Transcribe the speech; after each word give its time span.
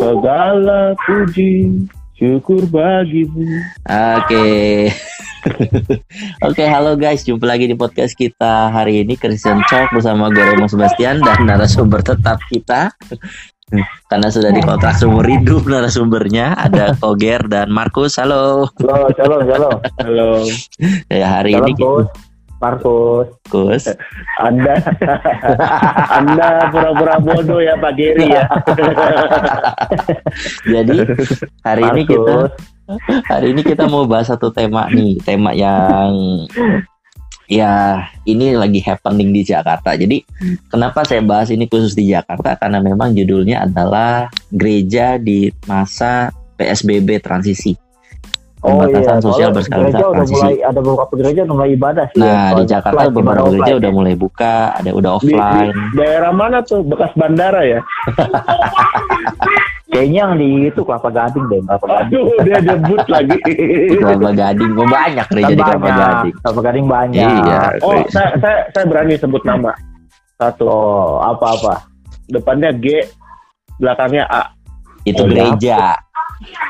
Segala 0.00 0.96
puji 1.04 1.84
syukur 2.16 2.64
bagimu. 2.72 3.60
Oke. 3.84 4.88
Oke, 6.48 6.64
halo 6.64 6.96
guys, 6.96 7.20
jumpa 7.28 7.44
lagi 7.44 7.68
di 7.68 7.76
podcast 7.76 8.16
kita 8.16 8.72
hari 8.72 9.04
ini 9.04 9.20
Christian 9.20 9.60
Talk 9.68 9.92
bersama 9.92 10.32
gue 10.32 10.40
Remo 10.40 10.64
Sebastian 10.72 11.20
dan 11.20 11.44
narasumber 11.44 12.00
tetap 12.00 12.40
kita 12.48 12.96
karena 14.08 14.28
sudah 14.32 14.50
dikontrak 14.56 14.96
seumur 14.96 15.28
hidup 15.28 15.68
narasumbernya 15.68 16.56
ada 16.56 16.96
Koger 16.96 17.44
dan 17.52 17.68
Markus. 17.68 18.16
Halo. 18.16 18.72
Halo, 18.80 19.12
shalom, 19.20 19.44
shalom. 19.44 19.76
Halo. 20.08 20.30
Ya 21.12 21.28
hari 21.28 21.60
Shalom, 21.60 21.68
ini 21.68 21.72
Bos. 21.76 22.08
Markus. 22.60 23.26
Markus. 23.48 23.82
Anda 24.46 24.76
Anda 26.20 26.68
pura-pura 26.68 27.16
bodoh 27.18 27.58
ya 27.64 27.74
Pak 27.80 27.92
Geri 27.96 28.36
ya. 28.36 28.44
Jadi 30.76 30.96
hari 31.64 31.82
ini 31.96 32.02
kita 32.04 32.34
Markus. 32.36 32.52
hari 33.26 33.46
ini 33.56 33.62
kita 33.64 33.88
mau 33.88 34.04
bahas 34.04 34.28
satu 34.28 34.52
tema 34.52 34.86
nih, 34.92 35.16
tema 35.24 35.56
yang 35.56 36.12
ya 37.50 38.06
ini 38.28 38.54
lagi 38.54 38.78
happening 38.84 39.32
di 39.32 39.42
Jakarta. 39.42 39.96
Jadi 39.96 40.22
kenapa 40.68 41.02
saya 41.08 41.24
bahas 41.24 41.48
ini 41.48 41.64
khusus 41.66 41.96
di 41.96 42.12
Jakarta? 42.12 42.60
Karena 42.60 42.78
memang 42.78 43.16
judulnya 43.16 43.64
adalah 43.66 44.28
gereja 44.52 45.16
di 45.16 45.48
masa 45.64 46.30
PSBB 46.60 47.24
transisi. 47.24 47.89
Pembatasan 48.60 49.18
sosial 49.18 49.48
soalnya 49.48 49.56
berskala 49.56 49.80
Oh, 49.80 49.82
gereja 49.82 49.96
besar 49.96 50.10
udah 50.12 50.26
mulai 50.28 50.54
ada 50.60 50.80
beberapa 50.80 51.14
gereja 51.16 51.40
udah 51.40 51.56
mulai 51.56 51.70
ibadah 51.72 52.06
sih. 52.06 52.18
ya. 52.18 52.24
Nah, 52.24 52.30
di 52.30 52.44
Soalnya 52.50 52.68
Jakarta 52.68 52.98
offline, 53.00 53.16
beberapa 53.16 53.48
gereja 53.48 53.72
udah 53.74 53.90
mulai 53.90 54.14
buka, 54.14 54.54
ada 54.74 54.90
udah 54.90 55.10
Di, 55.10 55.16
offline. 55.16 55.70
di 55.72 55.96
daerah 55.96 56.32
mana 56.32 56.58
tuh? 56.60 56.80
Bekas 56.82 57.12
bandara 57.14 57.60
ya? 57.64 57.80
Kayaknya 59.90 60.18
yang 60.22 60.34
di 60.38 60.48
itu 60.70 60.80
Kelapa 60.86 61.10
Gading 61.10 61.44
deh, 61.50 61.60
Kelapa 61.66 61.86
Gading. 61.88 62.06
Aduh, 62.14 62.26
dia 62.46 62.58
debut 62.62 63.02
lagi. 63.10 63.38
Kelapa 63.98 64.30
Gading, 64.30 64.70
oh, 64.72 64.86
banyak 64.86 65.26
gereja 65.26 65.50
di 65.50 65.62
Kelapa. 65.66 65.88
Gading. 65.90 66.34
Kelapa 66.38 66.60
Gading 66.62 66.86
banyak. 66.86 67.26
Iya. 67.26 67.58
Oh, 67.82 67.98
saya, 68.06 68.28
saya, 68.38 68.58
saya 68.70 68.84
berani 68.86 69.18
sebut 69.18 69.42
nama. 69.42 69.74
Satu. 70.38 70.64
Oh, 70.64 71.18
apa-apa. 71.18 71.90
Depannya 72.30 72.70
G, 72.72 73.02
belakangnya 73.76 74.30
A. 74.30 74.54
Itu 75.02 75.24
Oh, 75.24 75.26
gereja. 75.26 75.98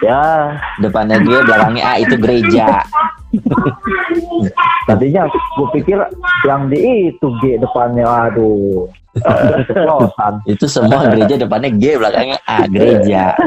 Ya, 0.00 0.56
Depannya 0.78 1.20
G, 1.20 1.30
belakangnya 1.46 1.84
A 1.84 1.92
itu 1.98 2.14
gereja. 2.16 2.82
tadinya 4.88 5.22
gue 5.30 5.68
pikir 5.72 5.98
yang 6.42 6.66
di 6.66 6.78
itu 7.08 7.26
G 7.38 7.54
depannya, 7.56 8.06
aduh. 8.26 8.90
Keceplosan. 9.10 10.42
Itu 10.52 10.66
semua 10.66 11.02
gereja 11.06 11.34
depannya 11.36 11.70
G, 11.74 11.98
belakangnya 11.98 12.38
A, 12.44 12.66
gereja. 12.66 13.34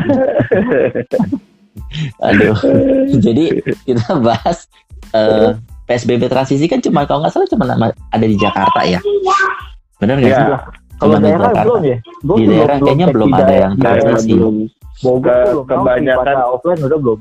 Aduh. 2.23 2.57
Jadi 3.13 3.61
kita 3.83 4.17
bahas 4.19 4.66
eh, 5.11 5.53
PSBB 5.85 6.25
transisi 6.25 6.66
kan 6.66 6.79
cuma 6.79 7.05
kalau 7.05 7.21
nggak 7.23 7.33
salah 7.33 7.47
cuma 7.47 7.66
ada 7.89 8.25
di 8.25 8.35
Jakarta 8.35 8.79
ya. 8.83 8.99
Benar 9.99 10.16
nggak 10.19 10.31
Iya. 10.31 10.38
sih? 10.38 10.47
Kalau 10.97 11.16
di 11.16 11.21
daerah 11.21 11.39
Jakarta. 11.44 11.63
belum 11.63 11.81
ya? 11.83 11.97
Gua 12.23 12.35
Di 12.35 12.45
daerah 12.45 12.75
kayaknya 12.79 13.07
belum 13.09 13.29
ada 13.31 13.53
yang 13.53 13.73
transisi. 13.77 14.31
belum. 14.33 14.55
Bogor 15.04 15.20
Ke- 15.22 15.52
belum 15.52 15.66
tahu 15.66 15.78
kebanyakan- 15.78 16.26
pada 16.26 16.46
offline 16.48 16.82
udah 16.82 16.98
belum. 16.98 17.20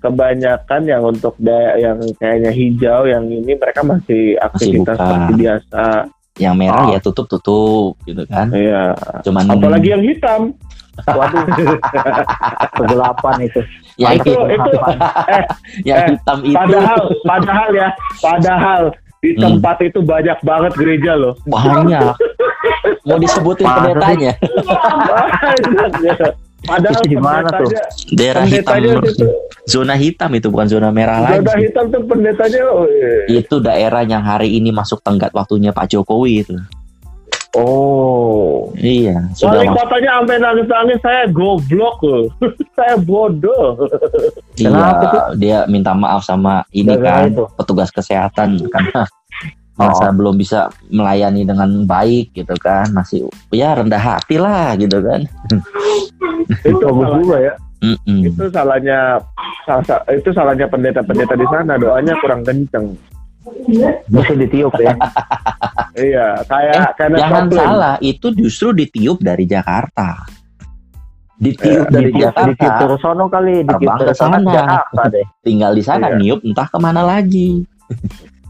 Kebanyakan 0.00 0.80
yang 0.82 1.02
untuk 1.04 1.34
daerah 1.36 1.76
yang 1.76 1.98
kayaknya 2.16 2.50
hijau, 2.50 3.04
yang 3.04 3.24
ini 3.26 3.52
mereka 3.52 3.84
masih 3.84 4.32
aktivitas 4.40 4.96
seperti 4.96 5.32
biasa. 5.36 5.84
Yang 6.34 6.54
merah 6.56 6.82
Oh. 6.82 6.90
ya 6.90 6.98
tutup 6.98 7.26
tutup 7.28 8.00
gitu 8.02 8.24
kan. 8.24 8.48
Iya. 8.48 8.96
Cuman 9.20 9.44
Apalagi 9.46 9.88
yang 9.90 10.00
hitam. 10.00 10.56
Waduh, 11.00 11.44
kegelapan 12.76 13.36
itu. 13.42 13.60
yang, 13.96 14.16
itu 14.16 14.32
itu 14.32 14.70
eh 15.28 15.44
yang 15.88 15.98
eh, 15.98 16.06
hitam 16.12 16.38
itu 16.42 16.52
padahal 16.54 17.00
padahal 17.22 17.70
ya 17.70 17.88
padahal 18.18 18.82
di 19.18 19.30
Hmm. 19.30 19.40
tempat 19.42 19.76
itu 19.82 20.00
banyak 20.00 20.38
banget 20.40 20.72
gereja 20.74 21.12
loh. 21.14 21.32
banyak. 21.44 22.04
Mau 23.06 23.16
disebutin 23.16 23.64
pendetanya. 23.66 24.32
Padahal 26.60 27.00
Itu 27.00 27.08
di 27.08 27.16
mana 27.16 27.48
tuh? 27.48 27.70
Daerah 28.12 28.44
hitam, 28.44 28.76
itu 28.84 29.26
zona 29.64 29.94
hitam 29.96 30.30
itu 30.36 30.46
bukan 30.52 30.68
zona 30.68 30.92
merah 30.92 31.24
lagi. 31.24 31.40
Zona 31.40 31.54
hitam 31.56 31.84
tuh 31.88 32.02
pendetanya 32.04 32.60
oh, 32.68 32.84
iya. 32.84 33.40
Itu 33.40 33.56
daerah 33.64 34.02
yang 34.04 34.20
hari 34.20 34.52
ini 34.60 34.68
masuk 34.68 35.00
tenggat 35.00 35.32
waktunya 35.32 35.72
Pak 35.72 35.88
Jokowi 35.92 36.44
itu. 36.44 36.56
Oh. 37.50 38.70
Iya, 38.78 39.26
sudah 39.34 39.66
Wali 39.66 39.74
kotanya 39.74 40.10
sampai 40.22 40.36
nangis-nangis 40.38 40.98
saya 41.02 41.22
goblok 41.26 41.98
loh. 42.06 42.24
saya 42.78 42.94
bodoh. 42.94 43.74
Kenapa 44.54 45.02
Iya, 45.10 45.22
dia 45.34 45.58
minta 45.66 45.90
maaf 45.90 46.22
sama 46.22 46.62
ini 46.70 46.94
Gara-gara 46.94 47.26
kan 47.26 47.30
itu? 47.34 47.44
petugas 47.58 47.90
kesehatan 47.90 48.48
karena 48.70 49.02
masa 49.82 50.06
belum 50.10 50.34
bisa 50.34 50.60
melayani 50.86 51.42
dengan 51.42 51.68
baik 51.84 52.32
gitu 52.32 52.52
kan 52.56 52.88
masih 52.90 53.24
ya 53.50 53.72
rendah 53.72 53.96
hati 53.98 54.36
lah 54.36 54.76
gitu 54.76 55.00
kan 55.00 55.24
itu 56.62 56.76
salah, 56.78 57.16
juga 57.16 57.36
ya. 57.40 57.54
Mm-mm. 57.80 58.20
itu 58.26 58.44
salahnya 58.46 59.16
salah, 59.64 59.84
sa- 59.84 60.04
itu 60.06 60.28
salahnya 60.30 60.66
pendeta-pendeta 60.66 61.32
di 61.32 61.46
sana 61.46 61.74
doanya 61.74 62.12
kurang 62.18 62.44
kenceng. 62.44 62.92
Mesti 64.06 64.34
ditiup 64.36 64.76
ya. 64.76 64.92
Iya, 65.90 66.38
Eh, 66.38 66.46
kayak 66.46 66.94
karena 66.94 67.16
jangan 67.18 67.44
salah 67.50 67.94
itu 67.98 68.30
justru 68.32 68.70
ditiup 68.70 69.18
dari 69.18 69.42
Jakarta 69.42 70.22
ditiup 71.34 71.88
dari 71.88 72.12
Ditiup 72.12 72.20
Jakarta 72.22 72.46
ditiup 72.46 72.72
terus 72.78 73.00
sono 73.00 73.24
kali, 73.26 73.54
ditiup 73.64 73.90
terus 73.98 74.12
ke 74.12 74.14
sana 74.14 74.38
sana. 74.38 74.52
Jakarta 74.54 75.02
deh. 75.08 75.26
tinggal 75.40 75.72
di 75.72 75.82
sana 75.82 76.06
Iya. 76.06 76.16
niup 76.16 76.40
entah 76.42 76.68
ke 76.68 76.78
mana 76.78 77.02
lagi 77.02 77.64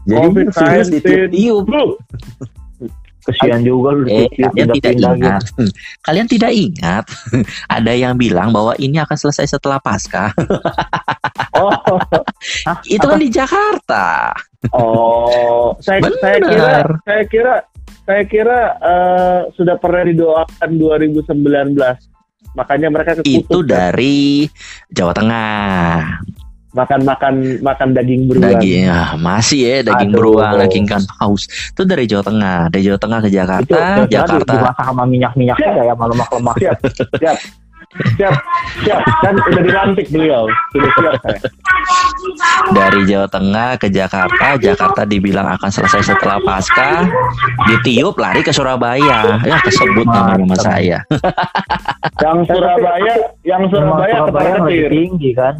jadi 0.05 0.17
COVID-19. 0.17 0.53
serius 0.53 0.87
ditiup-tiup 0.89 1.63
Bro, 1.67 1.83
Kesian 3.21 3.61
juga 3.61 3.93
lu 3.93 4.09
Eh, 4.09 4.25
ditiup 4.33 4.49
kalian 4.49 4.69
tidak 4.73 4.93
gitu. 4.97 5.09
ingat. 5.13 5.43
Kalian 6.09 6.27
tidak 6.27 6.51
ingat. 6.57 7.03
Ada 7.77 7.93
yang 7.93 8.13
bilang 8.17 8.49
bahwa 8.49 8.73
ini 8.81 8.97
akan 8.97 9.13
selesai 9.13 9.45
setelah 9.57 9.77
pasca. 9.77 10.33
oh, 11.61 11.69
Itu 12.89 13.05
kan 13.05 13.21
di 13.21 13.29
Jakarta. 13.29 14.33
oh, 14.73 15.73
saya 15.81 16.01
saya 16.21 16.37
kira 16.41 16.69
saya 17.05 17.23
kira 17.29 17.53
saya 18.05 18.23
kira 18.25 18.59
eh, 18.81 19.39
sudah 19.53 19.77
pernah 19.77 20.01
didoakan 20.09 20.69
2019. 20.81 21.77
Makanya 22.57 22.89
mereka 22.89 23.21
Itu 23.21 23.45
kekutuk 23.45 23.69
dari 23.69 24.49
Jawa 24.89 25.13
Tengah. 25.13 26.25
Makan-makan 26.71 27.33
makan 27.59 27.87
daging 27.91 28.21
beruang. 28.25 28.47
Daging 28.55 28.87
ya, 28.87 29.01
masih 29.15 29.59
ya 29.61 29.77
daging 29.83 30.11
Aduh. 30.11 30.17
beruang, 30.17 30.53
daging 30.57 30.85
kan 30.85 31.01
paus. 31.05 31.45
Itu 31.45 31.83
dari 31.83 32.07
Jawa 32.07 32.23
Tengah. 32.23 32.59
Dari 32.69 32.83
Jawa 32.83 32.97
Tengah 32.97 33.19
ke 33.19 33.27
Itu 33.27 33.35
Jakarta, 33.35 33.67
kira-kira 33.67 34.01
di- 34.01 34.13
Jakarta. 34.13 34.53
dimasak 34.55 34.85
sama 34.85 35.03
minyak-minyak 35.05 35.57
Siap. 35.57 35.67
juga 35.67 35.81
ya, 35.81 35.91
sama 35.91 36.05
lemak-lemak. 36.07 36.55
Siap, 36.57 36.75
siap, 37.19 37.37
siap, 38.15 38.33
siap. 38.81 39.01
Kan 39.19 39.33
udah 39.37 39.63
dilantik 39.63 40.07
beliau. 40.09 40.43
Sudah 40.71 40.91
siap 40.93 41.13
saya. 41.21 41.39
Dari 42.71 43.01
Jawa 43.03 43.27
Tengah 43.27 43.69
ke 43.75 43.87
Jakarta, 43.89 44.47
Jakarta 44.55 45.01
dibilang 45.03 45.47
akan 45.49 45.67
selesai 45.67 46.07
setelah 46.07 46.39
pasca. 46.39 47.03
Ditiup 47.67 48.15
lari 48.15 48.39
ke 48.39 48.53
Surabaya. 48.53 49.41
Ya 49.41 49.57
kesebut 49.59 50.05
nama 50.05 50.39
nama 50.39 50.55
saya. 50.55 51.03
Yang 52.21 52.39
Surabaya, 52.47 53.13
yang 53.41 53.65
Surabaya 53.67 54.13
Surabaya 54.21 54.53
ketar 54.53 54.61
ketir. 54.63 54.89
tinggi 54.93 55.29
kan. 55.33 55.55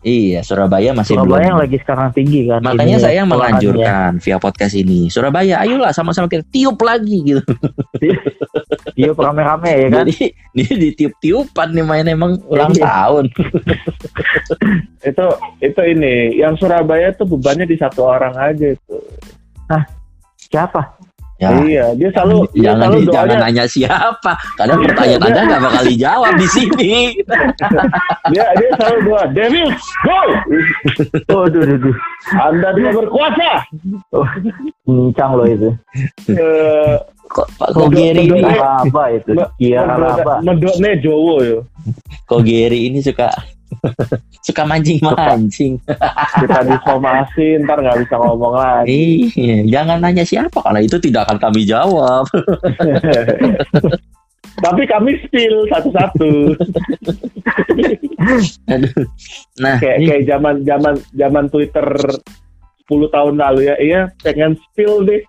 Iya, 0.00 0.40
Surabaya 0.40 0.92
masih 0.92 1.16
Surabaya 1.18 1.40
belum. 1.40 1.48
yang 1.50 1.58
lagi 1.58 1.76
sekarang 1.82 2.08
tinggi 2.14 2.40
kan. 2.46 2.60
Makanya 2.62 2.96
Ini 2.96 3.02
saya 3.02 3.16
ya, 3.16 3.24
menganjurkan 3.26 4.10
via 4.22 4.38
podcast 4.38 4.74
ini, 4.74 5.08
Surabaya, 5.08 5.58
ayolah 5.58 5.90
sama-sama 5.90 6.30
kita 6.30 6.46
tiup 6.46 6.78
lagi 6.78 7.16
gitu. 7.24 7.42
Tiup 8.96 9.18
rame-rame 9.18 9.68
ya 9.68 9.88
kan. 9.92 10.04
Jadi 10.08 10.32
dia 10.56 10.72
ditiup-tiupan 10.72 11.68
nih 11.74 11.84
main 11.84 12.06
emang 12.06 12.40
ulang 12.46 12.72
Iya. 12.72 12.84
tahun. 12.86 13.24
Itu 15.10 15.26
itu 15.60 15.80
ini. 15.84 16.34
Yang 16.34 16.64
Surabaya 16.64 17.12
tuh 17.12 17.28
bebannya 17.28 17.62
di 17.62 17.76
satu 17.76 18.02
orang 18.02 18.34
aja 18.34 18.72
itu. 18.72 18.96
Siapa? 20.48 20.95
Ya, 21.36 21.52
Iya, 21.52 21.84
dia 22.00 22.08
selalu 22.16 22.48
dia 22.56 22.72
jangan 22.72 22.80
selalu 22.80 23.00
jangan 23.12 23.26
doanya 23.28 23.36
nanya 23.44 23.64
siapa. 23.68 24.32
Kadang 24.56 24.78
pertanyaan 24.88 25.22
Anda 25.28 25.40
nggak 25.44 25.62
bakal 25.68 25.82
dijawab 25.84 26.32
di 26.40 26.48
sini. 26.48 26.94
dia 28.32 28.44
dia 28.56 28.68
selalu 28.80 28.98
doa, 29.04 29.22
Devil, 29.36 29.68
go! 30.00 30.20
Oh, 31.36 31.44
duh, 31.44 31.62
duh, 31.68 31.78
duh. 31.78 31.96
Anda 32.40 32.68
dia 32.72 32.90
berkuasa. 32.90 33.50
Oh, 34.16 34.26
Pincang 34.88 35.36
loh 35.36 35.46
itu. 35.46 35.70
Eh, 36.32 36.96
Kok 37.26 37.46
Pak 37.58 37.70
Kogeri 37.74 38.30
ini. 38.30 38.40
Apa 38.56 39.02
itu? 39.12 39.34
Kiara 39.58 39.98
apa? 39.98 40.40
Medoknya 40.40 40.94
Jowo 41.02 41.42
yo. 41.42 41.58
Kogeri 42.24 42.88
ini 42.88 43.02
suka 43.02 43.28
suka 44.46 44.62
mancing-mancing. 44.66 45.80
Kita 46.40 46.60
disomasi 46.66 47.60
ntar 47.64 47.82
nggak 47.82 47.98
bisa 48.06 48.14
ngomong 48.18 48.54
lagi. 48.54 49.30
Iya, 49.34 49.58
jangan 49.66 49.98
nanya 50.02 50.24
siapa 50.26 50.62
karena 50.62 50.80
itu 50.82 50.96
tidak 51.02 51.26
akan 51.30 51.38
kami 51.40 51.66
jawab. 51.66 52.24
Tapi 54.56 54.82
kami 54.88 55.20
spill 55.26 55.68
satu-satu. 55.68 56.32
Nah, 59.62 59.78
kayak 59.78 60.02
kayak 60.02 60.22
zaman 60.26 60.66
zaman 60.66 60.94
zaman 61.14 61.46
Twitter 61.52 61.86
10 62.90 63.14
tahun 63.14 63.34
lalu 63.38 63.60
ya. 63.70 63.76
Iya, 63.78 64.02
pengen 64.24 64.58
spill 64.58 65.06
deh. 65.06 65.22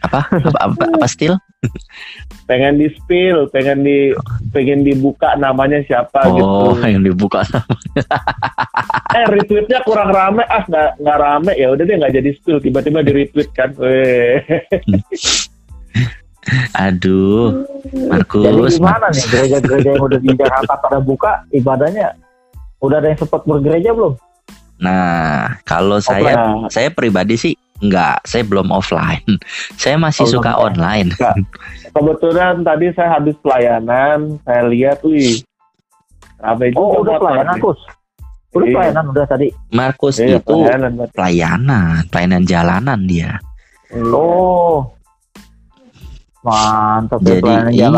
Apa 0.00 0.30
apa 0.30 0.58
apa, 0.62 0.82
apa 0.94 1.06
still? 1.06 1.34
pengen 2.46 2.78
di 2.78 2.86
spill, 2.94 3.50
pengen 3.50 3.82
di 3.82 4.14
pengen 4.54 4.80
dibuka 4.80 5.34
namanya 5.34 5.82
siapa 5.82 6.22
Oh, 6.30 6.72
gitu. 6.72 6.86
yang 6.86 7.02
dibuka. 7.02 7.42
Eh 9.08 9.24
retweetnya 9.26 9.80
kurang 9.82 10.12
rame, 10.12 10.44
ah 10.46 10.62
nggak 10.62 11.00
nggak 11.00 11.18
rame 11.18 11.52
ya 11.56 11.72
udah 11.72 11.82
deh 11.82 11.96
nggak 11.96 12.14
jadi 12.14 12.30
spill, 12.36 12.60
tiba-tiba 12.60 13.00
di 13.00 13.12
retweet 13.16 13.48
kan. 13.50 13.72
Weh. 13.74 14.38
Aduh, 16.78 17.66
Jadi 17.84 18.08
Markus. 18.08 18.74
gimana 18.78 19.06
nih 19.12 19.24
gereja-gereja 19.28 19.88
yang 19.92 20.02
udah 20.02 20.18
di 20.18 20.30
Jakarta 20.32 20.74
pada 20.80 20.98
buka 20.98 21.44
ibadahnya? 21.52 22.16
Udah 22.80 23.02
ada 23.02 23.12
yang 23.12 23.20
sempat 23.20 23.42
bergereja 23.44 23.90
belum? 23.92 24.14
Nah, 24.78 25.58
kalau 25.66 25.98
saya 25.98 26.38
Nah, 26.38 26.70
saya 26.70 26.88
pribadi 26.88 27.34
sih 27.34 27.54
enggak, 27.78 28.18
saya 28.22 28.42
belum 28.42 28.68
offline. 28.68 29.24
Saya 29.82 29.96
masih 29.96 30.26
Oh, 30.26 30.32
suka 30.38 30.52
online. 30.54 31.14
kebetulan 31.90 32.62
tadi 32.62 32.90
saya 32.92 33.16
habis 33.16 33.34
pelayanan, 33.38 34.38
saya 34.42 34.62
lihat, 34.66 34.98
wih, 35.02 35.42
rame 36.38 36.70
juga. 36.70 36.78
Oh, 36.78 37.02
udah 37.02 37.16
pelayanan. 37.16 37.56
Kus. 37.58 37.80
Udah 38.48 38.64
Iya. 38.64 38.74
pelayanan 38.74 39.04
udah 39.08 39.26
tadi. 39.26 39.46
Markus 39.70 40.16
Iya, 40.16 40.38
itu 40.38 40.54
pelayanan. 40.56 40.92
Pelayanan, 41.10 42.00
pelayanan 42.08 42.42
jalanan 42.44 43.00
dia. 43.04 43.36
Iya. 43.88 44.08
Oh. 44.08 44.88
Mantap 46.38 47.18
Jadi 47.20 47.42
pelayanan 47.42 47.72
iya, 47.74 47.88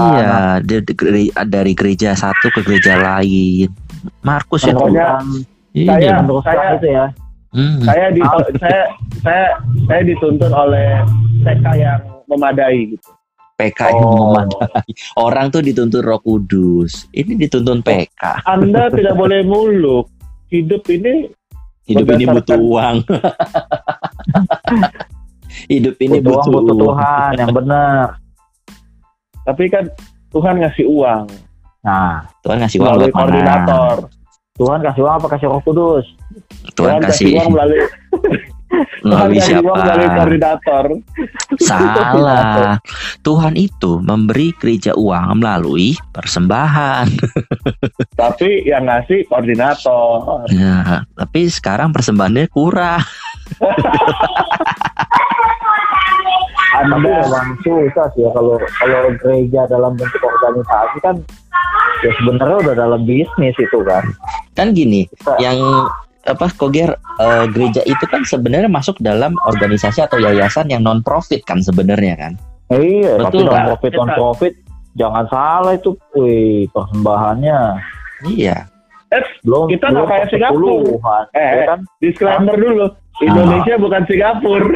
gere- 0.65 1.35
dari 1.47 1.73
gereja 1.77 2.17
satu 2.17 2.49
ke 2.51 2.65
gereja 2.65 2.97
lain. 2.99 3.69
Markus 4.21 4.65
ya. 4.65 4.73
Pokoknya 4.73 5.21
Ini. 5.71 5.87
saya- 5.87 6.25
saya- 6.43 6.75
itu 6.75 6.89
ya. 6.89 7.05
Hmm. 7.51 7.83
saya 7.83 8.15
di 8.15 8.23
saya 8.57 8.83
saya 9.21 9.45
saya 9.85 10.03
dituntun 10.07 10.51
oleh 10.51 11.03
TK 11.43 11.67
yang 11.75 11.99
memadai 12.25 12.95
gitu. 12.95 13.11
PK 13.57 13.91
yang 13.91 14.01
Oh. 14.01 14.33
memadai. 14.33 14.87
Orang 15.19 15.51
tuh 15.51 15.61
dituntun 15.61 16.01
Roh 16.01 16.17
Kudus. 16.19 17.11
Ini 17.11 17.35
dituntun 17.37 17.83
PK. 17.83 18.47
Anda 18.47 18.87
tidak 18.89 19.15
boleh 19.15 19.43
muluk. 19.43 20.07
Hidup 20.47 20.87
ini 20.89 21.27
Hidup 21.85 22.07
ini 22.09 22.25
butuh 22.25 22.55
uang. 22.57 22.97
Hidup 25.67 25.97
ini 25.99 26.19
Butuh 26.19 26.31
uang, 26.33 26.47
butuh, 26.47 26.63
butuh 26.63 26.87
uang. 26.87 26.97
Tuhan 26.97 27.33
yang 27.37 27.51
benar. 27.53 28.07
tapi 29.41 29.65
kan 29.67 29.85
Tuhan 30.31 30.55
ngasih 30.57 30.87
uang 30.87 31.27
Nah, 31.81 32.29
Tuhan 32.45 32.61
ngasih 32.61 32.79
uang 32.79 32.95
buat 32.95 33.11
mana? 33.11 33.65
Tuhan 34.61 34.85
kasih 34.85 35.01
uang 35.01 35.15
apa 35.17 35.27
kasih 35.33 35.47
Roh 35.49 35.63
Kudus? 35.65 36.05
Tuhan 36.77 37.01
kasih 37.01 37.33
uang 37.41 37.57
melalui 37.57 37.81
Tuhan 39.03 39.33
melalui 39.33 39.41
siapa? 39.41 39.65
uang 39.67 39.79
melalui 39.83 40.09
koordinator. 40.15 40.85
Salah. 41.59 42.77
Tuhan 43.27 43.55
itu 43.57 43.99
memberi 43.99 44.53
gereja 44.55 44.93
uang 44.95 45.41
melalui 45.41 45.97
persembahan. 46.13 47.09
Tapi 48.21 48.69
yang 48.69 48.87
ngasih 48.87 49.27
koordinator. 49.27 50.45
Ya, 50.53 51.09
tapi 51.17 51.49
sekarang 51.49 51.91
persembahannya 51.91 52.47
kurang. 52.53 53.01
Tapi 56.81 56.97
Anda 56.97 57.29
memang 57.29 57.49
susah 57.61 58.07
sih 58.17 58.25
ya 58.25 58.31
kalau 58.33 58.57
kalau 58.81 59.13
gereja 59.21 59.61
dalam 59.69 59.93
bentuk 60.01 60.23
organisasi 60.25 60.97
kan 61.05 61.17
ya 62.01 62.11
sebenarnya 62.17 62.57
udah 62.65 62.75
dalam 62.75 63.01
bisnis 63.05 63.57
itu 63.61 63.79
kan. 63.85 64.05
Kan 64.57 64.73
gini, 64.73 65.05
Kita- 65.13 65.37
yang 65.45 65.61
apa 66.25 66.53
Koger 66.57 66.97
eh, 67.21 67.45
gereja 67.53 67.85
itu 67.85 68.05
kan 68.09 68.25
sebenarnya 68.25 68.69
masuk 68.69 68.97
dalam 69.01 69.37
organisasi 69.45 70.05
atau 70.05 70.21
yayasan 70.21 70.73
yang 70.73 70.81
non 70.85 71.05
profit 71.05 71.45
kan 71.45 71.61
sebenarnya 71.61 72.17
kan. 72.17 72.33
Iya, 72.73 73.21
tapi 73.29 73.45
Betul, 73.45 73.51
non 73.51 73.53
Pak. 73.53 73.67
profit 73.77 73.93
non 73.97 74.09
profit 74.17 74.53
jangan 74.97 75.25
salah 75.29 75.73
itu, 75.77 75.93
wih 76.17 76.65
persembahannya 76.73 77.59
Iya. 78.25 78.69
Eh, 79.11 79.23
belum 79.43 79.65
Kita 79.69 79.87
belum 79.87 79.97
nggak 79.97 80.09
kayak 80.09 80.27
Singapura. 80.29 81.17
Eh, 81.31 81.37
ya 81.37 81.53
eh. 81.53 81.67
kan? 81.67 81.79
disclaimer 81.99 82.57
dulu. 82.57 82.87
Indonesia 83.21 83.75
bukan 83.77 84.03
Singapura. 84.07 84.65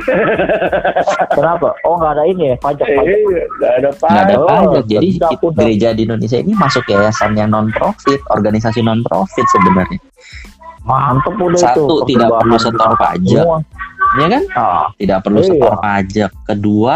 Kenapa? 1.33 1.69
Oh 1.83 1.95
nggak 1.97 2.13
ada 2.13 2.25
ini 2.25 2.43
ya 2.47 2.55
pajak 2.59 2.85
Eh, 2.85 2.95
pajak. 2.95 3.19
nggak 3.51 3.73
ada 3.73 3.89
Nggak 3.95 4.21
ada 4.21 4.35
Oh, 4.37 4.45
pajak. 4.45 4.85
Jadi 4.87 5.07
sedap, 5.13 5.31
kita- 5.31 5.43
udah. 5.43 5.57
gereja 5.57 5.89
di 5.91 6.01
Indonesia 6.05 6.37
ini 6.37 6.53
masuk 6.53 6.85
yayasan 6.85 7.31
yang 7.33 7.49
non 7.49 7.69
profit, 7.71 8.21
organisasi 8.29 8.81
non 8.81 9.01
profit 9.01 9.45
sebenarnya. 9.49 9.99
Mantep 10.83 11.35
udah 11.35 11.55
itu. 11.55 11.57
Satu 11.57 11.95
tidak 12.05 12.29
perlu 12.35 12.57
setor 12.59 12.91
pajak, 12.95 13.41
semua. 13.41 13.59
ya 14.15 14.27
kan? 14.29 14.43
Ah, 14.53 14.85
Tidak 14.95 15.19
perlu 15.19 15.41
Iya. 15.41 15.47
setor 15.49 15.73
pajak. 15.81 16.31
Kedua, 16.45 16.95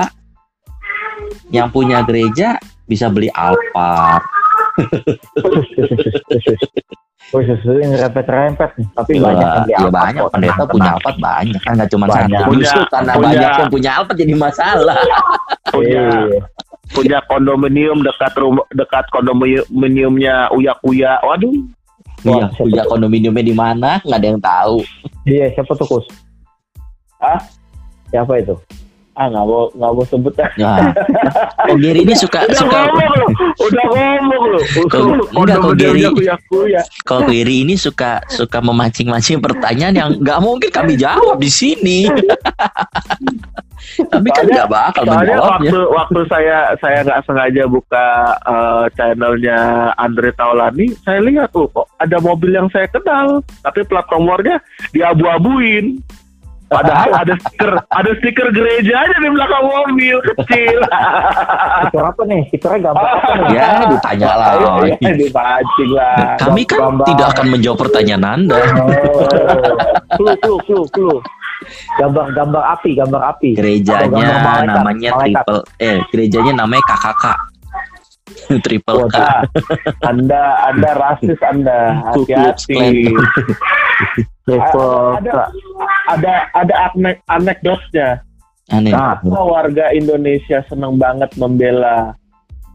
yang 1.49 1.69
punya 1.69 2.03
gereja 2.03 2.57
bisa 2.85 3.09
beli 3.09 3.29
Alphard. 3.31 4.23
Wih, 7.29 7.45
susu 7.45 7.77
ini 7.77 7.93
rempet-rempet 7.93 8.71
nih. 8.75 8.87
Tapi 8.91 9.11
Iya, 9.13 9.21
banyak 9.21 9.45
yang 9.45 9.53
beli 9.61 9.69
iya 9.69 9.89
banyak 9.93 10.23
kok, 10.23 10.33
pendeta 10.33 10.55
tenang, 10.55 10.69
punya. 10.73 10.91
Alphard 10.91 11.19
banyak 11.21 11.61
kan 11.61 11.73
nggak 11.77 11.91
cuma 11.91 12.05
Banyak. 12.05 12.17
satu 12.17 12.49
Punya- 12.49 12.59
justru 12.59 12.81
karena 12.89 13.13
punya- 13.13 13.29
banyak 13.29 13.51
yang 13.53 13.71
punya 13.71 13.91
Alphard 13.93 14.17
jadi 14.17 14.35
masalah 14.35 14.97
punya 15.75 16.03
Iya. 16.25 16.41
punya 16.89 17.19
kondominium 17.23 17.99
dekat 18.01 18.33
rumah 18.35 18.65
dekat 18.73 19.05
kondominiumnya 19.13 20.35
Uya 20.51 20.73
Kuya. 20.81 21.21
Waduh, 21.21 21.53
iya 22.25 22.49
tuh? 22.49 22.89
kondominiumnya 22.89 23.45
di 23.45 23.53
mana 23.53 24.01
nggak 24.01 24.19
ada 24.19 24.27
yang 24.27 24.41
tahu 24.41 24.77
Iya, 25.23 25.53
siapa 25.53 25.77
tuh 25.77 25.85
Kus? 25.87 26.07
Ah? 27.21 27.37
Siapa 28.09 28.41
itu? 28.41 28.57
Ah 29.19 29.27
nggak 29.27 29.47
mau 29.51 29.67
nggak 29.75 29.91
mau 29.99 30.05
sebut 30.07 30.31
ya 30.39 30.47
kok 30.55 31.75
Gary 31.83 32.07
ini 32.07 32.15
suka 32.15 32.47
Udah 32.47 32.55
suka 32.55 32.79
ngomong 32.87 33.11
lu, 33.11 33.27
udah 33.67 33.85
ngomong. 33.91 34.43
Kok- 34.87 35.35
enggak, 35.35 36.39
Kuya. 36.47 36.83
kalau 37.03 37.27
Gary 37.27 37.67
ini 37.67 37.75
suka 37.75 38.23
suka 38.31 38.63
memancing-mancing 38.63 39.43
pertanyaan 39.43 39.95
yang 39.99 40.11
nggak 40.23 40.39
mungkin 40.39 40.71
kami 40.71 40.95
jawab 40.95 41.43
di 41.43 41.51
sini 41.51 42.07
tapi 44.13 44.29
kan 44.31 44.45
nggak 44.47 44.71
bakal 44.71 45.03
Soalnya 45.03 45.35
menjawabnya 45.35 45.71
waktu 45.71 45.81
waktu 45.91 46.21
saya 46.31 46.57
saya 46.79 46.99
nggak 47.03 47.23
sengaja 47.27 47.63
buka 47.67 48.07
eh, 48.47 48.85
channelnya 48.95 49.59
Andre 49.99 50.31
Taulani, 50.35 50.95
saya 51.03 51.19
lihat 51.25 51.51
tuh 51.51 51.67
kok 51.73 51.91
ada 51.99 52.23
mobil 52.23 52.55
yang 52.55 52.71
saya 52.71 52.87
kenal, 52.87 53.43
tapi 53.65 53.83
plat 53.83 54.07
nomornya 54.13 54.63
diabu-abuin. 54.95 55.99
Padahal 56.69 57.11
ada 57.17 57.35
stiker 57.35 57.71
ada 57.83 58.11
stiker 58.15 58.49
gereja 58.51 58.95
aja 59.01 59.17
di 59.17 59.29
belakang 59.29 59.65
mobil 59.65 60.17
kecil. 60.23 60.79
Stiker 61.81 62.05
apa 62.05 62.23
nih? 62.25 62.41
Stikernya 62.47 62.81
gambar 62.85 63.05
apa 63.15 63.33
nih? 63.35 63.49
ya 63.51 63.67
ditanya 63.87 64.29
lah 64.31 64.53
Ya, 65.01 65.13
dipancing 65.13 65.91
lah. 65.91 66.37
kami 66.39 66.63
kan 66.63 66.79
Gambar. 66.83 67.07
tidak 67.07 67.27
akan 67.33 67.47
menjawab 67.49 67.79
pertanyaan 67.81 68.25
anda 68.27 68.59
Oh. 68.79 69.25
Flu, 70.15 70.29
flu, 70.39 70.55
flu, 70.63 70.81
flu. 70.91 71.13
Gambar 71.97 72.31
gambar 72.33 72.63
api, 72.77 72.91
gambar 72.95 73.23
api. 73.29 73.51
Gerejanya 73.53 74.07
gambar 74.07 74.39
malaikat, 74.39 74.69
namanya 74.71 75.11
malaikat. 75.11 75.43
triple 75.43 75.61
eh 75.81 75.99
gerejanya 76.09 76.53
namanya 76.57 76.85
KKK 76.87 77.25
triple 78.65 79.09
K 79.11 79.19
anda 80.05 80.43
Anda 80.69 80.91
rasis 80.97 81.41
Anda 81.43 81.79
hati-hati. 82.13 83.09
Ada 84.49 85.53
ada 86.09 86.35
ada 86.57 86.75
anek 86.97 87.21
anekdotnya. 87.29 88.25
aneh 88.73 88.89
Nah, 88.89 89.21
warga 89.45 89.93
Indonesia 89.93 90.65
senang 90.73 90.97
banget 90.97 91.29
membela 91.37 92.17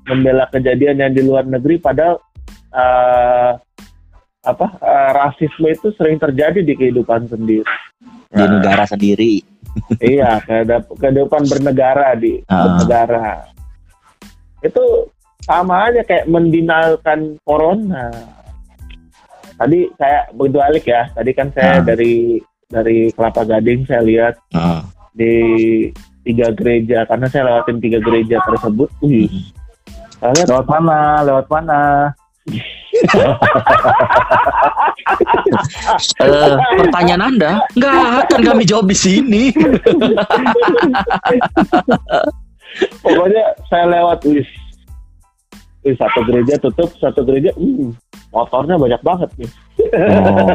membela 0.05 0.45
kejadian 0.53 1.01
yang 1.01 1.13
di 1.17 1.25
luar 1.25 1.49
negeri 1.49 1.81
padahal 1.81 2.21
eh, 2.69 3.51
apa 4.45 4.67
eh, 4.85 5.11
rasisme 5.17 5.73
itu 5.73 5.89
sering 5.97 6.21
terjadi 6.21 6.61
di 6.61 6.77
kehidupan 6.77 7.25
sendiri. 7.25 7.65
di 8.33 8.41
negara 8.41 8.85
sendiri 8.85 9.45
iya, 10.01 10.41
kehidupan 10.97 11.43
bernegara 11.49 12.13
di 12.17 12.41
Ah. 12.49 12.77
bernegara. 12.77 13.49
Itu 14.63 15.12
sama 15.43 15.91
aja 15.91 16.01
kayak 16.07 16.25
mendinalkan 16.31 17.35
corona. 17.43 18.07
Tadi 19.59 19.91
saya 19.99 20.27
begitu 20.31 20.57
balik 20.57 20.85
ya. 20.87 21.11
Tadi 21.11 21.31
kan 21.35 21.51
saya 21.51 21.79
Ah. 21.79 21.83
dari 21.83 22.39
dari 22.71 23.11
Kelapa 23.13 23.43
Gading 23.45 23.85
saya 23.85 24.01
lihat 24.01 24.35
Ah. 24.55 24.81
di 25.11 25.35
tiga 26.23 26.55
gereja 26.55 27.03
karena 27.05 27.27
saya 27.27 27.43
lewatin 27.51 27.77
tiga 27.83 27.99
gereja 27.99 28.39
tersebut. 28.47 28.87
Wih, 29.03 29.29
saya 30.17 30.31
lihat 30.39 30.47
lewat 30.47 30.67
mana? 30.71 30.99
Lewat 31.27 31.47
mana? 31.51 31.81
Eh, 36.23 36.55
pertanyaan 36.79 37.23
anda 37.31 37.51
nggak 37.75 37.95
akan 38.27 38.41
kami 38.43 38.63
jawab 38.65 38.87
di 38.89 38.97
sini 38.97 39.43
pokoknya 43.03 43.43
saya 43.69 43.85
lewat 43.91 44.19
wis 44.25 44.47
Wih, 45.83 45.95
satu 45.99 46.23
gereja 46.23 46.55
tutup, 46.63 46.95
satu 46.95 47.27
gereja, 47.27 47.51
hmm, 47.59 47.91
motornya 48.31 48.79
banyak 48.79 49.01
banget 49.03 49.29
nih. 49.35 49.49
Oh, 49.83 50.47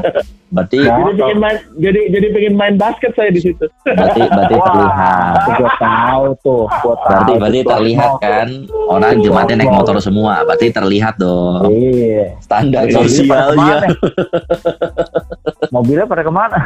berarti. 0.49 0.78
Jadi 0.88 1.12
pengen 1.20 1.38
main, 1.42 1.58
jadi 1.76 2.00
jadi 2.08 2.26
pengen 2.32 2.54
main 2.56 2.75
basket 2.80 3.12
saya 3.12 3.28
di 3.28 3.44
situ. 3.44 3.66
berarti 3.85 4.25
berarti 4.25 4.56
terlihat. 4.56 5.35
Itu 5.37 5.50
gue 5.52 5.73
tahu 5.76 6.25
tuh. 6.40 6.64
Gua 6.80 6.94
tahu. 6.97 7.11
Berarti 7.12 7.32
berarti 7.37 7.61
terlihat 7.66 8.11
motor. 8.16 8.25
kan 8.25 8.49
orang 8.88 9.12
jemaatnya 9.20 9.54
naik 9.61 9.75
motor 9.75 9.94
semua. 10.00 10.32
Berarti 10.49 10.66
terlihat 10.73 11.14
dong 11.20 11.68
Iya. 11.68 12.40
standar 12.40 12.88
sosialnya. 12.88 13.92
Mobilnya 15.75 16.08
pada 16.08 16.25
ke 16.25 16.32
mana? 16.32 16.61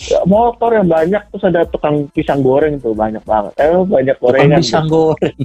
Ya, 0.00 0.24
motor 0.24 0.72
yang 0.72 0.88
banyak 0.88 1.28
terus 1.28 1.44
ada 1.44 1.68
tukang 1.68 2.08
pisang 2.10 2.40
goreng 2.40 2.80
tuh 2.80 2.96
banyak 2.96 3.20
banget. 3.22 3.52
Eh 3.60 3.68
banyak 3.84 4.16
Tukang 4.16 4.32
gorengan. 4.32 4.58
pisang 4.58 4.86
goreng. 4.88 5.36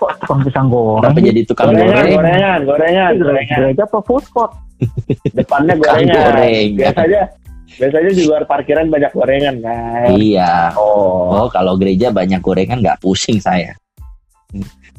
Kok 0.00 0.10
tukang 0.24 0.40
pisang 0.48 0.68
goreng? 0.72 1.02
Kenapa 1.04 1.20
jadi 1.20 1.40
tukang 1.44 1.68
gorengan, 1.68 1.92
goreng? 1.92 2.16
gorengan, 2.16 2.60
gorengan, 2.64 3.12
gorengan. 3.20 3.58
Gereja 3.60 3.82
apa 3.84 3.98
food 4.00 4.24
court? 4.32 4.52
Depannya 5.36 5.74
Tukang 5.76 5.92
gorengan. 6.00 6.16
goreng. 6.16 6.68
Biasanya 6.74 7.22
biasanya 7.68 8.10
di 8.10 8.22
luar 8.24 8.42
parkiran 8.48 8.86
banyak 8.88 9.12
gorengan 9.12 9.56
kan. 9.60 10.08
Iya. 10.10 10.52
Oh. 10.74 11.44
Oh, 11.44 11.48
kalau 11.52 11.76
gereja 11.76 12.08
banyak 12.08 12.40
gorengan 12.40 12.80
nggak 12.80 13.04
pusing 13.04 13.36
saya. 13.38 13.76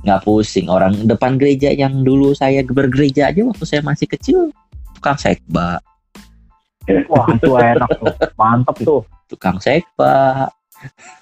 Nggak 0.05 0.21
pusing. 0.21 0.69
Orang 0.69 1.09
depan 1.09 1.35
gereja 1.35 1.73
yang 1.73 2.05
dulu 2.05 2.37
saya 2.37 2.61
bergereja 2.61 3.33
aja 3.33 3.41
waktu 3.41 3.65
saya 3.65 3.81
masih 3.81 4.05
kecil, 4.05 4.53
tukang 4.93 5.17
sekba, 5.17 5.81
Wah, 7.07 7.25
itu 7.29 7.49
enak 7.53 7.89
tuh. 7.97 8.13
Mantap 8.35 8.75
tuh. 8.79 9.01
tukang 9.29 9.61
sekba. 9.61 10.49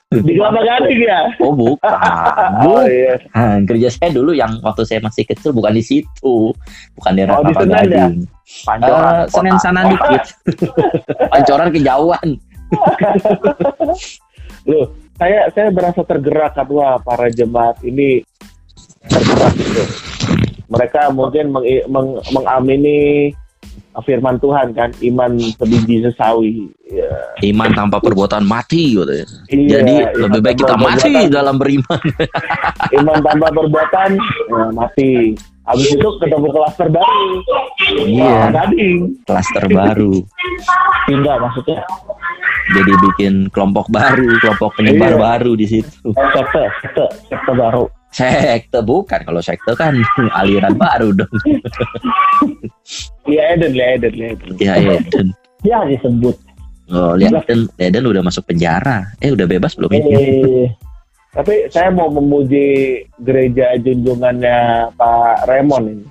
Di 0.08 0.40
Kelapa 0.40 0.64
Gading 0.64 1.02
ya. 1.04 1.28
Oh 1.44 1.52
bukan. 1.52 1.92
Oh 2.64 2.88
iya. 2.88 3.20
Nah, 3.36 3.60
gereja 3.68 3.92
saya 3.92 4.16
dulu 4.16 4.32
yang 4.32 4.64
waktu 4.64 4.88
saya 4.88 5.04
masih 5.04 5.28
kecil 5.28 5.52
bukan 5.52 5.76
di 5.76 5.84
situ, 5.84 6.56
bukan 6.96 7.12
di 7.12 7.28
Oh, 7.28 7.44
Kelapa 7.44 7.68
ya? 7.68 7.84
Gading. 7.84 8.24
Pancoran. 8.64 9.12
Eh, 9.12 9.24
Senen 9.28 9.52
kota. 9.52 9.60
sana 9.60 9.80
dikit. 9.92 10.24
Pancoran 11.36 11.68
kejauhan. 11.76 12.28
Loh, 14.72 14.86
saya 15.20 15.48
saya 15.52 15.68
berasa 15.72 16.02
tergerak 16.04 16.56
wah 16.68 17.00
para 17.00 17.28
jemaat 17.28 17.80
ini 17.84 18.24
tergerak 19.08 19.52
gitu. 19.56 19.84
Mereka 20.68 21.12
mungkin 21.12 21.52
meng, 21.52 21.64
meng- 21.88 22.20
mengamini 22.32 23.32
firman 24.02 24.38
Tuhan 24.38 24.72
kan, 24.72 24.90
iman 24.92 25.32
sebiji 25.54 26.02
sesawi. 26.02 26.70
Ya, 26.84 27.10
Iman 27.44 27.72
tanpa 27.72 27.98
perbuatan 27.98 28.42
mati 28.42 28.94
gitu 28.94 29.04
ya. 29.06 29.28
iya, 29.48 29.68
Jadi 29.80 29.94
iman 29.98 30.22
lebih 30.24 30.40
baik 30.42 30.58
kita 30.60 30.76
mati 30.76 31.10
perbuatan- 31.10 31.32
dalam 31.32 31.56
beriman. 31.56 32.00
Iman 33.00 33.18
tanpa 33.22 33.48
perbuatan, 33.50 34.10
ya, 34.48 34.64
mati. 34.72 35.12
Habis 35.64 35.90
itu 35.92 36.08
ketemu 36.18 36.48
kelas 36.48 36.74
terbaru. 36.76 37.28
Iya. 38.00 38.36
Gading. 38.50 38.98
Kelas 39.24 39.48
terbaru. 39.52 40.24
Pindah 41.04 41.36
maksudnya. 41.38 41.84
Jadi 42.68 42.92
bikin 43.02 43.34
kelompok 43.50 43.88
baru, 43.88 44.28
kelompok 44.38 44.76
penyebar 44.76 45.12
Iya. 45.12 45.20
baru 45.20 45.52
di 45.56 45.66
situ. 45.66 46.08
Eh, 46.08 46.28
sekte, 46.32 46.64
sekte, 46.82 47.06
sekte 47.28 47.52
baru. 47.52 47.84
Sekte 48.18 48.82
bukan, 48.82 49.22
kalau 49.22 49.42
sekte 49.46 49.78
kan 49.78 49.94
aliran 50.42 50.74
baru 50.74 51.14
dong. 51.14 51.30
Lia 53.30 53.54
Eden, 53.54 53.78
Lia 53.78 53.88
Eden. 53.94 54.14
Ya 54.58 54.74
Eden. 54.82 55.28
Ya 55.62 55.86
disebut. 55.86 56.34
Oh, 56.90 57.14
lihat 57.14 57.46
Eden, 57.46 57.70
Eden 57.78 58.10
udah 58.10 58.26
masuk 58.26 58.50
penjara. 58.50 59.14
Eh 59.22 59.30
udah 59.30 59.46
bebas 59.46 59.78
belum 59.78 59.94
ini? 59.94 60.10
Eh, 60.10 60.68
Tapi 61.38 61.70
saya 61.70 61.94
mau 61.94 62.10
memuji 62.10 62.98
gereja 63.22 63.78
junjungannya 63.78 64.90
Pak 64.98 65.46
Raymond 65.46 65.86
ini. 65.94 66.06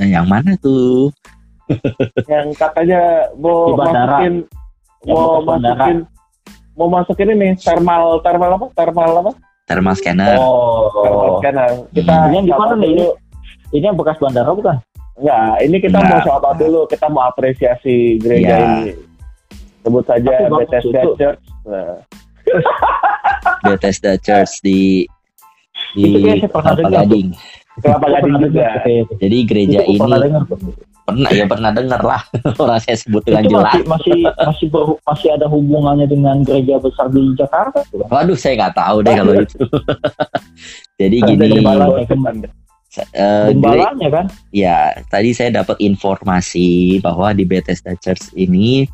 Nah, 0.00 0.08
yang 0.08 0.24
mana 0.24 0.56
tuh? 0.56 1.12
yang 2.32 2.56
katanya 2.56 3.28
mau 3.36 3.76
masukin 3.76 4.44
mau 5.04 5.40
masukin 5.44 5.98
mau 6.76 6.88
masukin 6.92 7.32
ini 7.32 7.56
thermal 7.56 8.20
thermal 8.20 8.60
apa 8.60 8.66
thermal 8.76 9.10
apa 9.24 9.32
Thermal 9.64 9.96
scanner. 9.96 10.36
thermal 10.36 11.28
oh. 11.30 11.38
scanner 11.40 11.70
kita 11.90 12.12
Hmm. 12.12 12.28
Ini 12.28 12.34
yang 12.34 12.44
di 12.44 12.52
mana 12.52 12.64
sapa 12.64 12.74
nih? 12.76 12.88
dulu. 12.92 13.08
Ini 13.72 13.84
yang 13.84 13.96
bekas 13.96 14.16
bandara 14.18 14.50
bukan? 14.52 14.76
enggak 15.14 15.54
ini 15.62 15.76
kita 15.78 15.94
Enggak. 15.94 16.10
mau 16.10 16.26
sapa 16.26 16.50
dulu 16.58 16.80
kita 16.90 17.06
mau 17.06 17.22
apresiasi 17.22 18.18
gereja 18.18 18.50
Iya. 18.50 18.58
ini 18.82 18.98
sebut 19.86 20.04
saja 20.10 20.32
Bethesda 20.50 21.00
itu. 21.00 21.10
Church 21.14 21.42
nah, 21.62 21.96
Bethesda 23.62 24.12
Church 24.18 24.58
di 24.58 25.06
di 25.94 26.42
pernah 26.50 27.06
Kelapa. 27.78 28.06
Gading. 28.06 28.34
Juga. 28.40 28.68
Jadi 29.18 29.38
gereja 29.42 29.80
Itu 29.82 29.90
ini 29.96 30.00
pernah 31.04 31.28
ya 31.28 31.44
pernah 31.44 31.68
dengar 31.68 32.00
lah 32.00 32.22
orang 32.62 32.80
saya 32.80 32.96
sebut 32.96 33.20
dengan 33.22 33.44
jelas. 33.44 33.76
masih 33.76 33.84
masih 33.84 34.18
masih 34.40 34.66
ber- 34.72 34.96
masih 35.04 35.28
ada 35.30 35.44
hubungannya 35.44 36.08
dengan 36.08 36.40
gereja 36.40 36.80
besar 36.80 37.12
di 37.12 37.20
Jakarta 37.34 37.84
tuh. 37.92 38.08
Waduh, 38.08 38.32
saya 38.34 38.56
nggak 38.56 38.74
tahu 38.74 38.96
deh 39.04 39.12
kalau 39.12 39.32
itu. 39.36 39.58
Jadi 41.00 41.16
gini, 41.20 41.46
gere- 41.60 42.06
Gembalanya 43.50 44.08
kan? 44.08 44.26
ya 44.48 44.94
tadi 45.10 45.34
saya 45.34 45.50
dapat 45.52 45.82
informasi 45.82 47.02
bahwa 47.02 47.34
di 47.34 47.42
Bethesda 47.42 47.98
Church 47.98 48.30
ini 48.32 48.86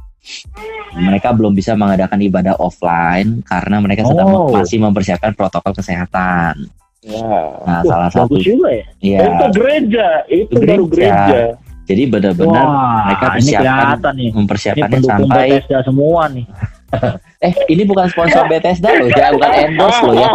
mereka 0.96 1.30
belum 1.30 1.52
bisa 1.52 1.76
mengadakan 1.76 2.16
ibadah 2.18 2.56
offline 2.56 3.44
karena 3.44 3.76
mereka 3.78 4.02
sedang 4.02 4.26
Oh. 4.26 4.48
masih 4.50 4.80
mempersiapkan 4.80 5.36
protokol 5.36 5.76
kesehatan. 5.76 6.64
Ya 7.00 7.24
Nah, 7.64 7.80
Wah, 7.80 7.82
salah 7.82 8.10
satu 8.12 8.36
juga 8.36 8.68
ya. 8.70 8.84
ya. 9.00 9.18
itu 9.24 9.46
gereja 9.56 10.06
itu 10.28 10.52
Itu 10.52 10.60
baru 10.60 10.84
gereja. 10.86 11.24
gereja 11.26 11.42
Jadi 11.90 12.02
benar-benar 12.06 12.64
mereka 13.02 13.24
ini 13.34 13.50
persiapan 13.50 14.12
nih. 14.14 14.28
Ini 14.30 14.36
mempersiapkannya 14.38 14.90
pendukung 14.94 15.26
sampai 15.26 15.48
Bethesda 15.50 15.78
semua 15.82 16.22
nih. 16.30 16.46
eh 17.46 17.54
ini 17.66 17.82
bukan 17.82 18.06
sponsor 18.06 18.42
Bethesda 18.46 18.88
loh 18.94 19.10
ya, 19.10 19.26
bukan 19.34 19.50
endorse 19.58 20.00
loh 20.04 20.14
ya. 20.14 20.30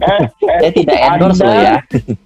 Saya 0.58 0.70
tidak 0.72 0.98
endorse 0.98 1.42
loh 1.42 1.54
ya. 1.54 1.74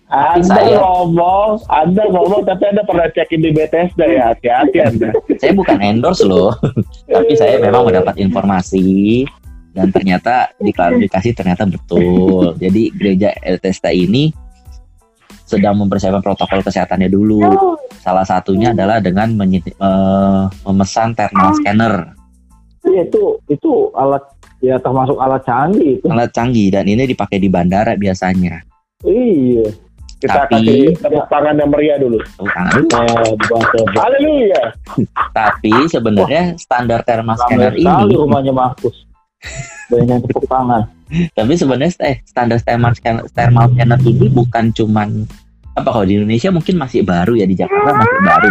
Anda 0.09 0.45
saya- 0.49 0.81
ngomong, 0.81 1.51
Anda 1.69 2.03
ngomong, 2.09 2.41
tapi 2.45 2.63
Anda 2.67 2.83
pernah 2.89 3.07
cekin 3.13 3.41
di 3.41 3.51
Bethesda 3.53 4.05
ya, 4.05 4.33
hati-hati 4.33 4.79
Anda. 4.81 5.09
Saya 5.37 5.53
bukan 5.53 5.77
endorse 5.77 6.25
loh. 6.25 6.57
Tapi 7.13 7.33
saya 7.37 7.61
memang 7.61 7.85
mendapat 7.85 8.17
informasi 8.17 9.23
dan 9.71 9.89
ternyata 9.91 10.51
diklarifikasi 10.59 11.31
ternyata 11.33 11.63
betul. 11.65 12.55
Jadi 12.59 12.91
gereja 12.91 13.31
Bethesda 13.39 13.91
ini 13.91 14.31
sedang 15.47 15.79
mempersiapkan 15.79 16.23
protokol 16.23 16.63
kesehatannya 16.63 17.11
dulu. 17.11 17.43
Salah 17.99 18.23
satunya 18.23 18.71
adalah 18.71 19.03
dengan 19.03 19.35
menye- 19.35 19.63
eh, 19.67 20.43
memesan 20.65 21.13
thermal 21.13 21.53
scanner, 21.59 22.15
Iya, 22.81 23.05
itu 23.07 23.23
itu 23.47 23.73
alat 23.93 24.25
ya 24.65 24.81
termasuk 24.81 25.21
alat 25.21 25.45
canggih 25.45 26.01
itu. 26.01 26.07
alat 26.09 26.31
canggih 26.33 26.73
dan 26.73 26.89
ini 26.89 27.05
dipakai 27.05 27.37
di 27.37 27.53
bandara 27.53 27.93
biasanya. 27.95 28.65
Iya. 29.05 29.69
Kita 30.21 30.45
Tapi- 30.45 30.53
kasih 30.53 30.83
tepuk 31.01 31.25
tangan 31.33 31.57
yang 31.57 31.71
meriah 31.73 31.97
dulu. 31.97 32.21
Tepuk 32.21 32.49
tangan 32.53 32.73
dulu. 32.77 32.89
Bawah 33.49 33.89
Haleluya. 34.05 34.63
Tapi 35.33 35.73
sebenarnya 35.89 36.43
standar 36.61 37.01
thermal 37.05 37.41
scanner 37.41 37.73
ini, 37.73 38.13
rumahnya 38.13 38.53
Markus. 38.53 39.09
Banyak 39.91 40.19
tepuk 40.29 40.45
tangan. 40.47 40.85
tapi 41.35 41.59
sebenarnya 41.59 41.91
eh, 42.07 42.23
standar 42.23 42.63
thermal 42.63 42.95
scanner, 42.95 43.27
thermal 43.35 43.67
scanner 43.75 43.99
ini 44.07 44.31
bukan 44.31 44.71
cuman 44.71 45.27
apa 45.75 45.89
kalau 45.91 46.07
di 46.07 46.15
Indonesia 46.23 46.55
mungkin 46.55 46.79
masih 46.79 47.03
baru 47.03 47.35
ya 47.35 47.47
di 47.51 47.59
Jakarta 47.59 47.91
masih 47.99 48.21
baru. 48.23 48.51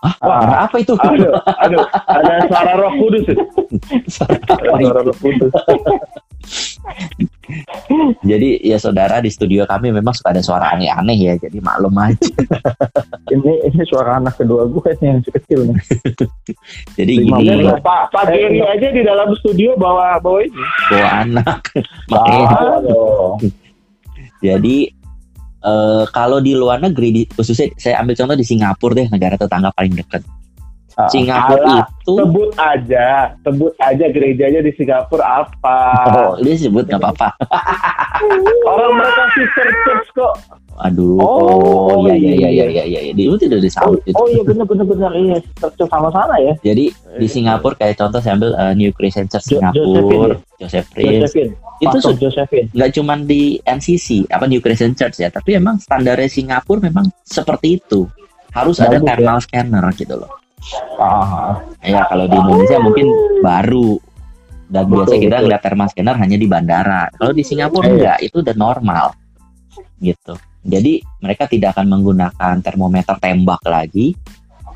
Ah, 0.00 0.14
Wah. 0.24 0.64
apa 0.64 0.80
itu? 0.80 0.96
Aduh, 0.96 1.28
aduh, 1.44 1.84
ada 2.08 2.48
suara 2.48 2.72
roh 2.80 2.92
kudus. 2.96 3.24
itu. 3.28 3.36
Ada 4.48 4.76
suara 4.80 5.00
roh 5.04 5.16
kudus. 5.20 5.52
Jadi 8.30 8.62
ya 8.62 8.78
saudara 8.78 9.18
di 9.18 9.26
studio 9.26 9.66
kami 9.66 9.90
memang 9.90 10.14
suka 10.14 10.30
ada 10.30 10.38
suara 10.38 10.70
aneh-aneh 10.70 11.18
ya, 11.18 11.34
jadi 11.34 11.58
maklum 11.58 11.98
aja. 11.98 12.30
Ini 13.34 13.52
ini 13.70 13.82
suara 13.86 14.18
anak 14.18 14.42
kedua 14.42 14.66
gue 14.66 14.90
nih 14.98 15.06
yang 15.06 15.22
kecil 15.22 15.70
nih. 15.70 15.78
Jadi 16.98 17.12
Lima 17.22 17.38
gini, 17.38 17.62
menit. 17.62 17.78
Pak, 17.78 18.10
Pak 18.10 18.26
Geri 18.34 18.58
aja 18.58 18.88
di 18.90 19.02
dalam 19.06 19.30
studio 19.38 19.78
bawa 19.78 20.18
bawa 20.18 20.42
ini. 20.42 20.62
bawa 20.90 21.08
anak. 21.22 21.62
Makanya, 22.10 22.82
dong. 22.82 23.38
jadi 24.42 24.76
eh, 25.62 26.04
kalau 26.10 26.42
di 26.42 26.58
luar 26.58 26.82
negeri, 26.82 27.08
di, 27.14 27.22
khususnya 27.30 27.70
saya 27.78 28.02
ambil 28.02 28.18
contoh 28.18 28.34
di 28.34 28.42
Singapura 28.42 28.98
deh, 28.98 29.06
negara 29.14 29.38
tetangga 29.38 29.70
paling 29.78 29.94
dekat. 29.94 30.26
Ah, 30.92 31.06
Singapura 31.06 31.62
alah, 31.62 31.86
itu, 31.86 32.12
Sebut 32.12 32.50
aja, 32.56 33.06
sebut 33.40 33.72
aja 33.78 34.04
gerejanya 34.06 34.60
di 34.60 34.74
Singapura 34.74 35.24
apa. 35.40 35.78
oh, 36.10 36.32
dia 36.36 36.54
sebut 36.56 36.82
nggak 36.82 36.98
apa-apa. 36.98 37.28
Orang 38.66 38.92
mereka 38.94 39.22
sister 39.32 39.66
church 39.82 40.08
kok. 40.12 40.34
Aduh. 40.80 41.20
Oh, 41.20 42.08
iya 42.08 42.16
iya 42.16 42.32
iya 42.32 42.48
iya. 42.48 42.64
iya 42.66 42.84
iya 42.84 43.00
iya. 43.06 43.12
Itu 43.14 43.36
tidak 43.38 43.58
Oh, 43.58 43.62
disambut. 43.62 44.00
oh 44.10 44.26
iya 44.26 44.42
bener 44.42 44.64
bener 44.64 44.84
bener 44.86 45.10
iya 45.14 45.36
Terus 45.54 45.88
sama 45.88 46.08
sana 46.08 46.34
ya. 46.36 46.54
Jadi 46.58 46.88
di 46.90 47.26
Singapura 47.28 47.76
kayak 47.76 47.94
contoh 47.94 48.18
saya 48.18 48.34
ambil 48.34 48.50
uh, 48.54 48.72
New 48.72 48.90
Crescent 48.90 49.28
Church 49.28 49.46
Jo- 49.46 49.60
Singapura, 49.60 50.40
Joseph 50.56 50.88
Prince. 50.90 51.20
Josephine. 51.28 51.52
Itu 51.78 51.86
Pastor 51.94 52.12
su- 52.12 52.18
Josephine. 52.18 52.66
nggak 52.72 52.90
cuma 52.92 53.14
di 53.16 53.42
NCC 53.62 54.24
apa 54.26 54.44
New 54.44 54.58
Crescent 54.58 54.96
Church 54.96 55.16
ya, 55.18 55.28
tapi 55.28 55.54
emang 55.54 55.76
standarnya 55.78 56.26
Singapura 56.26 56.80
memang 56.82 57.06
seperti 57.22 57.78
itu. 57.78 58.08
Harus 58.50 58.80
ada 58.80 58.96
Bagus 58.96 59.00
ya. 59.00 59.06
thermal 59.06 59.38
scanner 59.38 59.84
gitu 59.94 60.14
loh. 60.16 60.30
Ah, 60.96 61.56
Ya 61.80 62.04
kalau 62.06 62.28
di 62.28 62.36
Indonesia 62.36 62.78
mungkin 62.78 63.06
baru 63.40 63.96
dan 64.70 64.86
Betul, 64.86 64.94
biasa 65.02 65.14
kita 65.18 65.28
betul. 65.34 65.44
ngeliat 65.48 65.62
thermal 65.64 65.88
scanner 65.90 66.16
hanya 66.16 66.36
di 66.36 66.46
bandara. 66.46 67.02
Kalau 67.16 67.32
di 67.32 67.42
Singapura 67.42 67.86
Iya. 67.88 67.94
enggak, 67.96 68.18
itu 68.22 68.36
udah 68.38 68.56
normal 68.56 69.06
gitu. 69.98 70.34
Jadi 70.60 71.00
mereka 71.20 71.48
tidak 71.48 71.72
akan 71.76 71.88
menggunakan 71.88 72.54
termometer 72.60 73.16
tembak 73.16 73.64
lagi, 73.64 74.12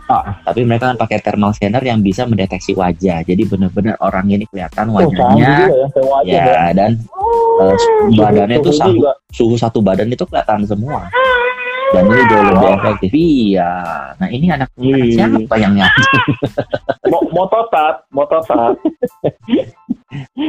Ah. 0.05 0.37
tapi 0.45 0.65
mereka 0.65 0.93
akan 0.93 1.01
pakai 1.01 1.21
thermal 1.21 1.53
scanner 1.53 1.81
yang 1.81 2.01
bisa 2.01 2.25
mendeteksi 2.25 2.73
wajah. 2.73 3.25
Jadi 3.25 3.45
benar-benar 3.45 3.97
orang 4.01 4.29
ini 4.29 4.45
kelihatan 4.49 4.93
oh, 4.93 5.01
wajahnya, 5.01 5.69
juga 5.69 6.21
ya, 6.25 6.45
ya. 6.45 6.77
dan 6.77 6.91
eh, 7.61 7.77
badannya 8.13 8.61
itu 8.61 8.73
suhu, 8.73 9.01
suhu 9.33 9.55
satu 9.57 9.81
badan 9.81 10.09
itu 10.09 10.25
kelihatan 10.29 10.65
semua. 10.65 11.09
Dan 11.95 12.05
ini 12.11 12.23
jauh 12.27 12.45
lebih 12.51 12.71
efektif. 12.75 13.11
Iya. 13.15 13.73
Nah 14.19 14.29
ini 14.29 14.47
anak, 14.51 14.69
anak 14.75 15.07
siapa 15.15 15.55
yang 15.57 15.73
nyampe? 15.79 16.03
Mau, 17.07 17.23
mau 17.31 17.47
totat, 17.47 18.03
mau 18.11 18.27
totat, 18.27 18.75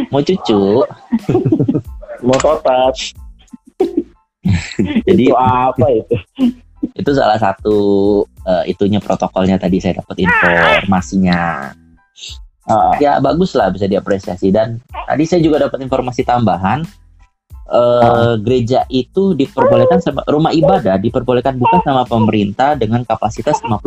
Mau 0.09 0.21
cucu. 0.21 0.81
mau 2.25 2.37
totat. 2.41 2.95
Jadi 5.05 5.23
Itu 5.29 5.35
apa 5.37 5.85
itu? 5.93 6.15
itu 6.93 7.11
salah 7.17 7.41
satu 7.41 7.77
eh, 8.45 8.69
itunya 8.69 9.01
protokolnya 9.01 9.57
tadi 9.57 9.81
saya 9.81 9.99
dapat 10.05 10.21
informasinya 10.21 11.73
Ah, 12.65 12.97
ya 12.97 13.21
bagus 13.21 13.53
lah 13.53 13.69
bisa 13.69 13.85
diapresiasi 13.85 14.49
dan 14.49 14.81
tadi 14.89 15.21
saya 15.29 15.37
juga 15.37 15.69
dapat 15.69 15.85
informasi 15.85 16.25
tambahan 16.25 16.81
eh, 17.67 18.33
gereja 18.39 18.85
itu 18.87 19.33
diperbolehkan 19.33 19.99
sama 19.99 20.21
rumah 20.25 20.51
ibadah 20.51 20.95
diperbolehkan 20.95 21.55
buka 21.55 21.81
sama 21.81 22.03
pemerintah 22.03 22.73
dengan 22.73 23.01
kapasitas 23.01 23.59
50% 23.59 23.81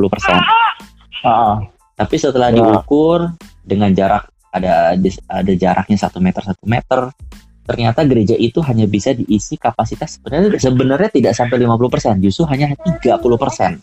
ah, 1.23 1.63
tapi 1.95 2.15
setelah 2.15 2.49
Ya. 2.49 2.59
diukur 2.59 3.33
dengan 3.63 3.91
jarak 3.91 4.31
ada 4.49 4.97
ada 5.29 5.53
jaraknya 5.53 5.97
satu 5.97 6.19
meter 6.19 6.41
satu 6.41 6.65
meter 6.65 7.13
ternyata 7.63 8.01
gereja 8.03 8.33
itu 8.33 8.65
hanya 8.65 8.89
bisa 8.89 9.13
diisi 9.13 9.55
kapasitas 9.55 10.17
sebenarnya 10.17 10.57
sebenarnya 10.57 11.11
tidak 11.13 11.33
sampai 11.37 11.61
50% 11.61 12.17
justru 12.19 12.49
hanya 12.49 12.73
30% 12.73 13.79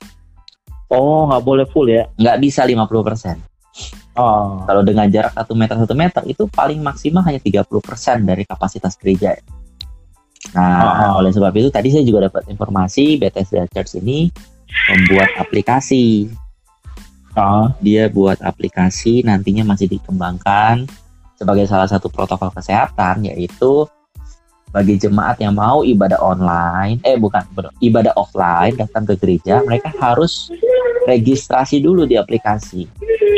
Oh, 0.85 1.25
nggak 1.25 1.41
boleh 1.41 1.65
full 1.65 1.89
ya? 1.89 2.05
nggak 2.13 2.37
bisa 2.39 2.61
50% 2.61 3.41
Ah, 4.15 4.63
Kalau 4.63 4.79
dengan 4.81 5.11
jarak 5.11 5.35
1 5.35 5.51
meter 5.51 5.75
1 5.75 5.91
meter 5.91 6.21
itu 6.23 6.47
paling 6.47 6.79
maksimal 6.79 7.19
hanya 7.21 7.35
30% 7.37 7.67
dari 8.23 8.47
kapasitas 8.47 8.95
gereja. 8.95 9.35
Nah, 10.53 11.09
Ah. 11.09 11.11
oleh 11.17 11.31
sebab 11.31 11.49
itu 11.51 11.67
tadi 11.67 11.89
saya 11.89 12.03
juga 12.03 12.27
dapat 12.27 12.45
informasi 12.47 13.17
Bethesda 13.17 13.65
Church 13.67 13.97
ini 13.97 14.29
membuat 14.87 15.29
aplikasi. 15.37 16.29
ah, 17.33 17.73
Dia 17.79 18.07
buat 18.07 18.39
aplikasi 18.39 19.19
nantinya 19.21 19.65
masih 19.65 19.89
dikembangkan 19.89 20.87
sebagai 21.35 21.67
salah 21.67 21.83
satu 21.85 22.07
protokol 22.07 22.47
kesehatan 22.49 23.25
yaitu 23.25 23.83
bagi 24.71 24.95
jemaat 24.95 25.39
yang 25.39 25.51
mau 25.51 25.81
ibadah 25.81 26.19
online, 26.19 26.99
eh 27.01 27.15
bukan, 27.15 27.43
ibadah 27.79 28.11
offline 28.13 28.75
datang 28.75 29.03
ke 29.05 29.15
gereja, 29.15 29.63
mereka 29.63 29.87
harus 29.95 30.51
registrasi 31.05 31.79
dulu 31.79 32.03
di 32.03 32.15
aplikasi. 32.15 32.83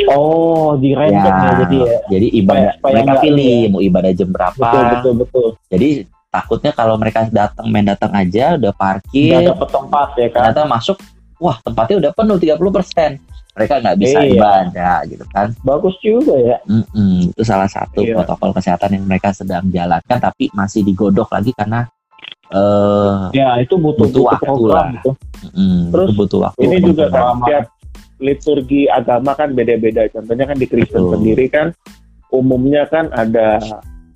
oh, 0.08 0.72
di 0.74 0.96
random 0.96 1.20
ya, 1.20 1.52
jadi 1.60 1.76
ya. 1.76 1.98
Jadi 2.08 2.26
ibadah 2.32 2.72
Supaya- 2.72 2.76
supaya 2.80 2.94
mereka 2.96 3.14
pilih 3.20 3.44
ya. 3.60 3.68
mau 3.68 3.80
ibadah 3.84 4.10
jam 4.10 4.28
berapa. 4.32 4.56
Betul, 4.56 4.82
betul, 4.88 5.12
betul. 5.20 5.48
Jadi 5.68 5.88
takutnya 6.28 6.72
kalau 6.72 6.94
mereka 6.94 7.24
datang 7.26 7.66
main 7.68 7.84
datang 7.84 8.12
aja 8.12 8.54
udah 8.54 8.72
parkir, 8.72 9.48
dapet 9.48 9.68
tempat 9.68 10.08
ya 10.14 10.28
kan? 10.28 10.40
ternyata 10.52 10.62
masuk, 10.64 10.96
wah 11.36 11.56
tempatnya 11.58 11.96
udah 11.98 12.12
penuh 12.12 12.36
30%. 12.36 13.16
Mereka 13.58 13.74
nggak 13.82 13.98
bisa 13.98 14.18
Iya. 14.22 14.30
ibadah 14.32 14.96
gitu 15.04 15.24
kan. 15.28 15.50
Bagus 15.60 15.98
juga 15.98 16.30
ya. 16.36 16.62
Mm-mm, 16.62 17.34
itu 17.34 17.42
salah 17.42 17.66
satu 17.66 18.00
Iya. 18.00 18.14
protokol 18.14 18.54
kesehatan 18.54 18.94
yang 18.94 19.04
mereka 19.04 19.34
sedang 19.34 19.66
jalankan 19.66 20.18
tapi 20.22 20.46
masih 20.52 20.86
digodok 20.86 21.26
lagi 21.28 21.50
karena 21.52 21.82
eh 22.48 23.18
Ya, 23.34 23.58
itu 23.58 23.74
butuh, 23.74 24.06
Butuh 24.06 24.14
butuh 24.14 24.24
waktu 24.24 24.46
program 24.46 24.72
lah. 24.78 24.88
gitu. 24.94 25.10
mm, 25.50 25.80
Terus, 25.90 26.06
itu 26.06 26.16
butuh 26.16 26.38
waktu. 26.40 26.60
Ini 26.62 26.76
juga 26.78 27.04
untuk 27.04 27.18
kan 27.18 27.36
tiap 27.44 27.64
liturgi 28.18 28.82
agama 28.86 29.30
kan 29.34 29.48
beda-beda. 29.52 30.02
Contohnya 30.08 30.44
kan 30.44 30.56
di 30.56 30.66
Kristen 30.66 31.02
Betul. 31.02 31.12
sendiri 31.18 31.46
kan 31.48 31.66
umumnya 32.30 32.86
kan 32.86 33.10
ada 33.10 33.58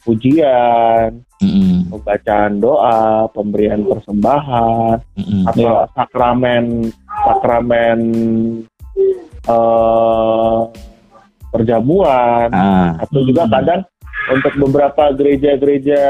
pujian, 0.02 1.18
Mm-mm, 1.38 1.81
pembacaan 1.92 2.52
doa, 2.56 3.28
pemberian 3.30 3.84
persembahan, 3.84 4.96
mm-mm. 5.20 5.42
atau 5.52 5.60
Iya. 5.60 5.92
sakramen 5.92 6.64
sakramen 7.04 8.00
eh 9.42 10.58
perjamuan 11.52 12.48
Ah, 12.48 12.96
atau 12.96 13.20
juga 13.22 13.44
Hmm. 13.44 13.52
kadang 13.52 13.80
untuk 14.32 14.52
beberapa 14.56 15.12
gereja-gereja 15.12 16.00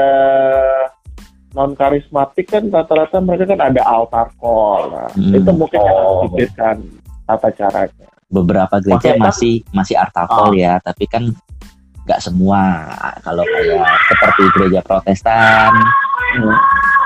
non 1.51 1.75
karismatik 1.75 2.47
kan 2.47 2.63
rata-rata 2.71 3.19
mereka 3.19 3.51
kan 3.51 3.59
ada 3.61 3.81
altar 3.83 4.31
call 4.39 4.89
nah, 4.89 5.09
Hmm. 5.11 5.35
itu 5.35 5.49
mungkin 5.51 5.77
yang 5.77 5.93
harus 5.93 6.07
Oh. 6.07 6.21
dipikirkan 6.25 6.75
tata 7.23 7.49
caranya 7.51 8.07
beberapa 8.31 8.75
gereja 8.79 8.97
Oke, 8.97 9.11
kan? 9.13 9.21
masih 9.21 9.53
masih 9.69 9.95
artakol 9.99 10.55
ya, 10.55 10.81
tapi 10.81 11.05
kan 11.05 11.29
nggak 12.03 12.19
semua. 12.19 12.61
Kalau 13.19 13.43
kayak 13.43 13.79
seperti 14.05 14.43
gereja 14.53 14.79
Protestan 14.81 15.71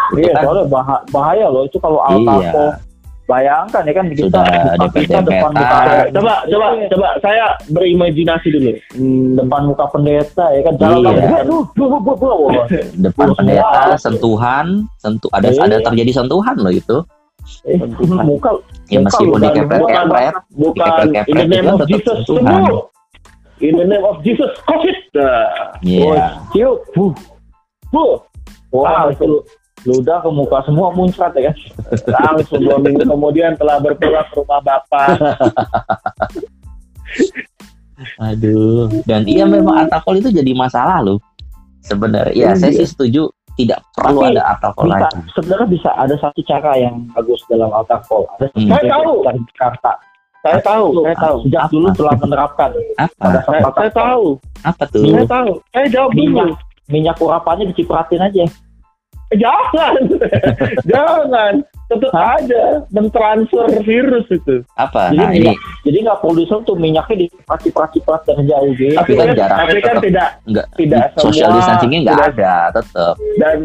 itu 0.07 0.23
Iya, 0.23 0.31
kan 0.33 0.43
Soalnya 0.45 0.65
bah- 0.67 1.03
bahaya 1.09 1.45
loh 1.47 1.63
itu 1.63 1.77
kalau 1.77 1.99
altar 1.99 2.39
Iya. 2.39 2.65
Bayangkan 3.27 3.83
ya 3.83 3.91
kan 3.91 4.05
kita 4.07 4.23
Sudah 4.23 4.43
kita 4.87 5.19
depan 5.19 5.51
muka 5.51 5.67
dempet-dempetan. 5.67 6.15
coba 6.15 6.33
coba 6.47 6.65
coba 6.87 7.07
saya 7.19 7.45
berimajinasi 7.67 8.47
dulu 8.47 8.71
Hmm, 8.89 9.35
depan 9.35 9.61
muka 9.67 9.85
pendeta 9.91 10.45
ya 10.47 10.61
kan 10.63 10.73
jalan 10.79 11.11
Iya. 11.11 11.27
kan 11.27 11.45
depan 12.97 13.27
pendeta 13.35 13.99
sentuhan, 13.99 14.65
sentuh 14.95 15.27
ada 15.33 15.51
Iya. 15.51 15.59
ada 15.61 15.77
terjadi 15.83 16.11
sentuhan 16.15 16.55
loh 16.55 16.71
itu. 16.71 16.97
Eh, 17.63 17.75
muka 18.23 18.51
Ya 18.87 18.99
meskipun 19.03 19.27
bukan- 19.33 19.43
dikepret-kepret, 19.43 20.33
bukan 20.49 20.73
Dikepret-kepret 20.79 21.27
in 21.27 21.35
the 21.37 21.45
name 21.45 21.59
itu 21.61 21.67
of 21.67 21.77
tetap 21.77 21.89
Jesus 21.91 22.15
sentuhan. 22.23 22.47
sembuh 22.63 22.79
in 23.59 23.73
the 23.73 23.83
name 23.83 24.01
of 24.01 24.21
Jesus 24.21 24.51
COVID 24.63 24.97
Nah, 25.13 25.73
Iya. 25.81 26.37
cium 26.51 26.77
buh 26.91 27.13
buh 27.89 28.21
wah 28.69 29.09
itu 29.09 29.41
ludah 29.83 30.19
ke 30.19 30.29
muka 30.29 30.59
semua 30.61 30.91
muncrat 30.91 31.31
ya 31.33 31.49
kan 31.49 31.55
langsung 32.35 32.59
dua 32.59 32.77
minggu 32.77 33.01
kemudian 33.03 33.55
telah 33.55 33.79
berpulang 33.79 34.25
ke 34.25 34.35
rumah 34.35 34.59
bapak 34.59 35.07
Aduh. 38.19 38.89
Dan 39.03 39.25
iya 39.25 39.41
memang 39.43 39.73
artakol 39.79 40.13
itu 40.15 40.29
jadi 40.29 40.53
masalah 40.53 41.01
loh. 41.01 41.17
Sebenarnya 41.81 42.33
ya 42.35 42.49
saya 42.53 42.69
Iya. 42.69 42.79
sih 42.83 42.87
setuju 42.89 43.21
tidak 43.57 43.81
perlu 43.91 44.21
Tapi 44.21 44.37
ada 44.37 44.43
artakol 44.53 44.85
lagi. 44.85 45.17
sebenarnya 45.33 45.67
bisa 45.67 45.89
ada 45.97 46.13
satu 46.15 46.45
cara 46.45 46.77
yang 46.77 47.09
bagus 47.09 47.41
dalam 47.47 47.73
call 48.05 48.29
ada 48.29 48.45
Hmm. 48.53 48.69
Saya 48.69 48.85
tahu. 48.87 49.25
dari 49.25 49.41
Jakarta 49.49 49.91
saya 50.49 50.61
tahu 50.61 50.85
saya 51.01 51.17
tahu. 51.17 51.37
Sejak 51.43 51.61
Apa? 51.61 51.71
dulu 51.71 51.87
telah 51.93 52.15
menerapkan. 52.17 52.69
Apa? 52.95 53.13
pada 53.17 53.39
saya, 53.43 53.61
saya 53.71 53.91
tahu. 53.91 54.25
Apa 54.61 54.83
tuh? 54.87 55.03
saya 55.05 55.25
tahu. 55.25 55.51
Saya 55.69 55.87
jawab 55.87 56.11
dulu. 56.11 56.23
Minyak 56.23 56.49
minyak 56.87 57.17
urapannya 57.17 57.65
dicipratin 57.67 58.21
aja. 58.21 58.45
Jangan. 59.29 59.93
Jangan. 60.87 61.53
Tetap 61.87 62.11
aja 62.11 62.63
mentransfer 62.89 63.63
virus 63.81 64.27
itu. 64.27 64.59
Apa? 64.75 65.07
Jadi 65.07 65.15
Nah 65.15 65.29
ini. 65.29 65.39
minyak- 65.41 65.59
jadi 65.83 65.97
nggak 66.01 66.19
produser 66.19 66.59
tuh 66.61 66.75
minyaknya 66.75 67.15
diciprat-ciprat 67.21 68.21
dari 68.23 68.43
jauh 68.43 68.71
gitu 68.73 68.91
Tapi 68.93 69.11
kan 69.13 69.27
jaraknya 69.29 69.63
tapi 69.63 69.79
kan 69.79 69.87
tetap 69.89 70.03
tidak 70.03 70.29
nggak. 70.45 70.67
tidak 70.75 71.03
social 71.15 71.49
distancingnya 71.49 71.99
nggak 72.03 72.21
ada 72.29 72.53
tetap. 72.73 73.15
dan 73.37 73.57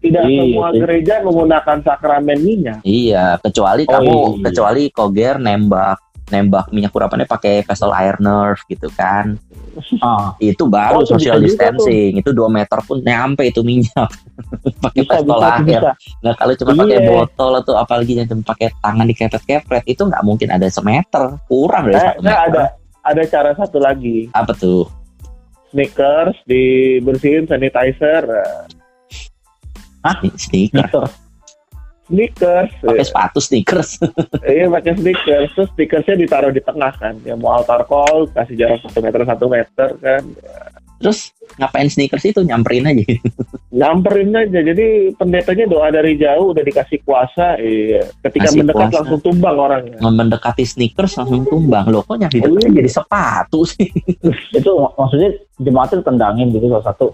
tidak 0.00 0.22
Iya, 0.24 0.40
semua 0.42 0.68
iya. 0.68 0.78
gereja 0.80 1.14
menggunakan 1.20 1.76
sakramen 1.80 2.38
minyak 2.40 2.78
Iya, 2.82 3.36
kecuali 3.38 3.84
Oh, 3.84 3.92
kamu 3.92 4.14
iya. 4.14 4.42
kecuali 4.48 4.82
koger 4.90 5.36
nembak 5.36 5.98
nembak 6.30 6.70
minyak 6.70 6.94
urapannya 6.94 7.26
pakai 7.26 7.66
vessel 7.66 7.90
air 7.90 8.14
nerve 8.16 8.62
gitu 8.64 8.86
kan. 8.88 9.34
ah, 9.98 10.30
Itu 10.38 10.70
baru 10.70 11.02
Oh, 11.02 11.04
social 11.04 11.42
distancing. 11.42 12.14
Itu 12.16 12.30
2 12.30 12.46
meter 12.46 12.78
pun 12.80 13.02
nyampe 13.02 13.42
itu 13.44 13.66
minyak. 13.66 14.06
pakai 14.84 15.02
pistol 15.02 15.42
air. 15.42 15.58
bisa 15.66 15.90
Nah, 16.22 16.32
kalau 16.32 16.54
cuma 16.54 16.72
pakai 16.78 17.02
Iya. 17.02 17.10
botol 17.10 17.52
atau 17.58 17.74
apalagi 17.74 18.12
yang 18.14 18.30
cuma 18.30 18.46
pakai 18.46 18.70
tangan 18.78 19.06
dikepret-kepret 19.06 19.82
itu 19.84 20.02
nggak 20.06 20.22
mungkin 20.22 20.48
ada 20.48 20.70
semeter. 20.70 21.34
Kurang 21.50 21.90
dari 21.90 21.98
saya, 21.98 22.14
satu 22.14 22.22
meter. 22.22 22.38
ada 22.46 22.62
ada 23.02 23.22
cara 23.26 23.50
satu 23.52 23.78
lagi 23.80 24.30
Apa 24.30 24.54
tuh? 24.54 24.86
sneakers 25.70 26.38
dibersihin 26.46 27.46
sanitizer 27.46 28.22
eh, 30.02 30.16
Sneaker. 30.34 30.86
Gitu. 30.86 31.02
sneakers. 32.06 32.70
pakai 32.80 33.06
sepatu 33.06 33.38
sneakers 33.38 33.90
Iya 34.50 34.66
pakai 34.68 34.92
sneakers, 34.94 35.50
terus 35.54 35.68
sneakersnya 35.70 36.16
ditaruh 36.18 36.50
di 36.50 36.58
tengah 36.58 36.90
kan. 36.92 37.14
Ya 37.22 37.34
mau 37.34 37.54
altar 37.54 37.86
call, 37.86 38.26
kasih 38.28 38.56
jarak 38.56 38.82
satu 38.82 38.98
meter 38.98 39.20
satu 39.24 39.46
meter 39.46 39.88
kan. 39.96 40.22
terus 41.00 41.32
ngapain 41.56 41.88
sneakers 41.88 42.26
itu 42.26 42.42
nyamperin 42.42 42.84
aja 42.84 43.00
Nyamperin 43.72 44.34
aja. 44.34 44.58
Jadi 44.60 44.86
pendetanya 45.14 45.64
doa 45.64 45.88
dari 45.88 46.12
jauh 46.14 46.50
udah 46.50 46.60
dikasih 46.60 47.00
kuasa. 47.00 47.56
Iya. 47.56 48.04
Ketika 48.20 48.50
Kasih 48.50 48.58
mendekat 48.58 48.84
kuasa. 48.84 48.96
langsung 49.00 49.20
tumbang 49.22 49.56
orangnya. 49.56 49.96
mendekati 50.02 50.64
sneakers 50.64 51.14
langsung 51.14 51.46
tumbang 51.46 51.88
loh 51.88 52.02
kok 52.02 52.18
depan 52.18 52.58
Iya. 52.58 52.74
jadi 52.74 52.90
sepatu 52.90 53.62
sih 53.64 53.86
Itu 54.50 54.70
mak- 54.76 54.98
maksudnya 54.98 55.30
jemaatnya 55.56 56.02
tendangin 56.02 56.50
gitu 56.50 56.66
salah 56.68 56.84
satu. 56.84 57.06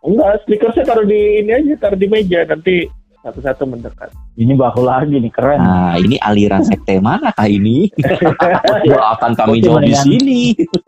Enggak, 0.00 0.42
sneakersnya 0.42 0.82
taruh 0.82 1.04
di 1.04 1.38
ini 1.38 1.50
aja, 1.50 1.72
taruh 1.78 1.94
di 1.94 2.06
meja 2.06 2.42
nanti 2.42 2.82
satu-satu 3.20 3.68
mendekat. 3.68 4.08
Ini 4.34 4.54
baru 4.54 4.80
lagi 4.80 5.14
nih 5.14 5.28
keren. 5.28 5.58
nah 5.60 5.92
ini 5.94 6.16
aliran 6.18 6.62
sekte 6.62 6.98
mana 6.98 7.30
kah 7.30 7.44
ini 7.44 7.86
doakan 8.86 9.30
kami 9.36 9.60
jauh 9.60 9.78
di 9.78 9.92
sini 9.92 10.40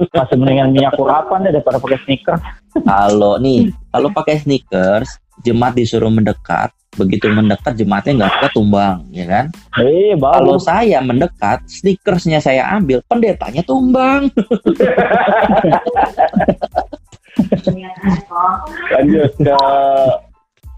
Masih 0.08 0.34
mendingan 0.34 0.72
minyak 0.72 0.96
urapan 0.96 1.42
deh 1.42 1.50
daripada 1.52 1.76
pakai 1.76 1.98
sneaker. 2.00 2.34
kalau 2.80 3.36
nih 3.36 3.68
kalau 3.86 4.08
pakai 4.08 4.38
sneakers 4.38 5.18
jemaat 5.42 5.74
disuruh 5.74 6.08
mendekat 6.08 6.70
begitu 6.94 7.26
mendekat 7.28 7.74
jemaatnya 7.74 8.10
nggak 8.18 8.30
suka 8.34 8.46
tumbang 8.50 8.96
ya 9.10 9.24
kan 9.24 9.44
Eh, 9.76 10.14
kalau 10.14 10.56
saya 10.56 11.00
mendekat 11.00 11.58
sneakersnya 11.66 12.38
saya 12.38 12.62
ambil 12.70 13.02
pendetanya 13.02 13.60
tumbang 13.60 14.30
Lanjut 18.92 19.30
ke 19.38 19.56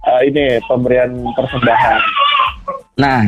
eh, 0.05 0.21
ini 0.29 0.45
pemberian 0.69 1.11
persembahan. 1.33 1.99
nah 2.95 3.25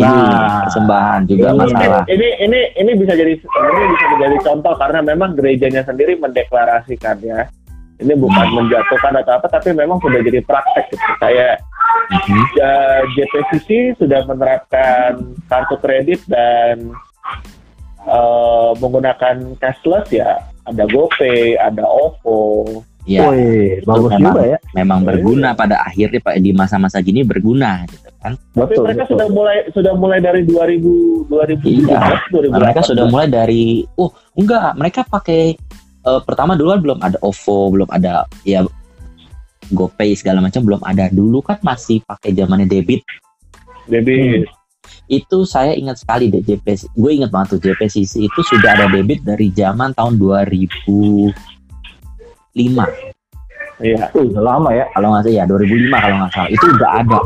Nah, 0.00 0.64
persembahan 0.64 1.28
juga 1.28 1.52
ini- 1.52 1.58
masalah 1.58 2.02
Ini 2.08 2.28
ini 2.48 2.60
ini 2.80 2.90
bisa 2.96 3.12
jadi 3.12 3.34
ini 3.36 3.82
bisa 3.92 4.04
menjadi 4.16 4.36
contoh 4.40 4.72
karena 4.80 5.04
memang 5.04 5.36
gerejanya 5.36 5.84
sendiri 5.84 6.16
mendeklarasikan 6.16 7.20
ya. 7.20 7.44
Ini 8.00 8.16
bukan 8.16 8.46
menjatuhkan 8.56 9.20
atau 9.20 9.36
apa, 9.36 9.46
tapi 9.52 9.76
memang 9.76 10.00
sudah 10.00 10.18
jadi 10.24 10.40
praktek 10.42 10.96
gitu. 10.96 11.10
Kayak 11.20 11.60
Mhm. 12.08 12.44
ya, 12.56 12.72
JPCC 13.14 13.68
sudah 14.00 14.24
menerapkan 14.24 15.18
kartu 15.46 15.76
kredit 15.76 16.24
dan 16.24 16.88
eh, 18.02 18.70
menggunakan 18.80 19.54
cashless 19.60 20.08
ya. 20.10 20.40
Ada 20.62 20.84
GoPay, 20.86 21.56
ada 21.56 21.82
OVO. 21.82 22.38
ya 23.02 23.26
Wih, 23.26 23.82
bagus 23.82 24.14
memang. 24.14 24.30
juga 24.30 24.42
ya. 24.46 24.58
memang 24.72 25.02
berguna 25.02 25.48
pada 25.52 25.82
akhirnya 25.82 26.22
pak 26.22 26.38
di 26.38 26.54
masa-masa 26.54 27.02
gini 27.02 27.26
berguna 27.26 27.82
gitu 27.84 28.06
kan 28.16 28.38
Tapi 28.54 28.54
Betul, 28.70 28.82
mereka 28.86 29.02
betul. 29.02 29.10
sudah 29.10 29.28
mulai 29.28 29.56
sudah 29.68 29.92
mulai 29.92 30.18
dari 30.18 30.40
2000 30.46 31.26
2017 31.26 31.82
Iya. 31.82 31.98
2018. 32.30 32.54
mereka 32.54 32.80
sudah 32.80 33.04
mulai 33.04 33.26
dari 33.26 33.64
oh 33.96 34.06
enggak 34.32 34.78
mereka 34.78 35.00
pakai 35.02 35.58
eh, 36.00 36.20
pertama 36.22 36.54
dulu 36.54 36.68
kan 36.70 36.80
belum 36.80 36.98
ada 37.02 37.18
OVO 37.18 37.58
belum 37.70 37.88
ada 37.90 38.12
ya 38.44 38.62
GoPay 39.68 40.14
segala 40.14 40.38
macam 40.38 40.62
belum 40.62 40.82
ada 40.82 41.10
dulu 41.10 41.40
kan 41.40 41.58
masih 41.60 42.04
pakai 42.04 42.30
zamannya 42.30 42.70
debit 42.70 43.02
debit. 43.84 44.46
Itu 45.12 45.44
saya 45.44 45.76
ingat 45.76 46.00
sekali 46.00 46.32
deh 46.32 46.40
JPC 46.40 46.88
gue 46.96 47.10
ingat 47.12 47.28
banget 47.28 47.60
tuh 47.60 47.60
JPCC 47.68 48.24
itu 48.24 48.40
sudah 48.48 48.72
ada 48.72 48.88
debit 48.88 49.20
dari 49.20 49.52
zaman 49.52 49.92
tahun 49.92 50.16
2005 50.16 51.36
Iya. 53.82 54.14
Udah 54.14 54.42
lama 54.46 54.70
ya. 54.70 54.86
kalau 54.94 55.10
nggak 55.10 55.26
salah 55.26 55.34
ya 55.34 55.44
2005 55.50 55.90
kalau 55.90 56.16
nggak 56.22 56.32
salah. 56.32 56.50
Itu 56.54 56.66
udah 56.70 56.90
ada 57.02 57.18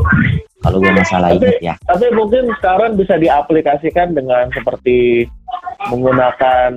kalau 0.57 0.77
gue 0.81 0.89
nggak 0.89 1.05
salah 1.05 1.29
ingat 1.29 1.57
ya. 1.61 1.73
Tapi 1.85 2.05
mungkin 2.17 2.49
sekarang 2.57 2.97
bisa 2.97 3.13
diaplikasikan 3.13 4.17
dengan 4.17 4.49
seperti 4.49 5.29
menggunakan 5.93 6.71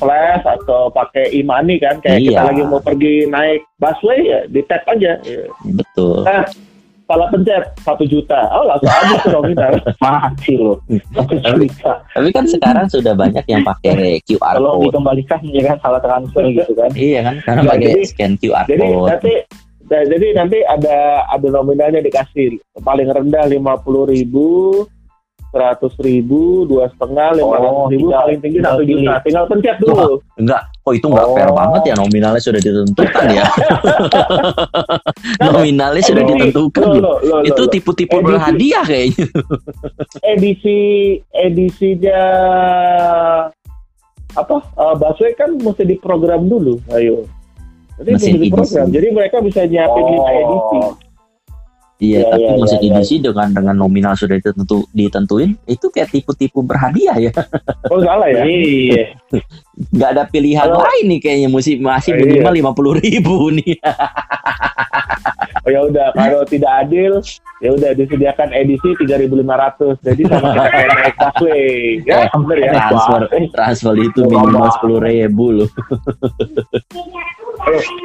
flash 0.00 0.40
atau 0.40 0.88
pakai 0.88 1.36
e-money 1.36 1.76
kan? 1.76 2.00
Kayak 2.00 2.24
kita 2.24 2.32
Iya. 2.32 2.48
lagi 2.48 2.62
mau 2.64 2.80
pergi 2.80 3.28
naik 3.28 3.60
busway 3.76 4.24
ya 4.24 4.40
di 4.48 4.60
tap 4.64 4.88
aja. 4.88 5.20
Betul 5.68 6.24
Pala 7.06 7.30
pencet 7.30 7.62
satu 7.78 8.02
juta 8.02 8.50
oh 8.50 8.66
langsung 8.66 8.90
habis 8.90 9.22
tuh 9.22 9.30
nominal 9.30 9.78
Mati 10.02 10.52
loh. 10.54 10.82
Satu 11.14 11.38
juta. 11.38 12.02
tapi 12.10 12.28
kan 12.30 12.44
sekarang 12.44 12.86
sudah 12.86 13.14
banyak 13.14 13.46
yang 13.46 13.62
pakai 13.62 14.18
QR 14.20 14.58
Kalau 14.58 14.74
code 14.76 14.90
dikembalikan 14.90 15.38
ya 15.46 15.62
kan 15.64 15.76
salah 15.78 16.00
transfer 16.00 16.42
gitu 16.46 16.72
kan. 16.74 16.90
Iya 16.92 17.20
kan, 17.22 17.34
karena 17.40 17.60
Ya, 17.62 17.68
pakai 17.70 17.86
jadi- 17.88 18.06
scan 18.06 18.32
QR 18.36 18.64
jadi 18.66 18.82
code. 18.84 19.06
nanti 19.06 19.32
nah, 19.86 20.02
jadi 20.02 20.26
nanti 20.34 20.58
ada 20.60 20.96
ada 21.24 21.46
nominalnya 21.48 22.02
dikasih 22.02 22.46
paling 22.76 23.06
rendah 23.06 23.46
lima 23.46 23.78
puluh 23.78 24.04
ribu 24.04 24.82
seratus 25.56 25.92
ribu 25.98 26.40
dua 26.64 26.84
setengah 26.88 27.32
lima 27.34 27.56
ratus 27.56 27.72
Oh, 27.72 27.88
ribu 27.88 28.06
tinggal- 28.06 28.20
paling 28.20 28.38
tinggi 28.38 28.58
satu 28.60 28.82
juta 28.82 28.92
pilih. 29.00 29.16
tinggal 29.24 29.44
pencet 29.46 29.76
dulu 29.78 30.12
Enggak, 30.36 30.62
oh 30.82 30.92
itu 30.92 31.06
enggak 31.06 31.26
fair 31.30 31.48
Oh. 31.48 31.54
banget 31.54 31.82
ya 31.82 31.94
nominalnya 31.96 32.42
sudah 32.42 32.60
ditentukan 32.60 33.24
ya. 33.30 33.44
nominalnya 35.42 36.02
sudah 36.02 36.22
Edisi- 36.22 36.36
ditentukan. 36.36 36.84
Loh, 36.84 37.00
loh, 37.00 37.16
loh, 37.22 37.40
itu 37.42 37.62
tipu-tipu 37.70 38.16
berhadiah 38.20 38.84
kayaknya. 38.84 39.26
edisi 40.22 40.78
edisinya 41.32 42.22
apa 44.34 44.56
uh, 44.74 44.92
busway 44.94 45.32
kan 45.32 45.48
mesti 45.54 45.82
diprogram 45.86 46.44
dulu 46.44 46.76
ayo 46.92 47.24
jadi 47.96 48.10
Mesin 48.12 48.36
mesti 48.36 48.38
diprogram 48.42 48.84
edisi. 48.84 48.94
jadi 48.94 49.06
mereka 49.10 49.36
bisa 49.40 49.60
nyiapin 49.64 50.04
lima 50.06 50.30
edisi 50.34 50.78
Iya, 51.96 52.20
Ya, 52.20 52.28
tapi 52.28 52.44
ya, 52.44 52.52
mesin 52.60 52.76
ya, 52.76 52.84
ya. 52.84 52.88
edisi 53.00 53.14
dengan 53.24 53.48
dengan 53.56 53.76
nominal 53.80 54.12
sudah 54.12 54.36
ditentu 54.36 54.84
ditentuin, 54.92 55.56
itu 55.64 55.86
kayak 55.88 56.12
tipu-tipu 56.12 56.60
berhadiah 56.60 57.16
ya. 57.16 57.32
oh 57.88 58.04
salah 58.04 58.28
ya 58.28 58.44
Iya. 58.44 59.16
Enggak 59.76 60.10
ada 60.10 60.24
pilihan 60.24 60.64
Kalau- 60.64 60.80
lain 60.82 61.04
nih 61.06 61.20
kayaknya 61.20 61.48
masih 61.48 61.74
masih 61.78 62.10
Iya. 62.12 62.20
minimal 62.22 62.52
lima 62.54 62.70
puluh 62.72 62.92
ribu 62.96 63.52
nih. 63.52 63.76
oh 65.60 65.68
ya 65.68 65.80
udah 65.82 66.06
kalau 66.12 66.42
tidak 66.44 66.72
adil 66.80 67.20
ya 67.58 67.70
udah 67.72 67.90
disediakan 67.92 68.52
edisi 68.52 68.94
3.500 68.94 69.98
jadi 70.00 70.22
sama 70.28 70.48
kita 70.48 70.64
kayak 70.70 70.90
naik 70.94 71.16
busway 71.18 71.66
ya 72.08 72.18
bener 72.30 72.56
ya 72.58 72.70
transfer 72.86 73.20
transfer 73.50 73.94
itu 73.98 74.20
minimal 74.22 74.68
sepuluh 74.70 74.98
ribu 74.98 75.44
loh. 75.56 75.68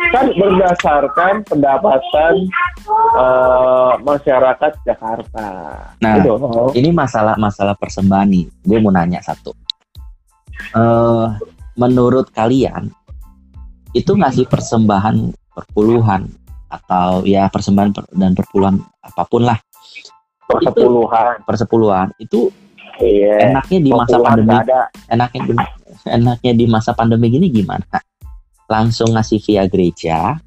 kan 0.10 0.26
berdasarkan 0.34 1.34
pendapatan 1.46 2.34
uh, 3.14 3.94
masyarakat 4.02 4.72
Jakarta 4.82 5.48
Nah, 6.02 6.18
Gitu. 6.18 6.34
ini 6.74 6.90
masalah 6.90 7.38
masalah 7.38 7.76
persembahan 7.76 8.28
nih. 8.28 8.46
Gue 8.60 8.78
mau 8.80 8.90
nanya 8.90 9.22
satu. 9.22 9.54
eh 10.72 11.28
menurut 11.82 12.30
kalian 12.30 12.94
itu 13.92 14.14
ngasih 14.14 14.46
persembahan 14.46 15.34
perpuluhan 15.52 16.30
atau 16.70 17.26
ya 17.26 17.50
persembahan 17.50 17.90
per- 17.92 18.12
dan 18.14 18.32
perpuluhan 18.32 18.78
apa 19.02 19.24
pun 19.26 19.44
lah 19.44 19.58
Persepuluhan. 20.46 21.48
persepuluhan 21.48 22.08
itu 22.22 22.52
Iya. 23.02 23.50
enaknya 23.50 23.80
di 23.82 23.92
masa 23.92 24.18
pandemi 24.22 24.54
ada. 24.54 24.82
enaknya 25.10 25.42
di, 25.42 25.54
enaknya 26.06 26.52
di 26.54 26.66
masa 26.70 26.92
pandemi 26.94 27.34
gini 27.34 27.50
gimana 27.50 27.98
langsung 28.70 29.18
ngasih 29.18 29.42
via 29.42 29.66
gereja 29.66 30.38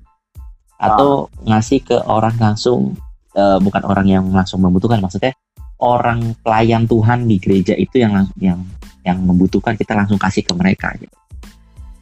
atau 0.78 1.26
ngasih 1.42 1.80
ke 1.82 1.96
orang 2.06 2.36
langsung 2.38 2.94
eh, 3.34 3.58
bukan 3.58 3.82
orang 3.82 4.06
yang 4.06 4.24
langsung 4.30 4.62
membutuhkan 4.62 5.02
maksudnya 5.02 5.34
orang 5.82 6.38
pelayan 6.40 6.86
Tuhan 6.86 7.26
di 7.26 7.36
gereja 7.42 7.74
itu 7.74 7.98
yang 7.98 8.22
yang 8.38 8.62
yang 9.02 9.18
membutuhkan 9.20 9.74
kita 9.74 9.92
langsung 9.98 10.16
kasih 10.16 10.46
ke 10.46 10.54
mereka 10.54 10.94
gitu. 10.96 11.12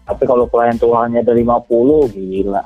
Tapi 0.02 0.22
kalau 0.26 0.44
pelayan 0.50 0.78
Tuhannya 0.78 1.22
ada 1.22 1.34
50, 1.34 2.10
gila. 2.12 2.62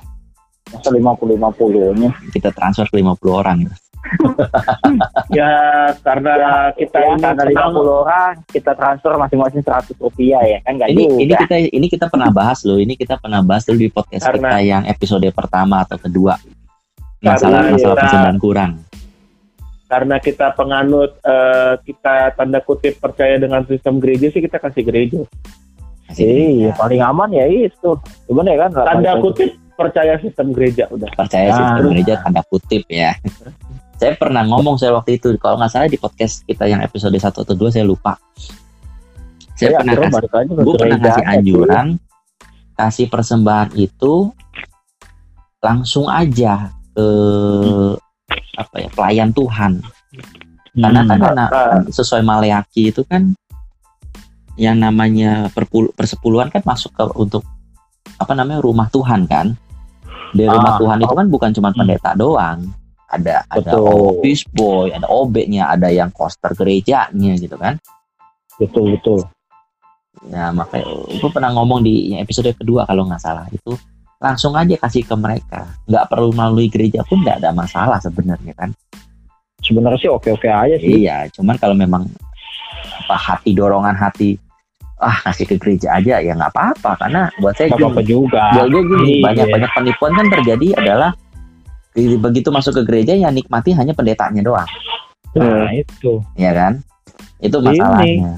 Masa 0.67 0.91
50-50 0.91 1.95
nya? 1.95 2.11
kita 2.35 2.51
transfer 2.51 2.91
ke 2.91 2.99
50 2.99 3.15
orang 3.31 3.57
gitu. 3.63 3.77
ya 5.39 5.51
karena 6.03 6.71
kita 6.75 6.99
Ya, 7.03 7.07
ini 7.15 7.23
karena 7.23 7.43
senang 7.43 7.71
50 7.75 8.03
orang, 8.03 8.33
kita 8.51 8.73
transfer 8.79 9.13
masing-masing 9.19 9.63
100 9.67 9.99
rupiah 9.99 10.43
ya 10.47 10.59
kan 10.63 10.79
nggak 10.79 10.91
ini 10.95 11.05
juga. 11.07 11.19
ini 11.23 11.35
kita 11.35 11.57
ini 11.75 11.87
kita 11.91 12.07
pernah 12.07 12.31
bahas 12.31 12.63
loh 12.63 12.79
ini 12.79 12.95
kita 12.95 13.19
pernah 13.19 13.43
bahas 13.43 13.67
dulu 13.67 13.83
di 13.83 13.91
podcast 13.91 14.31
Karena- 14.31 14.55
kita 14.55 14.59
yang 14.63 14.83
episode 14.87 15.27
pertama 15.35 15.83
atau 15.83 15.99
kedua 15.99 16.39
Karena 17.19 17.35
masalah 17.35 17.61
masalah 17.75 17.97
persembahan 17.99 18.39
kurang 18.39 18.73
karena 19.87 20.17
kita 20.19 20.47
penganut 20.59 21.15
eh, 21.23 21.75
kita 21.87 22.35
tanda 22.35 22.59
kutip 22.59 22.99
percaya 22.99 23.39
dengan 23.39 23.63
sistem 23.67 24.03
gereja 24.03 24.35
sih 24.35 24.43
kita 24.43 24.59
kasih 24.59 24.83
gereja 24.83 25.23
Iya, 26.13 26.71
paling 26.73 27.01
aman 27.01 27.29
ya 27.31 27.45
itu. 27.47 27.91
Gimana 28.25 28.49
ya 28.49 28.59
kan? 28.63 28.71
tanda 28.73 29.13
800. 29.13 29.25
kutip 29.25 29.49
percaya 29.75 30.15
sistem 30.17 30.47
gereja 30.51 30.89
udah 30.89 31.11
percaya 31.13 31.49
Ah. 31.49 31.57
sistem 31.57 31.85
gereja 31.91 32.15
tanda 32.21 32.41
kutip 32.45 32.87
ya. 32.87 33.13
saya 33.99 34.13
pernah 34.15 34.45
ngomong 34.45 34.77
saya 34.77 34.93
waktu 34.93 35.17
itu 35.17 35.35
kalau 35.37 35.57
nggak 35.57 35.69
salah 35.69 35.89
di 35.89 35.97
podcast 35.97 36.45
kita 36.45 36.65
yang 36.65 36.81
episode 36.81 37.13
1 37.13 37.27
atau 37.43 37.53
2 37.53 37.69
saya 37.69 37.83
lupa. 37.83 38.17
Saya 39.53 39.73
Ya, 39.73 39.79
pernah 39.81 39.95
kasih, 39.97 40.21
gue 40.53 40.75
pernah 40.77 40.99
kasih 41.01 41.25
anjuran 41.27 41.87
kasih 42.75 43.07
persembahan 43.09 43.73
itu 43.75 44.29
langsung 45.59 46.07
aja 46.07 46.69
ke 46.93 47.09
apa 48.55 48.77
ya 48.79 48.89
pelayan 48.93 49.33
Tuhan 49.33 49.81
Karena 50.75 51.01
Hmm. 51.01 51.09
kan 51.09 51.19
karena 51.19 51.45
Ah. 51.49 51.81
sesuai 51.87 52.21
Maleaki 52.21 52.93
itu 52.93 53.01
kan 53.03 53.33
yang 54.57 54.77
namanya 54.77 55.53
perpul- 55.53 55.93
persepuluhan 55.93 56.49
kan 56.49 56.65
masuk 56.65 56.93
ke 56.93 57.05
untuk 57.15 57.45
apa 58.17 58.33
namanya 58.33 58.61
rumah 58.61 58.89
Tuhan 58.89 59.29
kan. 59.29 59.53
Di 60.33 60.45
rumah 60.45 60.77
Ah, 60.77 60.79
Tuhan 60.79 60.99
itu 60.99 61.15
kan 61.15 61.27
bukan 61.29 61.51
cuma 61.53 61.69
Hmm. 61.71 61.79
pendeta 61.79 62.13
doang. 62.13 62.65
Ada 63.07 63.47
ada 63.47 63.71
Betul. 63.71 64.19
office 64.19 64.43
boy, 64.51 64.91
ada 64.91 65.07
OB-nya, 65.07 65.71
ada 65.71 65.89
yang 65.89 66.11
koster 66.11 66.51
gerejanya 66.53 67.37
gitu 67.37 67.55
kan. 67.55 67.79
betul 68.57 68.89
betul. 68.91 69.21
Ya 70.27 70.49
makanya 70.49 70.89
gue 71.13 71.29
pernah 71.29 71.53
ngomong 71.53 71.85
di 71.85 72.17
episode 72.17 72.49
kedua 72.57 72.83
kalau 72.83 73.05
nggak 73.05 73.21
salah 73.21 73.45
itu 73.53 73.77
langsung 74.17 74.57
aja 74.57 74.81
kasih 74.81 75.05
ke 75.05 75.13
mereka. 75.13 75.69
Nggak 75.85 76.09
perlu 76.09 76.33
melalui 76.33 76.73
gereja 76.73 77.05
pun 77.05 77.21
nggak 77.21 77.45
ada 77.45 77.53
masalah 77.53 78.01
sebenarnya 78.01 78.57
kan. 78.57 78.73
Sebenarnya 79.61 79.99
sih 79.99 80.09
oke 80.09 80.33
oke 80.33 80.49
aja 80.49 80.73
sih. 80.77 81.05
Iya, 81.05 81.29
cuman 81.31 81.61
kalau 81.61 81.77
memang 81.77 82.09
apa 82.97 83.13
hati 83.15 83.53
dorongan 83.53 83.93
hati 83.93 84.41
ah 84.97 85.17
kasih 85.23 85.45
ke 85.45 85.55
gereja 85.57 85.93
aja 85.93 86.19
ya 86.19 86.33
nggak 86.33 86.49
apa-apa 86.51 86.97
karena 86.97 87.29
buat 87.37 87.53
saya 87.53 87.69
Gak 87.69 87.79
apa-apa 87.79 88.01
juga. 88.03 88.45
buat 88.55 88.67
gue 88.71 88.83
gini 88.87 89.13
Iya. 89.13 89.25
banyak 89.25 89.47
banyak 89.53 89.71
penipuan 89.71 90.13
kan 90.15 90.27
terjadi 90.33 90.69
adalah 90.75 91.11
di- 91.93 92.17
begitu 92.17 92.49
masuk 92.49 92.73
ke 92.75 92.83
gereja 92.85 93.13
yang 93.13 93.33
nikmati 93.33 93.73
hanya 93.73 93.93
pendetanya 93.93 94.41
doang, 94.41 94.69
Nah 95.33 95.69
itu. 95.71 96.21
ya 96.33 96.53
kan? 96.53 96.81
Itu 97.39 97.57
Ini. 97.59 97.67
masalahnya. 97.67 98.33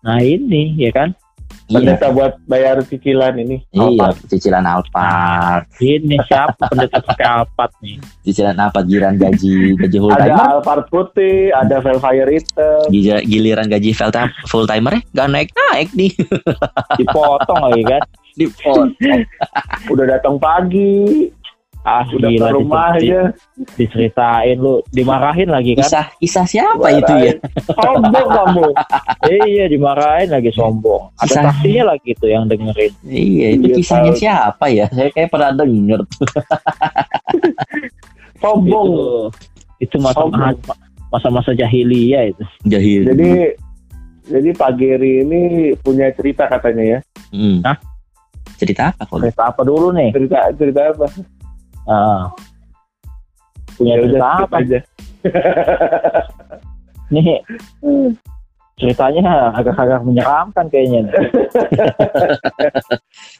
Nah 0.00 0.18
ini 0.18 0.72
ya 0.74 0.88
kan. 0.90 1.12
Iya, 1.66 1.82
pendeta 1.82 2.14
buat 2.14 2.38
bayar 2.46 2.78
cicilan 2.80 3.34
ini. 3.36 3.58
iya, 3.70 4.14
cicilan 4.24 4.62
Alphard, 4.62 5.66
Ini 5.76 6.14
siapa 6.22 6.70
pendeta 6.70 7.02
pakai 7.02 7.26
alpat 7.26 7.74
nih? 7.82 7.98
cicilan 8.22 8.54
apa 8.54 8.86
giliran 8.86 9.18
gaji 9.18 9.74
gaji 9.74 9.98
full 9.98 10.10
Ada 10.10 10.30
timer, 10.30 10.46
Alphard 10.52 10.84
putih, 10.86 11.50
ada 11.50 11.82
Velfire 11.82 12.30
hitam. 12.30 12.86
giliran 13.26 13.66
gaji 13.66 13.90
full 14.46 14.62
timer 14.64 15.02
nggak 15.10 15.26
naik 15.26 15.50
naik 15.50 15.90
nih 15.92 16.14
Dipotong 16.94 17.62
lagi 17.66 17.82
kan? 17.84 18.02
di 18.38 18.46
pot. 18.52 18.92
Udah 19.88 20.04
datang 20.06 20.36
pagi, 20.36 21.32
Ah 21.86 22.02
udah 22.02 22.26
ke 22.26 22.34
gila 22.34 22.50
rumah 22.50 22.98
di- 22.98 23.08
aja. 23.08 23.30
diceritain 23.78 24.58
lu 24.58 24.82
dimarahin 24.90 25.46
lagi 25.46 25.70
kan? 25.72 25.80
Kisah 25.80 26.04
kisah 26.18 26.42
siapa 26.42 26.90
itu 26.90 27.12
ya? 27.14 27.32
Sombong 27.70 28.26
kamu. 28.26 28.64
iya 29.46 29.64
dimarahin 29.64 30.28
lagi 30.28 30.50
sombong. 30.50 31.08
Ada 31.14 31.24
Kisah- 31.24 31.44
saksinya 31.48 31.82
lagi 31.88 32.10
tuh 32.12 32.26
yang 32.26 32.44
dengerin. 32.44 32.92
Iya, 33.02 33.46
itu 33.54 33.64
Iya, 33.64 33.74
kisahnya 33.78 34.10
tahu. 34.10 34.18
siapa 34.18 34.64
ya? 34.66 34.84
Saya 34.90 35.08
kayak 35.08 35.30
pernah 35.30 35.50
denger. 35.54 36.00
Sombong. 38.36 38.86
Itu 38.86 39.00
itu 39.78 39.96
masa 39.96 40.20
Sombong. 40.20 40.56
masa-masa 41.08 41.50
jahiliyah 41.52 42.28
itu. 42.28 42.42
Jahil. 42.66 43.00
Jadi 43.06 43.28
jadi 44.26 44.48
Pak 44.52 44.70
Geri 44.74 45.22
ini 45.22 45.42
punya 45.78 46.10
cerita 46.10 46.44
katanya 46.46 46.82
ya. 46.82 46.98
Hmm. 47.30 47.62
Hah? 47.62 47.76
Cerita 48.56 48.90
apa 48.90 49.04
kok? 49.04 49.20
Cerita 49.22 49.42
apa 49.46 49.60
dulu 49.62 49.92
nih? 49.92 50.10
Cerita 50.10 50.36
cerita 50.52 50.80
apa? 50.90 51.06
Ah. 51.86 52.30
punya 53.76 53.94
Ya 53.94 54.02
cerita 54.02 54.28
apa 54.42 54.56
aja. 54.58 54.78
nih? 57.12 57.38
Ceritanya 58.76 59.24
agak-agak 59.52 60.00
menyeramkan 60.02 60.66
kayaknya. 60.68 61.00
nih. 61.04 61.12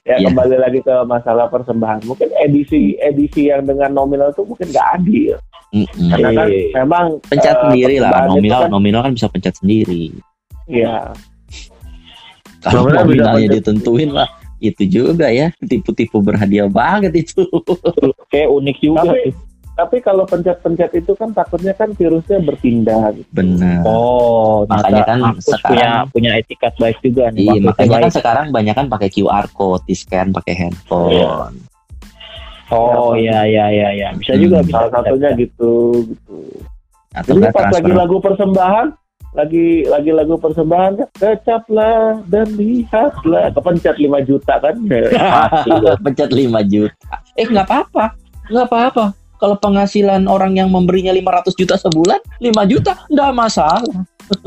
Ya 0.07 0.23
Iya. 0.23 0.31
kembali 0.31 0.57
lagi 0.57 0.81
ke 0.81 0.95
masalah 1.03 1.51
persembahan. 1.51 2.07
Mungkin 2.07 2.31
edisi 2.39 2.95
edisi 2.97 3.51
yang 3.51 3.67
dengan 3.67 3.91
nominal 3.91 4.31
itu 4.31 4.47
mungkin 4.47 4.71
nggak 4.71 4.89
adil. 5.03 5.35
Mm-mm. 5.75 6.09
Karena 6.15 6.31
kan 6.31 6.47
Iya. 6.47 6.67
memang 6.79 7.05
Pencet 7.27 7.53
eh, 7.53 7.63
sendiri 7.67 7.97
lah. 7.99 8.31
Nominal, 8.31 8.61
kan- 8.65 8.71
nominal 8.71 9.01
kan 9.03 9.13
bisa 9.19 9.27
pencet 9.27 9.59
sendiri. 9.59 10.15
Iya. 10.71 11.11
Kalau 12.63 12.87
nominalnya 12.87 13.51
ditentuin 13.51 14.15
lah. 14.15 14.31
Itu 14.59 14.83
juga 14.85 15.29
ya. 15.29 15.53
Tipu-tipu 15.59 16.19
berhadiah 16.19 16.67
banget 16.67 17.13
itu. 17.19 17.45
Kayak 18.29 18.49
unik 18.51 18.77
juga 18.79 19.01
Tapi 19.05 19.21
tuh. 19.27 19.35
tapi 19.77 19.97
kalau 20.01 20.25
pencet-pencet 20.25 20.89
itu 20.97 21.13
kan 21.13 21.31
takutnya 21.31 21.73
kan 21.73 21.93
virusnya 21.93 22.41
berpindah. 22.41 23.13
gitu. 23.13 23.29
Benar. 23.31 23.85
Oh, 23.85 24.65
Makanya 24.65 24.81
ternyata 24.83 25.05
kan 25.07 25.19
Markus 25.21 25.45
punya 25.45 25.57
sekarang- 25.61 26.09
punya 26.09 26.31
etikat 26.35 26.73
baik 26.77 26.99
juga 27.01 27.25
nih. 27.29 27.45
Iya, 27.45 27.61
makanya 27.63 27.89
kan 27.93 28.03
baik. 28.03 28.17
sekarang 28.17 28.47
banyak 28.51 28.75
kan 28.75 28.87
pakai 28.89 29.09
QR 29.11 29.47
code, 29.51 29.85
di 29.85 29.93
scan 29.93 30.33
pakai 30.33 30.55
handphone. 30.57 31.13
Iya. 31.13 31.29
Oh 32.67 33.15
iya 33.15 33.47
iya 33.47 33.65
iya 33.71 33.89
iya. 33.95 34.09
Bisa 34.13 34.35
Hmm. 34.35 34.43
juga 34.43 34.59
bisa. 34.61 34.77
Salah 34.81 34.93
satunya 34.99 35.31
gitu 35.37 35.73
gitu. 36.05 36.39
Atau 37.15 37.39
Jadi 37.39 37.49
pas 37.49 37.71
lagi 37.71 37.93
lagu 37.95 38.17
persembahan, 38.19 38.87
lagi 39.37 39.85
lagi 39.85 40.11
lagu 40.17 40.41
persembahan, 40.41 41.13
kecaplah 41.13 42.25
dan 42.25 42.49
lihatlah, 42.57 43.53
kepencet 43.53 44.01
5 44.01 44.29
juta 44.29 44.55
kan? 44.57 44.75
Pencet 46.05 46.31
5 46.33 46.73
juta. 46.73 47.15
Eh 47.37 47.45
nggak 47.45 47.69
apa-apa, 47.69 48.17
nggak 48.49 48.67
apa-apa. 48.67 49.07
Kalau 49.37 49.61
penghasilan 49.61 50.25
orang 50.25 50.57
yang 50.57 50.73
memberinya 50.73 51.13
500 51.13 51.53
juta 51.61 51.77
sebulan, 51.77 52.21
5 52.41 52.73
juta 52.73 52.97
nggak 53.13 53.33
masalah. 53.37 54.01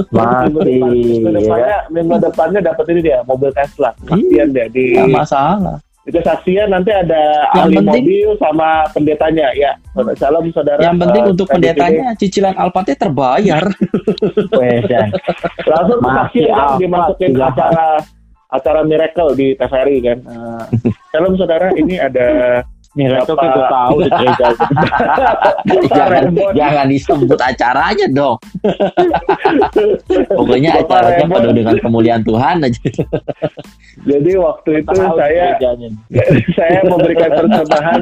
minggu 0.10 0.60
Mati. 0.60 0.76
minggu 0.82 1.30
ya. 1.30 1.38
depannya, 1.40 1.78
minggu 1.94 2.16
depannya 2.20 2.60
dapat 2.66 2.86
ini 2.92 3.00
dia 3.06 3.22
mobil 3.24 3.54
Tesla. 3.54 3.94
Kesaksian 4.02 4.50
dia 4.52 4.68
di 4.68 4.98
Nggak 4.98 5.14
masalah. 5.14 5.78
Itu 6.10 6.18
kesaksian 6.18 6.68
nanti 6.68 6.90
ada 6.90 7.46
Yang 7.54 7.62
ahli 7.64 7.76
penting- 7.78 8.04
mobil 8.04 8.30
sama 8.36 8.70
pendetanya 8.90 9.48
ya. 9.54 9.72
Salam 10.18 10.50
saudara. 10.50 10.82
Yang 10.82 10.96
penting 11.00 11.24
eh, 11.24 11.32
untuk 11.32 11.46
PDPD. 11.46 11.56
pendetanya 11.56 12.06
cicilan 12.18 12.56
Alphardnya 12.58 12.98
terbayar. 12.98 13.64
Dan. 14.90 15.08
langsung 15.64 16.00
kesaksian 16.02 16.50
kan 16.50 16.70
dimasukin 16.76 17.32
juga. 17.32 17.46
acara 17.48 17.86
acara 18.50 18.82
miracle 18.82 19.30
di 19.34 19.54
TVRI 19.54 19.98
kan. 20.02 20.18
Eh, 20.20 20.64
Salam 21.10 21.34
saudara, 21.36 21.70
ini 21.72 21.96
ada 21.96 22.28
Nih 22.98 23.06
Reto 23.06 23.38
kan 23.38 23.54
gue 23.54 23.66
tahu 23.70 23.96
di 24.02 24.10
gereja. 24.10 24.48
jangan, 25.94 26.24
jangan 26.58 26.86
disebut 26.90 27.38
acaranya 27.38 28.08
dong. 28.10 28.42
Pokoknya 30.34 30.82
Bapak 30.82 30.98
acaranya 30.98 31.22
Raymond. 31.22 31.38
penuh 31.38 31.54
dengan 31.54 31.76
kemuliaan 31.86 32.24
Tuhan 32.26 32.66
aja. 32.66 32.82
Jadi 34.10 34.32
waktu 34.42 34.70
itu 34.82 34.90
Tahu 34.90 35.14
saya 35.22 35.46
gerejanya. 35.54 35.90
saya 36.58 36.80
memberikan 36.90 37.30
persembahan. 37.30 38.02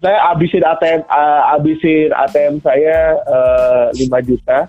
Saya 0.00 0.18
abisin 0.32 0.64
ATM 0.64 1.00
uh, 1.06 1.42
abisin 1.54 2.10
ATM 2.10 2.54
saya 2.64 3.20
eh, 3.92 4.02
5 4.02 4.28
juta. 4.28 4.66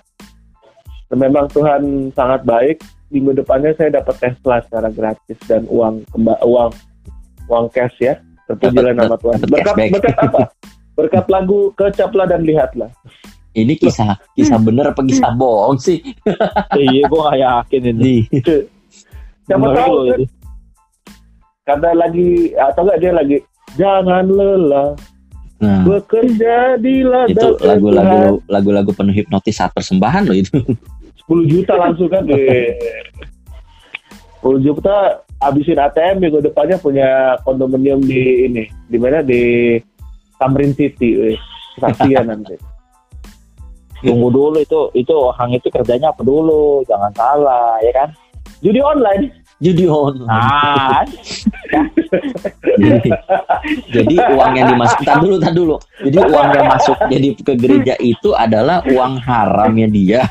Memang 1.10 1.50
Tuhan 1.50 2.14
sangat 2.14 2.46
baik. 2.46 2.86
Minggu 3.10 3.34
depannya 3.34 3.74
saya 3.76 3.98
dapat 3.98 4.16
Tesla 4.22 4.62
secara 4.62 4.94
gratis 4.94 5.40
dan 5.50 5.66
uang 5.68 6.06
uang 6.22 6.72
uang 7.50 7.66
cash 7.74 7.98
ya. 7.98 8.22
Terpujilah 8.56 8.94
nama 8.94 9.16
Tuhan. 9.16 9.38
Berkat 9.48 9.76
berkat 9.76 10.16
apa? 10.20 10.40
Berkat 10.96 11.26
lagu 11.32 11.72
kecaplah 11.76 12.28
dan 12.28 12.44
lihatlah. 12.44 12.92
Ini 13.52 13.76
kisah 13.76 14.16
kisah 14.36 14.60
bener 14.60 14.96
apa 14.96 15.04
kisah 15.04 15.36
bohong 15.36 15.76
sih? 15.76 16.00
Iya, 16.72 17.08
gue 17.08 17.20
gak 17.20 17.40
yakin 17.40 17.82
ini. 17.96 18.16
Siapa 19.44 19.68
tahu 19.76 19.96
kan? 20.08 20.22
Karena 21.68 21.90
lagi 21.94 22.56
atau 22.56 22.82
enggak 22.88 23.00
dia 23.00 23.12
lagi 23.12 23.38
jangan 23.80 24.26
lelah 24.28 24.92
Nah, 25.62 25.86
bekerja 25.86 26.74
di 26.82 27.06
ladang 27.06 27.38
itu 27.38 27.48
lagu-lagu 27.62 28.42
lagu-lagu 28.50 28.92
penuh 28.98 29.14
hipnotis 29.14 29.62
saat 29.62 29.70
persembahan 29.78 30.26
loh 30.26 30.34
itu. 30.34 30.58
10 30.58 31.46
juta 31.46 31.78
langsung 31.78 32.10
kan 32.10 32.26
deh. 32.30 32.74
10 34.42 34.66
juta 34.66 35.22
habisin 35.42 35.82
ATM 35.82 36.22
minggu 36.22 36.40
depannya 36.40 36.78
punya 36.78 37.36
kondominium 37.42 38.00
di 38.06 38.46
ini 38.46 38.64
di 38.86 38.98
mana 39.02 39.26
di 39.26 39.76
Tamrin 40.38 40.72
City. 40.78 41.36
Kesaksian 41.78 42.28
nanti 42.32 42.56
Tunggu 44.02 44.34
dulu 44.34 44.58
itu 44.58 44.90
itu 44.98 45.14
orang 45.14 45.54
itu 45.54 45.70
kerjanya 45.70 46.10
apa 46.10 46.26
dulu, 46.26 46.82
jangan 46.90 47.14
salah 47.14 47.78
ya 47.86 47.94
kan? 47.94 48.10
judi 48.62 48.78
online 48.78 49.41
Judi 49.62 49.86
on. 49.86 50.26
Nah, 50.26 51.06
jadi, 52.82 53.10
jadi 53.93 54.15
uang 54.34 54.52
yang 54.58 54.74
dimasuk 54.74 55.00
tar 55.06 55.21
dulu 55.21 55.38
tar 55.38 55.54
dulu. 55.54 55.78
Jadi 56.02 56.17
uang 56.17 56.47
yang 56.50 56.65
masuk 56.65 56.97
jadi 57.06 57.28
ke 57.38 57.54
gereja 57.54 57.93
itu 58.02 58.34
adalah 58.34 58.82
uang 58.89 59.21
haramnya 59.21 59.88
dia. 59.88 60.21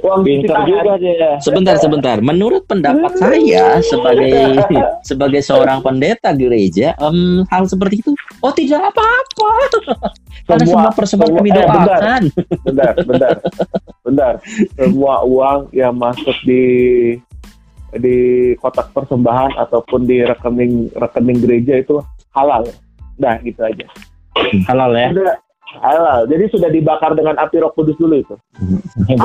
Uang 0.00 0.24
pintar 0.24 0.64
juga 0.64 0.96
dia. 0.96 1.36
sebentar 1.44 1.76
sebentar. 1.76 2.16
Menurut 2.24 2.64
pendapat 2.64 3.12
saya 3.20 3.76
sebagai 3.84 4.64
sebagai 5.04 5.44
seorang 5.44 5.84
pendeta 5.84 6.32
gereja 6.32 6.96
em, 6.96 7.44
hal 7.52 7.68
seperti 7.68 8.00
itu 8.00 8.12
oh 8.40 8.52
tidak 8.56 8.88
apa-apa. 8.88 9.52
Karena 10.48 10.64
Semua- 10.64 10.80
semua 10.88 10.92
persembahan 10.96 11.32
kami 11.36 11.50
eh, 11.50 11.54
bentar. 11.60 11.68
doakan. 11.84 12.22
Bentar 12.64 12.92
bentar. 13.04 13.34
Bentar. 14.00 14.32
Semua 14.80 15.14
uang 15.28 15.60
yang 15.76 15.92
masuk 15.92 16.36
di 16.48 16.64
di 17.96 18.16
kotak 18.60 18.92
persembahan 18.92 19.56
ataupun 19.56 20.04
di 20.04 20.20
rekening 20.20 20.92
rekening 20.92 21.38
gereja 21.40 21.74
itu 21.80 21.96
halal 22.32 22.64
nah 23.16 23.34
gitu 23.40 23.64
aja 23.64 23.86
Halal 24.70 24.94
ya. 24.94 25.08
ada 25.10 25.34
halal. 25.82 26.18
Jadi 26.30 26.44
sudah 26.48 26.70
dibakar 26.70 27.12
dengan 27.12 27.36
api 27.36 27.58
roh 27.60 27.74
kudus 27.74 27.98
dulu 27.98 28.16
itu. 28.16 28.32
Ini 29.04 29.18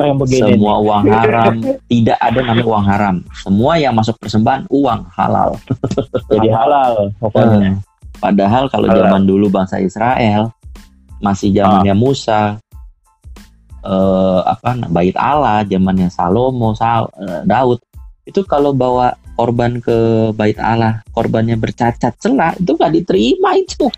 yang 0.00 0.16
begini. 0.16 0.56
Semua 0.56 0.78
uang 0.80 1.02
haram, 1.10 1.52
tidak 1.90 2.16
ada 2.22 2.38
namanya 2.40 2.64
uang 2.64 2.84
haram. 2.86 3.16
Semua 3.36 3.72
yang 3.76 3.92
masuk 3.92 4.16
persembahan 4.16 4.64
uang 4.70 5.00
halal. 5.12 5.58
Jadi 6.30 6.48
halal 6.48 7.10
pokoknya. 7.18 7.58
Eh, 7.68 7.74
Padahal 8.16 8.70
kalau 8.70 8.86
Halal. 8.86 9.10
zaman 9.10 9.22
dulu 9.26 9.50
bangsa 9.50 9.82
Israel 9.82 10.54
masih 11.18 11.50
zamannya 11.50 11.94
Musa, 11.98 12.56
eh, 13.82 14.40
apa 14.46 14.78
bait 14.88 15.14
Allah, 15.18 15.66
zamannya 15.66 16.08
Salomo, 16.08 16.74
Sal, 16.78 17.10
eh, 17.18 17.42
Daud, 17.46 17.82
itu 18.22 18.46
kalau 18.46 18.70
bawa 18.70 19.18
korban 19.34 19.82
ke 19.82 20.30
bait 20.38 20.56
Allah, 20.62 21.02
korbannya 21.10 21.58
bercacat 21.58 22.14
celah, 22.22 22.54
itu 22.58 22.72
nggak 22.78 22.92
diterima 22.94 23.58
itu. 23.58 23.90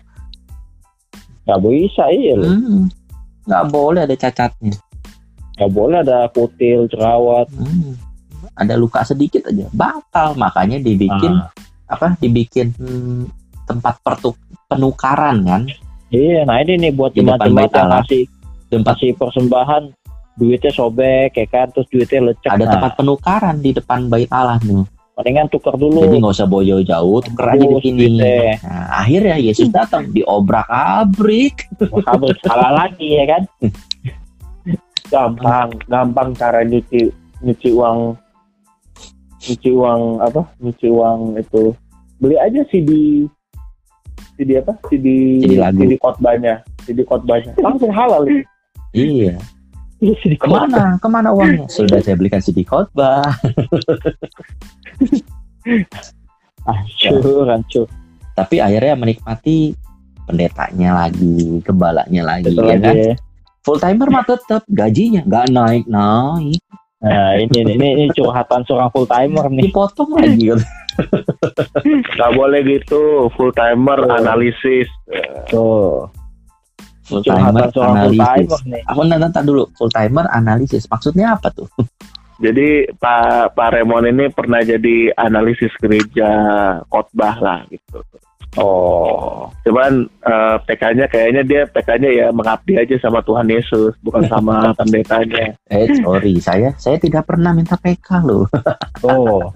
Gak 1.45 1.61
bisa 1.61 2.09
iya. 2.09 2.33
Hmm. 2.41 2.89
Nggak 3.45 3.65
boleh 3.69 4.01
ada 4.09 4.15
cacatnya. 4.17 4.73
Gak 5.55 5.71
boleh 5.71 6.01
ada 6.01 6.27
kutil, 6.33 6.89
jerawat. 6.89 7.47
Hmm. 7.53 7.95
Ada 8.57 8.73
luka 8.75 9.05
sedikit 9.05 9.45
aja, 9.47 9.69
batal. 9.69 10.33
Makanya 10.35 10.81
dibikin 10.81 11.37
Ah, 11.37 11.53
apa? 11.85 12.17
Dibikin 12.17 12.73
hmm, 12.73 13.29
tempat 13.69 14.01
pertuk 14.01 14.35
penukaran 14.65 15.45
kan, 15.45 15.61
iya, 16.09 16.41
nah 16.41 16.57
ini 16.57 16.73
nih 16.81 16.91
buat 16.97 17.13
jemaat-jemaat 17.13 17.69
yang 17.69 17.85
Allah. 17.85 18.05
Tempat 18.69 18.97
kasih 18.97 19.13
persembahan 19.17 19.83
duitnya 20.35 20.71
sobek 20.75 21.31
ya 21.31 21.47
kan 21.47 21.71
terus 21.71 21.87
duitnya 21.87 22.31
lecek 22.31 22.51
ada 22.51 22.67
nah, 22.67 22.71
tempat 22.75 22.91
penukaran 22.99 23.55
di 23.63 23.71
depan 23.71 24.11
bait 24.11 24.27
Allah 24.31 24.59
nih. 24.61 24.83
mendingan 25.15 25.47
tukar 25.47 25.79
dulu 25.79 26.03
Jadi 26.03 26.19
nggak 26.19 26.35
usah 26.35 26.43
bawa 26.43 26.63
jauh-jauh, 26.67 27.23
tuker 27.23 27.47
aja 27.55 27.63
di 27.63 27.77
sini. 27.79 27.99
duitnya. 28.03 28.59
Nah, 28.67 28.85
akhirnya 28.99 29.35
Yesus 29.39 29.71
datang 29.71 30.11
diobrak 30.11 30.67
abrik. 30.67 31.71
kabel 31.79 32.35
salah 32.43 32.83
lagi 32.83 33.15
ya 33.15 33.23
kan 33.23 33.43
Gampang, 35.15 35.71
gampang 35.87 36.35
cara 36.35 36.67
nyuci 36.67 37.07
nyuci 37.39 37.69
uang 37.71 38.19
nyuci 39.47 39.69
uang 39.71 40.01
apa? 40.19 40.41
Nyuci 40.59 40.87
uang 40.91 41.19
itu. 41.39 41.63
Beli 42.19 42.35
aja 42.35 42.59
CD 42.67 43.23
CD 44.35 44.59
apa? 44.59 44.75
CD 44.91 45.39
CD 45.47 45.55
lagu. 45.55 45.79
CD 45.79 45.95
khotbahnya. 45.95 46.59
CD 46.83 47.07
khotbahnya. 47.07 47.55
Langsung 47.63 47.95
halal 47.95 48.27
itu. 48.27 48.43
Iya. 48.95 49.35
Jadi 49.99 50.35
Ke 50.39 50.47
mana? 50.47 50.95
Ke 50.99 51.07
mana 51.11 51.29
uangnya? 51.35 51.67
Sudah 51.75 51.99
saya 51.99 52.15
belikan 52.15 52.39
CD 52.39 52.63
khotbah. 52.63 53.23
hancur 56.65 57.45
hancur 57.49 57.85
Tapi 58.37 58.61
akhirnya 58.61 58.93
menikmati 58.97 59.73
pendetanya 60.25 61.05
lagi, 61.05 61.61
gembalanya 61.61 62.21
lagi, 62.25 62.53
Betul 62.53 62.65
ya 62.65 62.75
lagi 62.75 62.83
kan? 62.83 62.95
ya. 62.95 63.13
Full 63.65 63.79
timer 63.81 64.07
mah 64.13 64.25
tetap 64.25 64.61
gajinya 64.69 65.21
nggak 65.25 65.45
naik 65.49 65.85
naik, 65.89 66.61
nah 67.01 67.33
ini 67.37 67.53
ini, 67.65 67.71
ini, 67.77 67.87
ini 67.97 68.05
curhatan 68.13 68.61
seorang 68.65 68.89
full 68.93 69.09
timer 69.09 69.49
nih 69.49 69.69
dipotong 69.69 70.09
lagi. 70.17 70.53
Gak 72.17 72.31
boleh 72.35 72.61
gitu. 72.65 73.29
Full 73.35 73.51
timer 73.53 73.99
Betul. 74.05 74.17
analisis. 74.21 74.89
tuh 75.49 76.09
Full 77.05 77.21
timer 77.21 77.69
seorang 77.69 78.09
full 78.09 78.17
analisis. 78.17 78.25
timer 78.25 78.61
nih 78.65 78.81
Aku 78.89 79.01
nanti 79.05 79.39
dulu 79.45 79.63
full 79.77 79.91
timer 79.93 80.25
analisis. 80.33 80.83
Maksudnya 80.89 81.37
apa 81.37 81.53
tuh? 81.53 81.69
Jadi 82.35 82.91
Pak 82.99 83.55
Pak 83.55 83.69
Remon 83.79 84.11
ini 84.11 84.27
pernah 84.27 84.59
jadi 84.59 85.07
analisis 85.15 85.71
gereja 85.79 86.27
khotbah 86.91 87.39
lah 87.39 87.63
gitu. 87.71 88.03
oh 88.59 89.47
Cuman 89.63 90.03
eh, 90.03 90.55
PK-nya 90.67 91.07
kayaknya 91.07 91.47
dia 91.47 91.61
PK-nya 91.63 92.11
ya 92.11 92.27
mengabdi 92.35 92.75
aja 92.75 92.99
sama 92.99 93.23
Tuhan 93.23 93.47
Yesus, 93.47 93.95
bukan 94.03 94.27
sama 94.27 94.67
pendetanya. 94.79 95.55
Eh 95.71 95.87
sorry, 96.03 96.35
saya 96.43 96.75
saya 96.75 96.99
tidak 96.99 97.23
pernah 97.23 97.55
minta 97.55 97.79
PK 97.79 98.27
loh. 98.27 98.51
oh 99.07 99.55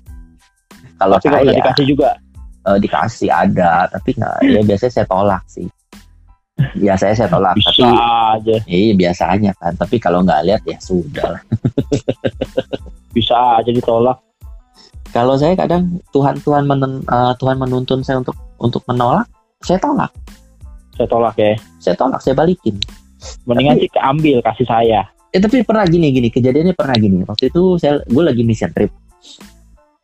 Kalau 0.95 1.19
saya 1.19 1.51
dikasih 1.51 1.83
juga 1.83 2.15
eh, 2.63 2.79
dikasih 2.79 3.27
ada, 3.27 3.91
tapi 3.91 4.15
nggak. 4.15 4.39
Ya 4.55 4.61
biasanya 4.63 4.93
saya 5.03 5.07
tolak 5.11 5.43
sih. 5.51 5.67
Biasanya 6.75 7.15
saya 7.15 7.29
tolak, 7.29 7.53
bisa 7.55 7.71
tapi 7.71 7.83
aja 7.87 8.55
iya 8.67 8.93
biasanya 8.93 9.51
kan. 9.55 9.73
Tapi 9.75 9.95
kalau 9.97 10.21
nggak 10.21 10.43
lihat 10.45 10.61
ya 10.63 10.77
sudah 10.79 11.39
bisa 13.09 13.35
aja 13.57 13.71
ditolak 13.71 14.19
Kalau 15.09 15.33
saya 15.33 15.57
kadang 15.57 15.97
Tuhan 16.13 16.37
Tuhan 16.37 16.69
menen- 16.69 17.01
eh, 17.01 17.33
Tuhan 17.35 17.57
menuntun 17.57 18.05
saya 18.05 18.21
untuk 18.21 18.37
untuk 18.57 18.85
menolak, 18.85 19.25
saya 19.59 19.81
tolak. 19.81 20.13
saya 20.93 21.07
tolak 21.07 21.33
ya 21.33 21.55
Saya 21.79 21.95
tolak, 21.95 22.19
saya 22.21 22.35
balikin. 22.35 22.77
mendingan 23.43 23.79
sih 23.79 23.89
keambil 23.89 24.39
kasih 24.39 24.63
saya 24.63 25.01
Eh 25.29 25.37
tapi 25.37 25.61
pernah 25.61 25.85
gini 25.85 26.09
gini 26.09 26.29
kejadiannya 26.29 26.73
pernah 26.73 26.93
gini. 26.95 27.21
Waktu 27.21 27.49
itu 27.49 27.77
saya 27.77 28.01
gue 28.01 28.23
lagi 28.23 28.41
mission 28.41 28.69
trip. 28.69 28.89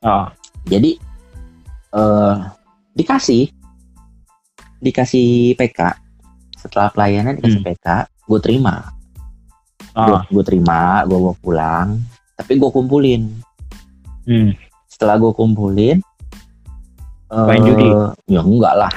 ah 0.01 0.29
Jadi 0.65 0.97
eh 1.91 2.35
dikasih 2.93 3.49
dikasih 4.79 5.53
PK 5.53 5.79
setelah 6.65 6.89
pelayanan 6.91 7.37
dikasih 7.37 7.61
Hmm. 7.61 7.69
PK, 7.69 7.87
gue 8.25 8.39
terima. 8.41 8.75
ah 9.95 10.27
Gue 10.27 10.43
terima, 10.43 11.05
gue 11.07 11.15
bawa 11.15 11.35
pulang. 11.39 11.87
Tapi 12.35 12.59
gue 12.59 12.69
kumpulin. 12.73 13.31
hmm. 14.27 14.51
Setelah 14.91 15.15
gue 15.21 15.31
kumpulin, 15.31 16.01
Main 17.31 17.61
eh, 17.61 17.65
judi? 17.67 17.87
Ya 18.31 18.41
enggak 18.41 18.73
lah. 18.75 18.91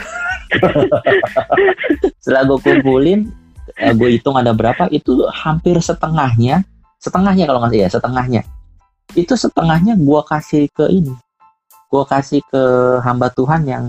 Setelah 2.22 2.42
gue 2.44 2.58
kumpulin, 2.60 3.32
eh, 3.78 3.92
gue 3.96 4.08
hitung 4.14 4.36
ada 4.36 4.52
berapa, 4.52 4.86
itu 4.92 5.26
hampir 5.32 5.80
setengahnya, 5.80 6.62
setengahnya 7.02 7.44
kalau 7.48 7.58
nggak 7.64 7.72
salah 7.72 7.84
ya, 7.84 7.90
setengahnya. 7.90 8.42
Itu 9.16 9.34
setengahnya 9.34 9.96
gue 9.96 10.20
kasih 10.28 10.68
ke 10.70 10.86
ini, 10.92 11.14
gue 11.88 12.04
kasih 12.04 12.44
ke 12.46 12.62
hamba 13.02 13.32
Tuhan 13.32 13.64
yang 13.64 13.84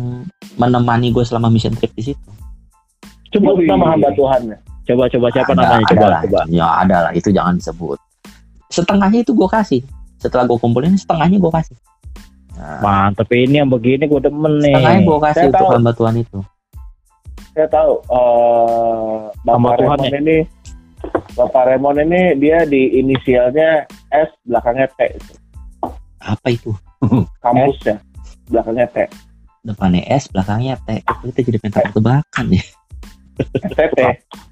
menemani 0.56 1.12
gue 1.12 1.24
selama 1.28 1.52
mission 1.52 1.76
trip 1.76 1.92
di 1.94 2.13
situ. 2.13 2.30
Coba 3.30 3.50
Wih. 3.54 3.65
nama 3.65 3.86
hamba 3.94 4.10
Tuhan. 4.13 4.42
coba 4.82 5.06
coba 5.06 5.28
siapa 5.30 5.52
Ada- 5.52 5.62
namanya 5.63 5.86
coba 5.88 6.06
lah. 6.08 6.22
coba 6.26 6.39
Ya 6.50 6.68
ada 6.78 6.98
lah, 7.04 7.12
itu 7.13 7.30
jangan 7.30 7.56
disebut. 7.56 7.98
Setengahnya 8.68 9.22
itu 9.22 9.32
gue 9.32 9.46
kasih. 9.46 9.82
Setelah 10.18 10.44
gue 10.46 10.58
kumpulin, 10.58 10.94
setengahnya 10.94 11.38
gue 11.38 11.52
kasih. 11.52 11.78
Nah, 12.54 12.82
mantep 12.82 13.30
ini 13.32 13.56
yang 13.56 13.70
begini 13.70 14.04
gue 14.04 14.20
demen 14.20 14.60
nih 14.60 14.74
setengahnya 14.74 15.02
gue 15.02 15.18
kasih 15.22 15.38
Saya 15.38 15.48
untuk 15.48 15.62
tahu. 15.62 15.74
hamba 15.74 15.92
Tuhan 15.94 16.15
itu. 16.18 16.39
Saya 17.50 17.68
tahu 17.68 17.92
eh 18.04 19.18
Hamba 19.42 19.58
Bapak 19.63 19.76
Tuhan 19.78 19.98
Remon 20.00 20.20
ini 20.20 20.38
Bapak 21.34 21.63
Remon 21.65 21.98
ini 22.00 22.22
dia 22.36 22.60
di 22.63 22.82
inisialnya 22.96 23.70
S 24.10 24.30
belakangnya 24.44 24.88
T 24.92 25.00
Apa 26.20 26.48
itu? 26.50 26.72
kampusnya 27.39 27.96
belakangnya 28.48 28.88
T 28.88 28.98
Depannya 29.62 30.02
S, 30.10 30.28
belakangnya 30.28 30.80
T. 30.82 31.04
Kita 31.04 31.39
jadi 31.44 31.58
pengen 31.60 31.92
tebakan 31.92 32.46
ya? 32.50 32.63
STT 33.63 33.99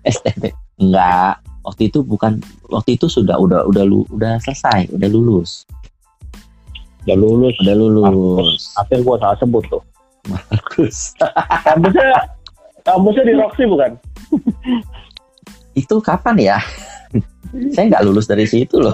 STT. 0.04 0.44
Enggak. 0.78 1.40
Waktu 1.62 1.82
itu 1.88 2.00
bukan 2.00 2.40
waktu 2.68 2.96
itu 2.96 3.06
sudah 3.06 3.36
udah 3.36 3.66
udah 3.66 3.84
lu 3.84 4.08
udah 4.08 4.40
selesai, 4.40 4.88
udah 4.90 5.08
lulus. 5.08 5.68
udah 7.04 7.16
lulus 7.16 7.56
Udah 7.60 7.76
lulus. 7.76 8.62
hampir 8.76 9.00
gue 9.00 9.16
salah 9.16 9.38
sebut 9.38 9.64
tuh 9.68 9.80
Bagus. 10.28 11.16
kampusnya 11.72 12.12
kampusnya 12.84 13.24
di 13.24 13.34
Roxy 13.34 13.64
bukan 13.64 13.92
itu 15.72 15.96
kapan 16.00 16.36
ya? 16.36 16.58
Saya 17.76 17.86
nggak 17.88 18.04
lulus 18.04 18.28
dari 18.28 18.44
situ 18.44 18.76
loh. 18.76 18.92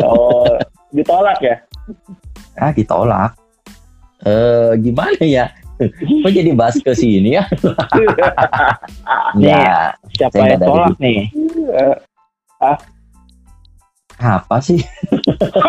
oh 0.00 0.48
ditolak 0.96 1.36
ya 1.40 1.56
Ah, 2.54 2.70
ditolak. 2.70 3.34
Eh, 4.24 4.72
gimana 4.80 5.20
ya? 5.20 5.50
Kok 5.92 6.30
jadi 6.30 6.50
bahas 6.52 6.76
ke 6.76 6.92
sini 6.92 7.36
ya? 7.36 7.44
Enggak. 9.34 9.98
siapa 10.14 10.34
Saya 10.34 10.54
yang 10.56 10.62
tolak 10.62 10.96
nih 10.98 11.20
Eh, 11.74 12.76
Apa 14.14 14.62
sih? 14.62 14.78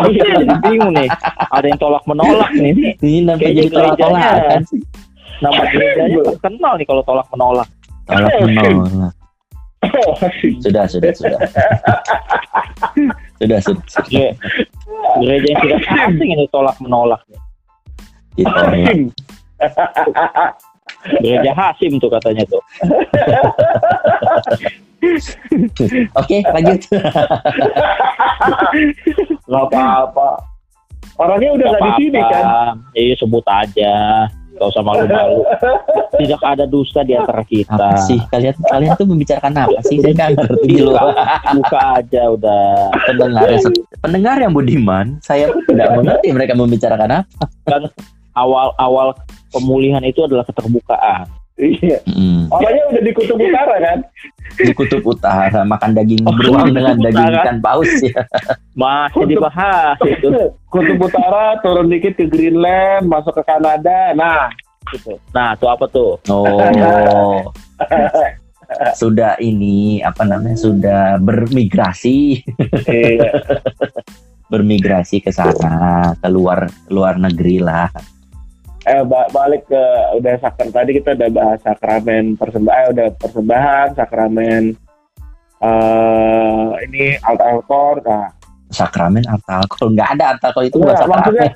Iya, 0.06 0.38
bingung 0.62 0.94
nih 0.94 1.10
ada 1.50 1.66
yang 1.66 1.76
tolak 1.76 2.06
menolak 2.06 2.50
nih 2.54 2.94
Ini 3.02 3.26
Kayaknya 3.36 3.52
jadi 3.58 3.68
tolak-tolakan 3.70 4.60
sih. 4.64 4.80
nama 5.36 5.62
gerejanya 5.68 6.18
terkenal 6.32 6.72
nih 6.78 6.86
kalau 6.86 7.02
tolak 7.04 7.26
menolak 7.28 7.68
Tolak 8.06 8.30
menolak. 8.46 9.12
Sudah, 10.62 10.84
sudah, 10.88 11.12
sudah. 11.12 11.38
sudah, 13.38 13.58
sudah. 13.60 13.82
sudah. 13.86 14.08
Ge- 14.08 14.34
gereja 15.20 15.46
yang 15.46 15.60
tidak 15.60 15.80
asing 15.86 16.30
ini 16.32 16.46
tolak 16.48 16.76
menolak 16.80 17.20
nih. 17.28 17.40
Ditolak. 18.36 18.94
gereja 21.22 21.52
Hasim 21.54 21.98
tuh 21.98 22.10
katanya 22.10 22.44
tuh 22.46 22.62
Oke, 26.18 26.42
lanjut. 26.42 26.82
nggak 29.46 29.64
apa-apa 29.70 30.30
orangnya 31.16 31.50
udah 31.54 31.66
nggak 31.70 31.82
di 31.84 31.92
sini 32.00 32.20
kan 32.26 32.74
iya 32.96 33.14
sebut 33.16 33.44
aja 33.46 34.26
Gak 34.56 34.72
usah 34.72 34.80
malu-malu. 34.80 35.44
Tidak 36.16 36.40
ada 36.40 36.64
dusta 36.64 37.04
di 37.04 37.12
antara 37.12 37.44
kita. 37.44 37.76
Apa 37.76 38.00
sih 38.08 38.16
kalian 38.32 38.56
kalian 38.64 38.96
tuh 38.96 39.04
membicarakan 39.04 39.52
apa 39.52 39.84
sih? 39.84 40.00
Saya 40.00 40.16
nggak 40.16 40.32
ngerti 40.32 40.80
loh. 40.80 41.12
Buka 41.60 42.00
aja 42.00 42.22
udah. 42.32 42.88
Pendengar 43.04 43.52
yang 43.52 43.64
pendengar 44.00 44.36
yang 44.40 44.52
budiman, 44.56 45.20
saya 45.20 45.52
pun 45.52 45.60
tidak 45.68 45.92
mengerti 46.00 46.32
mereka 46.32 46.56
membicarakan 46.56 47.20
apa. 47.20 47.44
Awal-awal 48.36 49.16
pemulihan 49.48 50.04
itu 50.04 50.20
adalah 50.20 50.44
keterbukaan. 50.44 51.24
Iya. 51.56 52.04
Hmm. 52.04 52.52
Orangnya 52.52 52.84
udah 52.86 53.00
di 53.00 53.12
kutub 53.12 53.40
utara 53.40 53.74
kan? 53.80 53.98
Di 54.54 54.76
kutub 54.76 55.00
utara 55.02 55.64
makan 55.64 55.96
daging 55.96 56.20
Oh, 56.22 56.36
beruang 56.36 56.68
kutub 56.68 56.76
dengan 56.76 56.96
daging 57.00 57.16
utara. 57.26 57.40
ikan 57.42 57.56
paus 57.58 57.92
ya. 57.98 58.20
Masih 58.76 59.16
Untuk- 59.18 59.30
dibahas 59.32 59.96
itu. 60.04 60.28
Kutub 60.68 60.98
utara 61.00 61.56
turun 61.58 61.88
dikit 61.88 62.12
ke 62.14 62.28
Greenland, 62.28 63.08
masuk 63.08 63.32
ke 63.32 63.42
Kanada. 63.42 64.12
Nah, 64.12 64.52
gitu. 64.92 65.16
Nah, 65.32 65.56
tuh 65.56 65.72
apa 65.72 65.88
tuh? 65.88 66.20
Oh. 66.28 67.40
Sudah 68.94 69.38
ini 69.38 70.02
apa 70.02 70.26
namanya? 70.26 70.58
Sudah 70.58 71.16
bermigrasi, 71.16 72.42
Iya. 72.84 73.30
bermigrasi 74.52 75.18
ke 75.18 75.30
sana, 75.30 76.12
keluar 76.18 76.68
luar 76.86 77.16
negeri 77.16 77.58
lah. 77.58 77.88
Eh 78.86 79.02
ba- 79.02 79.26
balik 79.28 79.66
ke 79.66 79.82
udah 80.14 80.34
sakar 80.38 80.70
tadi 80.70 80.94
kita 80.94 81.12
udah 81.12 81.28
bahas 81.28 81.58
sakramen 81.60 82.24
persembahan, 82.34 82.78
eh, 82.78 82.88
udah 82.92 83.06
persembahan, 83.16 83.86
sakramen 83.92 84.62
eh 85.58 86.64
ini 86.84 87.04
alt 87.18 87.40
alkor, 87.40 87.98
nah 88.00 88.30
Sakramen 88.66 89.22
atau 89.22 89.62
alkohol 89.62 89.94
nggak 89.94 90.08
ada 90.12 90.24
alkohol 90.34 90.66
itu 90.66 90.76
bukan 90.76 90.90
Enggak, 90.90 91.06
maksudnya 91.08 91.48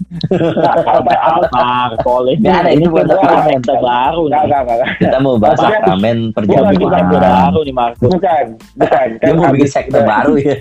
sakramen. 0.63 1.17
Alkohol 1.59 2.25
ini. 2.25 2.39
Nggak 2.41 2.55
ada, 2.57 2.69
itu 2.71 2.77
ini 2.77 2.85
bukan 2.87 3.03
kan 3.03 3.11
sakramen. 3.11 3.59
kita 3.59 3.75
baru 3.77 4.23
enggak 4.23 4.31
nih. 4.31 4.47
enggak 4.47 4.61
enggak 4.63 4.89
Kita 4.97 5.17
mau 5.19 5.35
bahas 5.35 5.59
sakramen 5.61 6.17
Bukan 6.21 6.35
perjamuan. 6.39 6.75
bukan 6.79 7.05
baru 7.11 7.61
nih 7.61 7.75
Markus. 7.75 8.11
bukan 8.15 8.45
bukan 8.77 9.09
Dia 9.19 9.33
mau 9.35 9.47
bikin 9.51 9.69
sekte 9.69 10.01
baru 10.01 10.33
ya. 10.39 10.55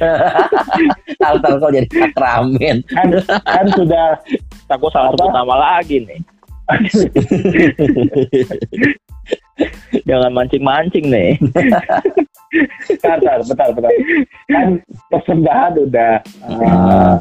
Alkohol 1.29 1.69
jadi 1.71 1.87
sakramen. 1.87 2.75
kan, 2.87 3.07
kan 3.45 3.65
sudah 3.69 4.07
Takut 4.65 4.89
salah 4.89 5.09
sebut 5.11 5.29
Apa? 5.29 5.37
nama 5.37 5.55
lagi 5.55 5.97
nih. 6.01 6.19
Jangan 10.07 10.31
mancing-mancing 10.31 11.11
nih. 11.11 11.35
bentar, 13.03 13.39
bentar, 13.45 13.69
bentar. 13.73 13.91
Kan 14.49 14.81
persembahan 15.11 15.73
udah 15.85 16.13
Ah. 16.45 17.19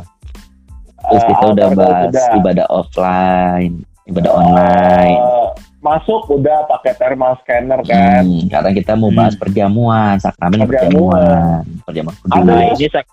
Terus 1.09 1.25
kita 1.25 1.45
eh, 1.47 1.53
udah 1.55 1.67
bahas 1.73 2.13
udah. 2.13 2.29
ibadah 2.37 2.67
offline, 2.69 3.75
ibadah 4.11 4.33
online. 4.35 5.17
Eh, 5.17 5.49
masuk 5.81 6.29
udah 6.29 6.69
pakai 6.69 6.93
thermal 6.99 7.39
scanner 7.41 7.81
kan. 7.87 8.27
Hmm, 8.27 8.45
karena 8.51 8.71
kita 8.75 8.93
mau 8.99 9.15
bahas 9.15 9.39
perjamuan, 9.39 10.19
sakramen 10.21 10.67
Perjamuan. 10.67 11.63
perjamuan, 11.87 11.87
perjamuan 11.87 12.15
kudus. 12.21 12.45
Nah, 12.45 12.63
ini 12.75 12.87
sak 12.91 13.07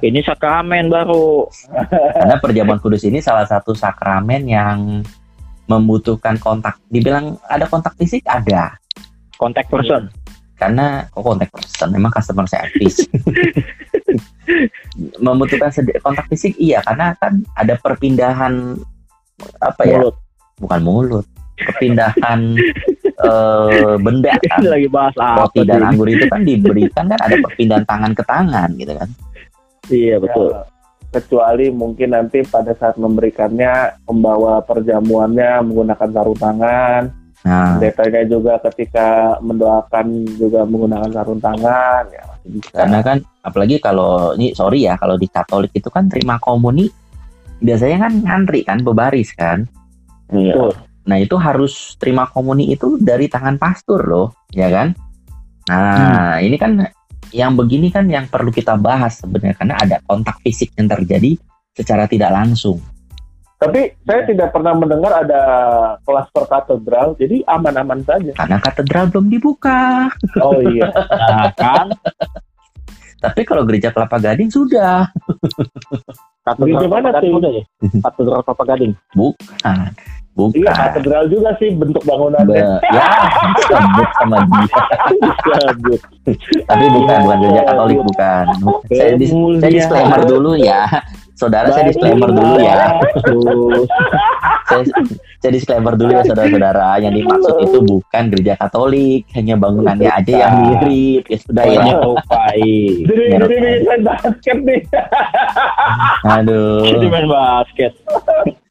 ini 0.00 0.20
sakramen 0.22 0.86
baru. 0.88 1.50
Karena 2.22 2.36
perjamuan 2.38 2.78
kudus 2.78 3.02
ini 3.04 3.18
salah 3.18 3.44
satu 3.44 3.74
sakramen 3.74 4.46
yang 4.46 5.02
membutuhkan 5.66 6.38
kontak. 6.38 6.78
Dibilang 6.90 7.38
ada 7.46 7.66
kontak 7.66 7.94
fisik 7.98 8.24
ada, 8.26 8.76
Contact 9.36 9.68
person. 9.70 10.06
karena 10.58 11.10
kok 11.10 11.26
kontak 11.26 11.50
person 11.50 11.88
memang 11.90 12.14
customer 12.14 12.46
service. 12.46 13.02
membutuhkan 15.24 15.72
kontak 16.04 16.28
fisik 16.30 16.54
iya, 16.60 16.84
karena 16.84 17.16
kan 17.18 17.42
ada 17.58 17.74
perpindahan 17.80 18.78
apa 19.58 19.82
ya? 19.82 19.98
Mulut. 19.98 20.16
Bukan 20.62 20.80
mulut, 20.86 21.26
perpindahan 21.58 22.40
eh, 23.26 23.94
benda 23.98 24.38
kan. 24.46 24.60
lagi 24.62 24.86
bahas 24.86 25.14
apa 25.18 25.48
Roti 25.48 25.66
dan 25.66 25.82
anggur 25.82 26.06
itu 26.06 26.28
kan 26.30 26.46
diberikan 26.46 27.10
kan 27.10 27.18
ada 27.18 27.36
perpindahan 27.42 27.84
tangan 27.88 28.12
ke 28.14 28.22
tangan 28.22 28.68
gitu 28.78 28.92
kan. 28.94 29.08
Iya 29.90 30.16
betul. 30.22 30.54
Ya, 30.54 30.62
kecuali 31.12 31.68
mungkin 31.68 32.16
nanti 32.16 32.40
pada 32.48 32.72
saat 32.72 32.96
memberikannya 32.96 34.02
membawa 34.08 34.64
perjamuannya 34.64 35.60
menggunakan 35.68 36.08
sarung 36.10 36.40
tangan 36.40 37.02
Nah, 37.42 37.74
pendetanya 37.74 38.22
juga 38.30 38.54
ketika 38.70 39.34
mendoakan 39.42 40.38
juga 40.38 40.62
menggunakan 40.62 41.10
sarung 41.10 41.42
tangan 41.42 42.06
ya 42.14 42.22
masih 42.22 42.48
bisa 42.54 42.70
karena 42.70 43.02
kan 43.02 43.18
apalagi 43.42 43.82
kalau 43.82 44.30
ini 44.38 44.54
sorry 44.54 44.86
ya 44.86 44.94
kalau 44.94 45.18
di 45.18 45.26
Katolik 45.26 45.74
itu 45.74 45.90
kan 45.90 46.06
terima 46.06 46.38
komuni 46.38 46.86
biasanya 47.62 48.10
kan 48.10 48.12
ngantri 48.26 48.66
kan 48.66 48.82
bebaris 48.82 49.30
kan. 49.38 49.64
Iya. 50.34 50.74
Nah 51.06 51.16
itu 51.18 51.38
harus 51.38 51.94
terima 51.96 52.26
komuni 52.26 52.74
itu 52.74 52.98
dari 52.98 53.30
tangan 53.30 53.56
pastor 53.56 54.02
loh, 54.02 54.28
ya 54.50 54.68
kan? 54.68 54.94
Nah 55.70 56.42
ini 56.42 56.58
kan 56.58 56.82
yang 57.32 57.56
begini 57.56 57.88
kan 57.88 58.04
yang 58.06 58.28
perlu 58.28 58.52
kita 58.52 58.76
bahas 58.76 59.18
sebenarnya 59.18 59.56
karena 59.56 59.74
ada 59.80 59.96
kontak 60.04 60.36
fisik 60.44 60.70
yang 60.76 60.86
terjadi 60.86 61.34
secara 61.72 62.04
tidak 62.04 62.30
langsung. 62.30 62.76
tapi 63.56 63.94
saya 64.02 64.26
tidak 64.26 64.50
pernah 64.50 64.74
mendengar 64.74 65.22
ada 65.22 65.42
kelas 66.02 66.26
per 66.34 66.50
katedral 66.50 67.14
jadi 67.14 67.46
aman-aman 67.46 68.02
saja 68.02 68.34
Karena 68.34 68.58
katedral 68.58 69.06
belum 69.06 69.30
dibuka. 69.30 70.10
oh 70.44 70.58
iya 70.66 70.90
Nah, 71.30 71.46
kan 71.54 71.86
Tapi 73.22 73.46
kalau 73.46 73.62
gereja 73.62 73.94
Kelapa 73.94 74.18
Gading 74.18 74.50
sudah. 74.50 75.06
katedral 76.42 76.82
Gimana 76.82 77.14
Kelapa 77.14 77.22
Gading 77.22 77.30
tuh? 77.30 77.38
udah 77.38 77.52
ya? 77.54 77.64
Katedral 78.02 78.40
Kelapa 78.42 78.64
Gading. 78.66 78.92
Bukan. 79.14 79.78
Bukan. 80.32 80.64
iya 80.64 80.72
katedral 80.72 81.28
juga 81.28 81.52
sih 81.60 81.76
bentuk 81.76 82.00
bangunannya 82.08 82.56
Be- 82.56 82.80
ya, 82.88 83.04
sebut 83.68 84.08
sama 84.16 84.38
dia. 84.48 84.76
Tapi 86.64 86.84
bukan, 86.88 87.16
bukan 87.20 87.36
gereja 87.44 87.62
Katolik, 87.68 87.98
bukan. 88.00 88.44
Saya, 88.88 89.12
dis- 89.20 89.36
saya 89.60 89.72
disclaimer 89.76 90.20
dulu 90.24 90.56
ya. 90.56 90.88
Saudara, 91.36 91.68
saya 91.74 91.84
disclaimer 91.92 92.32
dulu 92.32 92.54
ya. 92.64 92.96
Saya, 94.72 94.82
saya 95.42 95.52
disclaimer 95.52 96.00
dulu 96.00 96.16
ya, 96.16 96.22
saudara-saudara. 96.24 96.88
Yang 97.04 97.12
dimaksud 97.20 97.54
itu 97.68 97.78
bukan 97.84 98.22
gereja 98.32 98.54
Katolik, 98.56 99.28
hanya 99.36 99.54
bangunannya 99.60 100.08
aja 100.08 100.32
yang 100.48 100.52
mirip. 100.64 101.28
Ya 101.28 101.38
sudah 101.44 101.64
ya. 101.68 101.76
menyerupai. 101.76 102.72
jadi 103.04 103.22
jadi 103.36 103.68
main 103.84 104.00
basket 104.00 104.58
nih 104.64 104.80
Jadi 106.24 106.40
Aduh. 106.40 107.10
main 107.12 107.28
basket. 107.28 107.92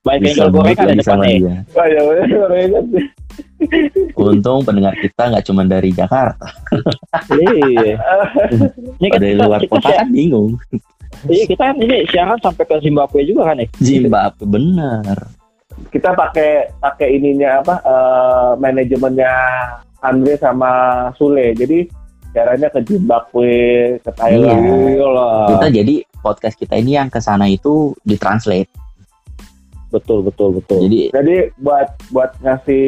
Baik 0.02 0.20
Bisa 0.26 0.49
bengkel 0.49 0.49
gorengan 0.49 0.66
begitu 0.66 0.97
ya 0.97 1.04
sama 1.06 1.24
depannya. 1.24 1.38
dia. 1.38 1.78
oh 1.78 1.86
ya 1.86 2.02
bener 2.02 2.84
sih 2.89 3.06
Untung 4.18 4.60
pendengar 4.66 4.93
kita 4.97 5.24
nggak 5.30 5.45
cuma 5.45 5.62
dari 5.64 5.89
Jakarta. 5.93 6.47
Iya. 7.30 7.95
Dari 8.97 9.34
luar 9.38 9.62
kita, 9.62 9.72
kota 9.72 9.89
kan 9.93 10.08
bingung. 10.10 10.58
iya 11.30 11.45
kita 11.45 11.70
kan 11.70 11.76
ini 11.78 12.02
siaran 12.10 12.39
sampai 12.41 12.66
ke 12.66 12.76
Zimbabwe 12.82 13.22
juga 13.24 13.54
kan 13.54 13.62
nih. 13.62 13.70
Zimbabwe 13.78 14.43
bener. 14.43 15.18
kita 15.93 16.14
pakai 16.14 16.70
pakai 16.78 17.08
ininya 17.16 17.62
apa 17.62 17.76
eh, 17.82 18.52
manajemennya 18.58 19.34
Andre 20.02 20.34
sama 20.36 20.72
Sule 21.14 21.54
jadi 21.54 21.86
caranya 22.32 22.70
ke 22.70 22.82
Zimbabwe 22.82 23.54
ke 23.99 24.12
Thailand 24.14 24.62
Iya 24.89 25.08
lah. 25.10 25.45
Kita 25.52 25.68
jadi 25.70 25.95
podcast 26.20 26.56
kita 26.58 26.74
ini 26.74 26.97
yang 26.97 27.10
ke 27.10 27.22
sana 27.22 27.45
itu 27.45 27.93
ditranslate. 28.02 28.80
Betul 29.92 30.24
betul 30.24 30.56
betul. 30.56 30.88
Jadi 30.88 31.12
jadi 31.12 31.52
buat 31.60 31.88
buat 32.10 32.32
ngasih 32.39 32.86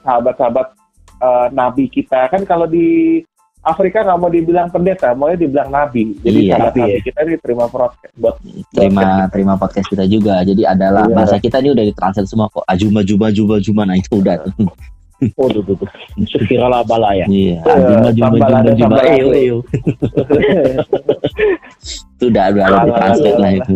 sahabat-sahabat 0.00 0.66
eh, 1.18 1.46
nabi 1.50 1.90
kita 1.90 2.30
kan 2.30 2.46
kalau 2.46 2.64
di 2.64 3.20
Afrika 3.58 4.00
nggak 4.00 4.16
mau 4.16 4.30
dibilang 4.30 4.70
pendeta, 4.70 5.12
mau 5.12 5.28
dibilang 5.28 5.68
nabi. 5.68 6.14
Jadi 6.22 6.46
Iya, 6.46 6.62
nabi 6.62 6.78
ya. 6.78 7.02
kita 7.02 7.20
diterima 7.26 7.66
broadcast 7.66 8.14
buat 8.16 8.38
terima 8.70 9.26
terima 9.28 9.54
podcast 9.58 9.90
kita 9.90 10.06
juga. 10.06 10.40
Jadi 10.40 10.62
adalah 10.62 11.04
Iya. 11.04 11.12
bahasa 11.12 11.36
kita 11.36 11.58
ini 11.58 11.74
udah 11.74 11.84
ditranslate 11.84 12.30
semua 12.30 12.46
kok. 12.48 12.62
Ajuma 12.64 13.02
juba 13.02 13.28
juba 13.28 13.58
juba 13.58 13.82
nah 13.84 13.98
itu 13.98 14.14
udah 14.16 14.46
tuh. 14.46 14.70
Oh, 15.34 15.50
tuh, 15.50 15.66
tuh, 15.66 15.74
tuh. 15.74 15.90
Sekira 16.30 16.70
bala 16.86 17.10
ya. 17.10 17.26
Iya. 17.26 17.58
Ajuma 17.66 18.14
juba 18.14 18.30
sambal 18.30 18.38
juba 18.38 18.54
ada, 18.54 18.70
juba. 18.70 18.86
sambal 18.86 19.02
Eyo 19.10 19.26
ada. 19.26 19.34
eyo. 19.34 19.56
Itu 22.18 22.24
udah 22.30 22.44
ditranslate 22.54 23.34
ada. 23.34 23.42
lah 23.42 23.50
itu. 23.58 23.74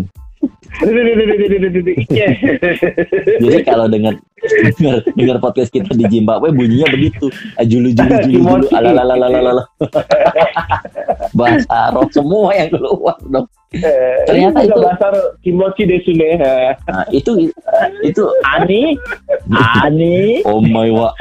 Jadi 3.43 3.59
kalau 3.63 3.87
dengar 3.87 4.19
dengar 4.75 4.99
dengar 5.15 5.37
podcast 5.39 5.71
kita 5.71 5.95
di 5.95 6.03
Zimbabwe 6.11 6.51
bunyinya 6.51 6.89
begitu. 6.91 7.31
Ajulu 7.61 7.95
julu 7.95 8.09
julu 8.09 8.27
julu 8.27 8.39
Kimochi. 8.67 8.75
alalalalalalala. 8.75 9.65
Bahasa 11.33 11.69
Arab 11.71 12.09
semua 12.11 12.51
yang 12.57 12.69
keluar 12.73 13.17
dong. 13.31 13.47
Ternyata 14.29 14.69
itu- 14.69 14.77
bahasa 14.83 15.07
Kimochi 15.41 15.89
desune. 15.89 16.37
Nah, 16.37 17.07
itu 17.09 17.49
itu 18.03 18.23
Ani, 18.45 18.99
Ani, 19.81 20.43
oh 20.45 20.61
my 20.61 20.91
wa 20.93 21.09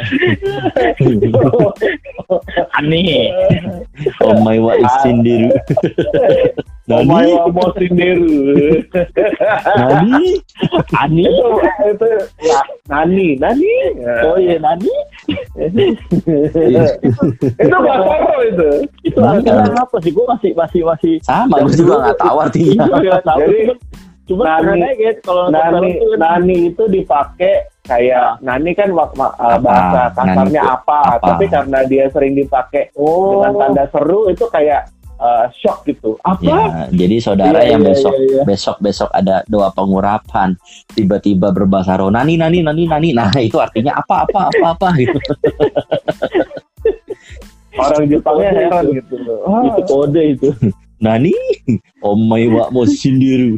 Ani. 2.82 3.32
oh 4.26 4.36
my 4.41 4.57
wa 4.59 4.74
Nani, 9.77 10.41
nani 10.89 11.25
itu 11.93 12.09
ya, 12.41 12.59
nani, 12.89 13.27
nani. 13.38 13.73
Oh 14.25 14.36
iya, 14.41 14.57
gak 17.69 17.97
tau 18.01 18.41
itu. 18.49 18.69
Itu 19.05 19.19
kan 19.21 19.77
apa 19.77 19.95
sih? 20.01 20.09
Gue 20.09 20.25
masih 20.25 20.51
masih 20.57 20.82
masih 20.82 21.13
sama. 21.21 21.61
Gue 21.61 21.77
juga 21.77 22.09
nggak 22.09 22.17
tau 22.17 22.38
artinya. 22.41 22.86
Iya, 22.97 23.21
Jadi 23.21 23.59
Cuma 24.32 24.63
nani, 24.63 24.95
ya, 24.95 25.11
kalau 25.19 25.51
nani, 25.51 25.99
itu, 25.99 26.07
kan. 26.15 26.39
nani 26.39 26.57
itu 26.71 26.84
dipakai 26.88 27.67
kayak 27.84 28.39
nani 28.39 28.71
kan 28.71 28.88
wak, 28.95 29.11
mak, 29.19 29.36
apa, 29.36 29.59
bahasa 29.59 30.01
kasarnya 30.15 30.61
apa, 30.61 30.99
apa, 31.19 31.25
tapi 31.36 31.45
karena 31.51 31.79
dia 31.84 32.07
sering 32.13 32.39
dipakai 32.39 32.95
oh. 32.95 33.43
dengan 33.43 33.67
tanda 33.67 33.86
seru 33.91 34.32
itu 34.32 34.47
kayak 34.47 34.88
uh, 35.22 35.45
shock 35.53 35.86
gitu. 35.86 36.17
Apa? 36.26 36.41
Ya, 36.41 36.59
jadi 36.89 37.15
saudara 37.22 37.61
Iya, 37.61 37.78
yang 37.78 37.82
iya, 37.86 37.89
besok 37.93 38.13
iya, 38.17 38.26
iya. 38.26 38.43
besok 38.43 38.78
besok 38.82 39.09
ada 39.13 39.45
doa 39.45 39.69
pengurapan 39.69 40.57
tiba-tiba 40.91 41.53
berbahasa 41.53 42.01
roh 42.01 42.09
nani 42.09 42.36
nani 42.36 42.65
nani 42.65 42.84
nani 42.89 43.09
nah 43.13 43.30
itu 43.47 43.61
artinya 43.61 44.01
apa 44.01 44.26
apa 44.26 44.49
apa 44.49 44.65
apa 44.74 44.88
gitu 44.97 45.19
Orang 47.72 48.03
Jepangnya 48.11 48.51
heran 48.51 48.84
gitu. 48.91 49.15
Oh, 49.47 49.63
itu 49.63 49.82
kode 49.88 50.24
itu 50.36 50.49
nani 51.05 51.34
omai 52.03 52.45
wa 52.51 52.67
mo 52.69 52.84
sindiru 52.86 53.57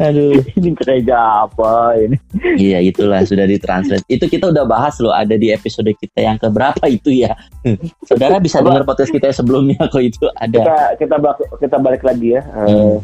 aduh 0.00 0.32
ini 0.56 0.72
gereja 0.72 1.44
apa 1.44 1.92
ini? 1.94 2.16
Iya 2.56 2.80
itulah 2.80 3.20
sudah 3.22 3.44
ditranslate. 3.44 4.00
Itu 4.08 4.26
kita 4.26 4.48
udah 4.48 4.64
bahas 4.64 4.96
loh 4.98 5.12
ada 5.12 5.36
di 5.36 5.52
episode 5.52 5.92
kita 5.92 6.24
yang 6.24 6.40
keberapa 6.40 6.88
itu 6.88 7.12
ya. 7.12 7.36
Saudara 8.08 8.40
bisa 8.40 8.58
dengar 8.58 8.82
podcast 8.82 9.12
kita 9.12 9.28
yang 9.28 9.36
sebelumnya 9.36 9.84
kok 9.84 10.00
itu 10.00 10.24
ada. 10.32 10.56
Kita 10.56 10.76
kita 10.96 11.16
bak- 11.16 11.52
kita 11.60 11.76
balik 11.76 12.00
lagi 12.00 12.32
ya 12.32 12.42
eh, 12.64 12.96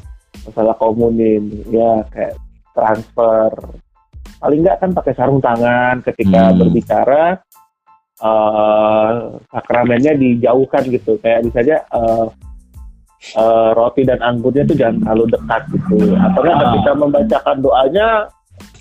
masalah 0.43 0.73
komunin 0.75 1.45
ya 1.69 2.01
kayak 2.09 2.41
transfer. 2.73 3.53
Paling 4.37 4.65
nggak 4.65 4.79
kan 4.81 4.91
pakai 4.93 5.13
sarung 5.13 5.41
tangan 5.41 6.01
ketika 6.03 6.49
Hmm. 6.49 6.59
berbicara 6.59 7.25
eh 8.17 9.13
sakramennya 9.47 10.17
dijauhkan 10.17 10.89
gitu. 10.89 11.21
Kayak 11.21 11.45
misalnya 11.45 11.85
eh, 11.87 12.27
eh, 13.37 13.71
roti 13.75 14.03
dan 14.05 14.21
anggurnya 14.23 14.63
tuh 14.69 14.77
jangan 14.77 14.97
terlalu 15.03 15.25
dekat 15.33 15.63
gitu. 15.73 15.97
Atau 16.17 16.41
Ah. 16.47 16.57
ketika 16.61 16.91
membacakan 16.95 17.57
doanya 17.65 18.07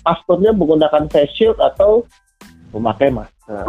pastornya 0.06 0.50
menggunakan 0.54 1.04
face 1.10 1.32
shield 1.34 1.58
atau 1.58 2.04
memakai 2.70 3.08
masker. 3.10 3.64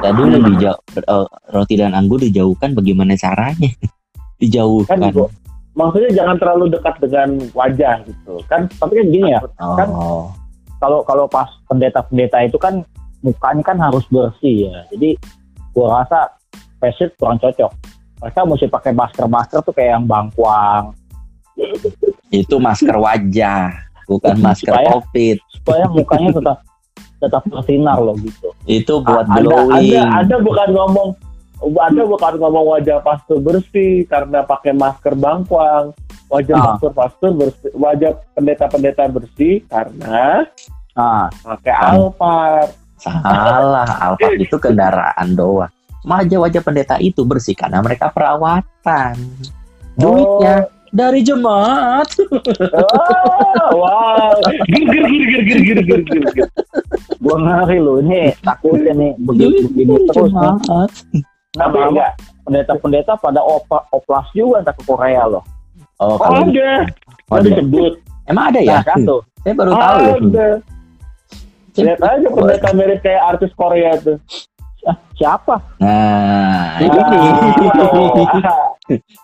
Tadi 0.00 0.16
dulu 0.16 0.36
dijauh 0.54 0.78
eh, 0.98 1.26
roti 1.52 1.74
dan 1.76 1.92
anggur 1.92 2.18
dijauhkan 2.22 2.72
bagaimana 2.72 3.18
caranya? 3.18 3.70
Kan 3.82 4.50
dijauhkan 4.50 4.98
gitu. 5.06 5.30
maksudnya 5.78 6.10
jangan 6.18 6.34
terlalu 6.34 6.66
dekat 6.74 6.98
dengan 6.98 7.28
wajah 7.54 8.02
gitu. 8.02 8.34
Kan 8.50 8.66
tapi 8.74 8.98
kan 8.98 9.06
gini 9.06 9.30
ya 9.30 9.40
kan 9.54 9.88
oh. 9.94 10.34
kalau 10.82 11.06
kalau 11.06 11.30
pas 11.30 11.46
pendeta-pendeta 11.70 12.42
itu 12.42 12.58
kan 12.58 12.82
mukanya 13.22 13.62
kan 13.62 13.78
harus 13.78 14.02
bersih 14.10 14.66
ya. 14.66 14.82
Jadi 14.90 15.14
gua 15.70 16.02
rasa 16.02 16.34
face 16.82 16.98
shield 16.98 17.14
kurang 17.22 17.38
cocok 17.38 17.70
mereka 18.22 18.40
mesti 18.46 18.66
pakai 18.70 18.92
masker-masker 18.94 19.58
tuh 19.60 19.74
kayak 19.74 19.98
yang 19.98 20.06
bangkuang. 20.06 20.94
Itu 22.30 22.56
masker 22.56 22.94
wajah 22.94 23.74
bukan 24.06 24.36
masker 24.38 24.70
Supaya- 24.70 24.90
covid. 24.94 25.36
supaya 25.52 25.84
mukanya 25.86 26.30
tetap 26.32 26.58
tetap 27.18 27.42
bersinar 27.46 27.98
loh 27.98 28.14
gitu. 28.18 28.50
Itu 28.64 28.98
buat 28.98 29.26
ada, 29.26 29.38
glowing. 29.38 29.94
ada, 29.98 30.22
ada 30.22 30.36
bukan 30.38 30.68
ngomong 30.70 31.08
ada 31.62 32.02
bukan 32.02 32.32
ngomong 32.36 32.64
wajah 32.72 32.98
pastor 32.98 33.38
bersih 33.38 34.02
karena 34.06 34.42
pakai 34.42 34.70
masker 34.72 35.14
bangkuang. 35.14 35.94
Wajah 36.26 36.54
Ah. 36.56 36.64
pastor 36.72 36.90
pastor 36.92 37.30
bersih 37.32 37.70
wajah 37.74 38.10
pendeta 38.32 38.64
pendeta 38.66 39.02
bersih 39.06 39.60
karena 39.66 40.46
nah 40.92 41.26
pakai 41.42 41.72
Ah. 41.72 41.90
alpar 41.92 42.64
salah 42.96 43.88
Alphard 43.98 44.38
itu 44.38 44.56
kendaraan 44.56 45.28
doang 45.32 45.72
wajah-wajah 46.02 46.62
pendeta 46.62 46.96
itu 46.98 47.22
bersih 47.22 47.54
karena 47.54 47.82
mereka 47.82 48.10
perawatan. 48.10 49.14
Duitnya 49.94 50.66
oh. 50.66 50.70
dari 50.90 51.20
jemaat. 51.22 52.08
Oh, 53.72 53.86
wow. 53.86 54.34
Gir 54.66 54.84
gir 54.88 55.04
gir 55.06 55.24
gir 55.26 55.42
gir 55.62 55.80
gir 55.80 56.24
gir. 56.34 56.46
Gua 57.22 57.36
ngari 57.38 57.78
loh 57.78 58.02
ini 58.02 58.34
takutnya 58.42 58.92
nih 58.92 59.12
begitu 59.20 59.70
begini 59.70 59.94
terus 60.10 60.30
jemaat. 60.32 60.90
nih. 61.14 61.22
Enggak 61.60 62.12
pendeta-pendeta 62.42 63.14
pada 63.18 63.40
opa, 63.42 63.86
oplas 63.94 64.26
juga 64.34 64.62
entah 64.62 64.74
ke 64.74 64.82
Korea 64.82 65.30
loh. 65.30 65.44
Oh, 66.02 66.18
oh 66.18 66.42
ada. 66.42 66.90
Oh, 67.30 67.38
ada. 67.38 67.46
disebut. 67.46 68.02
Emang 68.26 68.50
ada 68.50 68.60
ya? 68.60 68.82
Nah, 68.82 68.84
kan. 68.86 68.98
Saya 69.42 69.54
baru 69.54 69.70
tahu. 69.74 70.00
Ya. 70.02 70.12
Ada. 70.12 70.48
Lihat 71.72 72.00
aja 72.04 72.28
pendeta 72.28 72.68
mirip 72.76 73.00
kayak 73.00 73.22
artis 73.36 73.52
Korea 73.56 73.96
tuh 73.96 74.18
ah, 74.84 74.96
siapa? 75.12 75.54
Nah 75.78 76.74
Ah. 76.74 76.82
ini. 76.82 78.24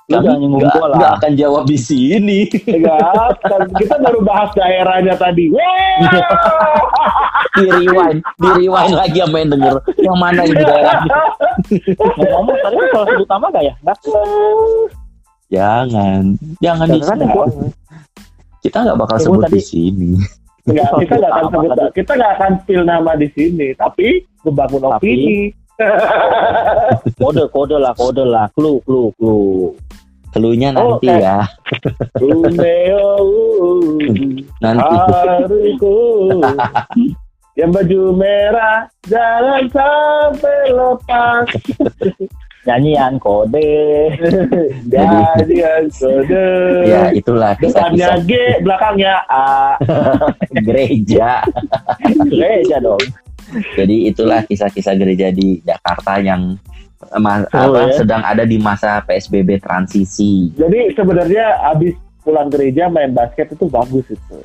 lu 0.09 0.17
kami 0.17 0.47
nggak 0.49 0.75
nggak 0.95 1.13
akan 1.19 1.33
jawab 1.35 1.65
di 1.65 1.77
sini. 1.77 2.47
Enggak, 2.65 3.37
kita 3.77 3.95
baru 3.99 4.23
bahas 4.23 4.49
daerahnya 4.55 5.15
tadi. 5.15 5.51
Di 7.51 7.67
rewind 7.67 8.23
di 8.39 8.49
rewind 8.55 8.95
lagi 8.95 9.19
sama 9.19 9.37
yang 9.39 9.51
denger. 9.51 9.75
Yang 9.99 10.17
mana 10.17 10.41
ini 10.43 10.63
daerahnya 10.63 11.17
ngomong 12.31 12.57
tadi 12.57 12.75
kan 12.77 12.89
salah 12.89 13.07
satu 13.09 13.23
utama 13.23 13.47
gak 13.51 13.65
ya? 13.65 13.75
Nggak. 13.83 13.99
jangan. 15.49 16.23
Jangan 16.61 16.87
di 16.87 16.99
Jangan, 16.99 17.17
sini. 17.19 17.35
gua- 17.35 17.53
kita 18.59 18.77
nggak 18.83 18.99
bakal 18.99 19.17
sebut 19.19 19.45
di 19.49 19.63
sini 19.63 20.11
Enggak, 20.69 20.89
kita 21.01 21.15
nggak 21.17 21.33
akan 21.33 21.45
sebut, 21.49 21.71
tadi. 21.73 21.91
kita 21.97 22.13
nggak 22.15 22.33
akan 22.37 22.51
spill 22.61 22.83
nama 22.85 23.13
di 23.17 23.29
sini, 23.33 23.69
tapi 23.75 24.09
membangun 24.45 24.81
Tapi- 24.85 24.93
opini. 24.95 25.37
kode 27.17 27.45
kode 27.49 27.77
lah 27.79 27.95
kode 27.95 28.25
lah. 28.25 28.47
Clue 28.53 28.83
clue 28.83 29.09
clue. 29.17 29.73
Keluhnya 30.29 30.77
Oh, 30.77 31.01
nanti 31.01 31.09
kayak- 31.09 31.25
ya. 31.25 31.39
Romeo, 32.21 33.09
nanti. 34.61 34.95
hariku, 35.09 35.97
yang 37.57 37.73
baju 37.73 38.01
merah, 38.13 38.85
jangan 39.09 39.65
sampai 39.73 40.61
lepas. 40.69 41.47
Nyanyian 42.61 43.17
kode 43.17 44.11
Jadian 44.93 45.85
kode. 45.89 46.49
ya 46.85 47.09
itulah 47.11 47.55
Depannya 47.55 48.19
G, 48.23 48.33
belakangnya 48.61 49.15
A. 49.27 49.79
gereja 50.67 51.43
gereja 52.27 52.77
dong 52.79 53.01
jadi 53.73 53.97
itulah 54.07 54.45
kisah-kisah 54.45 54.95
gereja 54.95 55.31
di 55.31 55.63
Jakarta 55.63 56.19
yang 56.19 56.59
ma- 57.17 57.47
Oh, 57.49 57.73
apa, 57.73 57.89
ya. 57.89 57.97
sedang 57.97 58.21
ada 58.21 58.43
di 58.43 58.59
masa 58.59 59.01
PSBB 59.01 59.57
transisi 59.59 60.51
Jadi 60.53 60.93
sebenarnya 60.93 61.63
abis 61.69 61.95
pulang 62.21 62.51
gereja 62.51 62.87
main 62.87 63.11
basket 63.11 63.49
itu 63.49 63.65
bagus 63.65 64.05
itu. 64.05 64.39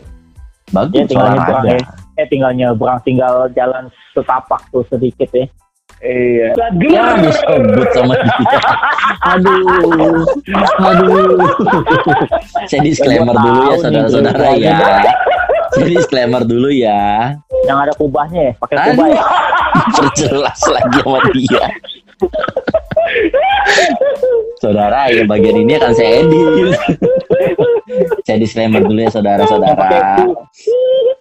bagus 0.70 0.96
Ya, 0.96 1.04
tinggal 1.04 1.28
nyebrang 1.34 1.66
ya. 1.68 1.80
eh 2.16 2.28
tinggal 2.28 2.52
nyebrang 2.54 3.00
tinggal 3.02 3.34
jalan 3.52 3.86
setapak 4.14 4.62
tuh 4.70 4.86
sedikit 4.88 5.28
ya 5.30 5.50
Iya. 6.04 6.52
ya 6.84 7.04
disebut 7.24 7.88
sama 7.96 8.14
dia. 8.20 8.60
Aduh. 9.24 10.28
Aduh. 10.84 11.40
Saya 12.68 12.82
disclaimer 12.84 13.36
dulu 13.36 13.60
ya 13.72 13.76
saudara-saudara 13.80 14.48
ya. 14.60 14.80
saya 15.74 15.88
disclaimer 15.90 16.44
dulu 16.44 16.70
ya. 16.70 17.34
Yang 17.64 17.78
ada 17.88 17.94
kubahnya 17.96 18.42
ya 18.52 18.54
pakai 18.60 18.76
kubah 18.92 19.08
aduh. 19.08 19.16
Ya 19.16 19.24
perjelas 19.74 20.60
lagi 20.70 20.98
sama 21.02 21.20
dia 21.34 21.66
saudara 24.62 25.12
ya 25.12 25.24
bagian 25.28 25.58
ini 25.64 25.76
akan 25.76 25.92
saya 25.94 26.12
edit. 26.24 26.76
Saya 28.24 28.38
disclaimer 28.40 28.82
dulu 28.82 29.00
ya 29.04 29.12
saudara-saudara 29.12 30.24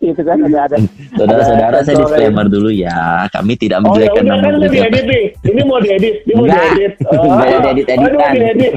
gitu 0.02 0.22
kan 0.26 0.38
ada 0.42 0.58
ada. 0.66 0.76
Saudara-saudara 1.14 1.76
saya 1.86 1.96
disclaimer 2.02 2.46
dulu 2.50 2.70
ya. 2.74 3.26
Kami 3.30 3.54
tidak 3.54 3.80
Oh 3.86 3.94
ya 3.94 4.10
menjelekkan 4.10 4.24
udah 4.26 4.34
nama 4.34 4.42
kan 4.42 4.54
gereja 4.58 4.72
diedit 4.74 5.04
nih. 5.06 5.24
Ini 5.46 5.60
mau 5.62 5.78
diedit, 5.78 6.14
ini 6.26 6.34
mau 6.34 6.46
diedit. 6.50 6.92
Oh, 7.12 7.22
ini 7.30 8.06
mau 8.10 8.28
diedit. 8.34 8.72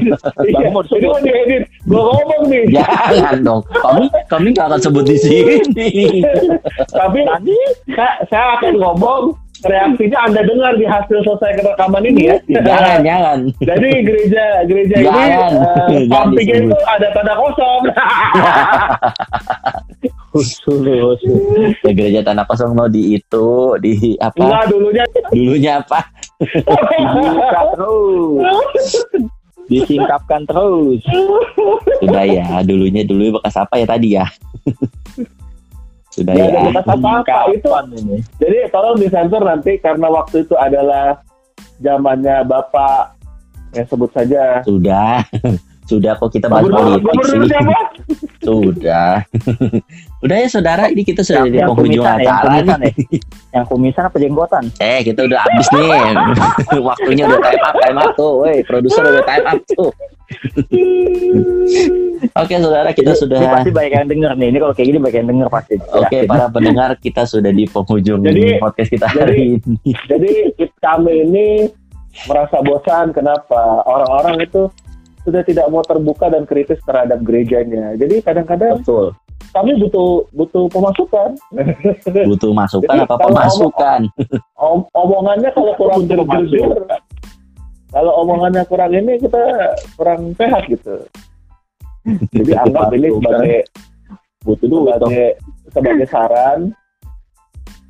Iya, 0.46 0.68
mau. 0.70 0.82
Ini 0.86 1.06
mau 1.10 1.20
diedit. 1.20 1.62
Gua 1.86 2.02
ngomong 2.06 2.42
nih. 2.46 2.62
jangan 2.78 3.36
dong. 3.42 3.60
Kami 3.74 4.04
kami 4.30 4.46
nggak 4.54 4.66
akan 4.70 4.80
sebut 4.80 5.04
di 5.04 5.16
sini. 5.18 5.88
Tapi 6.94 7.18
nanti 7.26 7.56
saya, 7.90 8.12
saya 8.30 8.46
akan 8.60 8.72
ngomong 8.78 9.22
reaksinya 9.62 10.18
Anda 10.22 10.40
dengar 10.42 10.72
di 10.74 10.84
hasil 10.84 11.18
selesai 11.22 11.62
rekaman 11.62 12.04
ini 12.04 12.22
ya. 12.26 12.36
jangan 12.66 12.98
jangan 13.00 13.38
Jadi 13.58 13.88
gereja 14.02 14.44
gereja 14.64 14.94
ini 14.94 15.06
Jangan. 15.06 15.52
eh, 15.88 16.04
sampingnya 16.12 16.56
disebut. 16.58 16.70
itu 16.70 16.78
ada 16.84 17.06
tanda 17.12 17.34
kosong. 17.34 17.82
usul 20.34 20.84
usul 20.84 21.72
ya, 21.80 21.90
gereja 21.90 22.20
tanah 22.20 22.44
kosong 22.44 22.76
mau 22.76 22.84
di 22.86 23.16
itu 23.16 23.48
di 23.80 23.92
apa 24.18 24.36
Enggak 24.38 24.64
dulunya. 24.68 25.04
dulunya 25.32 25.72
apa 25.80 26.00
Buka 26.36 27.62
terus 27.72 28.92
Disingkapkan 29.66 30.46
terus. 30.46 31.02
Sudah 31.98 32.22
ya, 32.22 32.62
dulunya 32.62 33.02
dulu 33.02 33.34
bekas 33.34 33.58
apa 33.58 33.74
ya 33.74 33.86
tadi 33.88 34.14
ya? 34.14 34.22
Sudah 36.16 36.32
ya. 36.32 36.48
ada 36.48 36.60
bekas 36.72 36.86
apa-apa 36.88 37.38
itu. 37.52 37.68
Ini? 38.00 38.16
Jadi 38.40 38.56
tolong 38.72 38.96
disensor 38.96 39.42
nanti 39.44 39.76
karena 39.76 40.08
waktu 40.08 40.48
itu 40.48 40.56
adalah 40.56 41.20
zamannya 41.84 42.40
Bapak 42.48 43.20
ya 43.76 43.84
sebut 43.84 44.08
saja 44.16 44.64
Sudah. 44.64 45.20
Sudah 45.86 46.18
kok 46.18 46.34
kita 46.34 46.50
bahas 46.50 46.66
politik 46.66 47.14
siapa? 47.46 47.78
Sudah. 48.46 49.22
Udah 50.26 50.36
ya 50.36 50.48
saudara, 50.50 50.90
ini 50.90 51.02
kita 51.02 51.22
sudah 51.22 51.46
Yang, 51.46 51.54
di 51.54 51.58
penghujung 51.62 52.02
ya, 52.02 52.18
yang 52.18 52.18
acara 52.18 52.42
kumisan 52.50 52.78
nih. 52.82 52.94
ya. 52.94 53.20
Yang 53.54 53.64
kumisan 53.70 54.02
apa 54.06 54.16
jenggotan? 54.18 54.64
Eh, 54.78 54.98
kita 55.04 55.20
udah 55.22 55.38
habis 55.46 55.66
nih. 55.70 55.90
Waktunya 56.90 57.24
udah 57.30 57.38
time 57.38 57.62
up, 57.62 57.74
time 57.78 57.98
up 58.02 58.10
tuh. 58.18 58.32
Woi, 58.42 58.56
produser 58.66 59.02
udah 59.06 59.22
time 59.22 59.46
up 59.46 59.60
tuh. 59.64 59.90
Oke, 62.36 62.54
saudara, 62.58 62.90
kita 62.90 63.12
Ini- 63.12 63.20
sudah 63.20 63.38
Ini 63.38 63.48
pasti 63.52 63.70
banyak 63.70 63.92
yang 63.92 64.08
denger 64.08 64.30
nih. 64.34 64.48
Ini 64.50 64.58
kalau 64.58 64.74
kayak 64.74 64.88
gini 64.88 64.98
banyak 64.98 65.18
yang 65.20 65.28
denger 65.30 65.48
pasti. 65.48 65.74
Oke, 65.78 66.16
Yakin. 66.16 66.22
para 66.26 66.46
pendengar, 66.48 66.90
kita 66.98 67.22
sudah 67.24 67.52
di 67.52 67.64
penghujung 67.66 68.20
Jadi- 68.20 68.58
podcast 68.58 68.90
kita 68.90 69.06
jadi- 69.06 69.20
hari 69.20 69.42
ini. 69.60 69.90
Jadi 70.10 70.32
kita- 70.56 70.78
kami 70.82 71.12
ini 71.22 71.46
merasa 72.24 72.58
bosan 72.58 73.12
kenapa 73.12 73.84
orang-orang 73.84 74.42
itu 74.42 74.66
sudah 75.26 75.42
tidak 75.42 75.66
mau 75.74 75.82
terbuka 75.82 76.30
dan 76.30 76.46
kritis 76.46 76.78
terhadap 76.86 77.18
gerejanya. 77.26 77.98
Jadi 77.98 78.22
kadang-kadang 78.22 78.78
Betul. 78.78 79.10
kami 79.50 79.74
butuh 79.82 80.22
butuh 80.30 80.70
pemasukan. 80.70 81.34
Butuh 82.30 82.52
masukan 82.54 82.94
Jadi, 82.94 83.02
apa 83.10 83.14
pemasukan? 83.18 84.00
Om- 84.54 84.86
omongannya 84.94 85.50
kalau 85.50 85.72
kurang 85.74 86.06
gerger, 86.06 86.78
kalau 87.90 88.12
omongannya 88.22 88.62
kurang 88.70 88.92
ini 88.94 89.18
kita 89.18 89.74
kurang 89.98 90.30
sehat 90.38 90.70
gitu. 90.70 91.02
Jadi 92.30 92.52
anggap 92.54 92.94
ini 92.94 93.10
sebagai 93.10 93.58
Butuh 94.46 94.86
sebagai 94.94 95.26
sebagai 95.74 96.06
saran, 96.06 96.70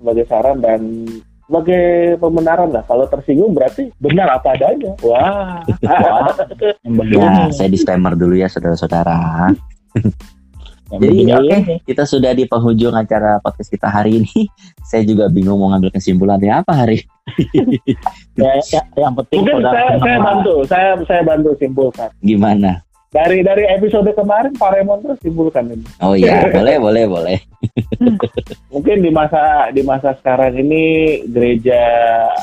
sebagai 0.00 0.24
saran 0.24 0.56
dan 0.64 0.80
sebagai 1.46 2.18
pembenaran 2.18 2.68
lah. 2.74 2.82
Kalau 2.84 3.06
tersinggung 3.06 3.54
berarti 3.54 3.94
benar 4.02 4.36
apa 4.36 4.58
adanya. 4.58 4.92
Wah. 5.00 5.62
Ya, 7.06 7.48
saya 7.54 7.70
disclaimer 7.70 8.14
dulu 8.18 8.38
ya, 8.38 8.50
saudara-saudara. 8.50 9.50
Jadi, 10.86 11.26
oke, 11.34 11.56
ini. 11.66 11.74
kita 11.82 12.06
sudah 12.06 12.30
di 12.30 12.46
penghujung 12.46 12.94
acara 12.94 13.42
podcast 13.42 13.70
kita 13.74 13.90
hari 13.90 14.22
ini. 14.22 14.46
Saya 14.90 15.02
juga 15.02 15.26
bingung 15.26 15.58
mau 15.58 15.74
ngambil 15.74 15.90
kesimpulannya 15.98 16.62
apa 16.62 16.72
hari. 16.74 17.02
Ya, 18.36 18.52
ya, 18.68 18.84
yang 19.00 19.16
penting 19.16 19.48
Mungkin 19.48 19.64
saya, 19.64 19.96
saya 19.96 20.18
bantu, 20.20 20.54
saya 20.68 20.88
saya 21.08 21.22
bantu 21.24 21.56
simpulkan. 21.56 22.12
Gimana? 22.20 22.85
Dari 23.16 23.40
dari 23.40 23.64
episode 23.64 24.12
kemarin 24.12 24.52
Pak 24.52 24.76
Raymond 24.76 25.00
terus 25.00 25.18
simpulkan 25.24 25.72
ini. 25.72 25.86
Oh 26.04 26.12
iya, 26.12 26.44
boleh, 26.56 26.76
boleh, 26.76 27.04
boleh. 27.08 27.38
Mungkin 28.68 29.00
di 29.00 29.08
masa 29.08 29.72
di 29.72 29.80
masa 29.80 30.12
sekarang 30.20 30.52
ini 30.52 30.82
gereja 31.24 31.80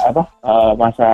apa 0.10 0.26
eh, 0.42 0.74
masa 0.74 1.10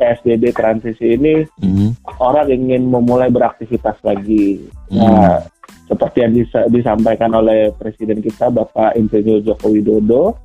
PSBB 0.00 0.56
transisi 0.56 1.12
ini 1.12 1.44
Hmm. 1.60 1.92
orang 2.18 2.48
ingin 2.48 2.88
memulai 2.88 3.28
beraktivitas 3.28 4.00
lagi. 4.00 4.64
Hmm. 4.88 4.96
Nah, 4.96 5.44
seperti 5.84 6.24
yang 6.24 6.32
disa- 6.32 6.68
disampaikan 6.72 7.36
oleh 7.36 7.68
Presiden 7.76 8.24
kita 8.24 8.48
Bapak 8.48 8.96
Insinyur 8.96 9.44
Joko 9.44 9.68
Widodo 9.68 10.40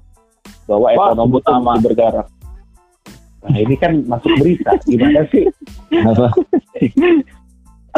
bahwa 0.67 0.91
Pak, 0.91 1.15
ekonomi 1.15 1.39
mesti 1.39 1.79
bergerak. 1.81 2.27
Nah 3.39 3.55
ini 3.55 3.75
kan 3.79 4.03
masuk 4.03 4.35
berita, 4.35 4.75
gimana 4.83 5.23
sih? 5.31 5.47
Apa? 5.95 6.27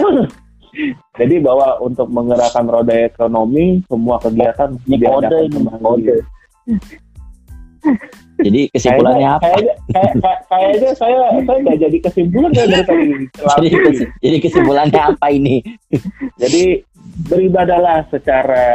Jadi 1.19 1.35
bahwa 1.43 1.83
untuk 1.83 2.07
menggerakkan 2.07 2.63
roda 2.63 2.95
ekonomi, 2.95 3.83
semua 3.91 4.15
kegiatan 4.23 4.79
Ini 4.87 4.97
kode 5.03 5.37
ini, 5.51 5.59
kode. 5.83 6.17
Jadi 8.41 8.61
kesimpulannya 8.73 9.19
Kayaknya- 9.19 9.35
apa? 9.37 9.45
Kayaknya, 9.45 9.73
kayak- 9.91 10.15
kayak- 10.17 10.43
kayaknya 10.49 10.91
saya 10.97 11.17
saya 11.45 11.57
nggak 11.61 11.79
jadi 11.83 11.97
kesimpulan 12.01 12.51
saya 12.55 12.67
dari 12.71 12.83
tadi. 12.87 13.09
Jadi, 13.51 13.67
jadi 14.23 14.37
kesimpulannya 14.41 15.01
apa 15.13 15.27
ini? 15.29 15.55
Jadi 16.41 16.63
beribadalah 17.27 18.07
secara 18.09 18.65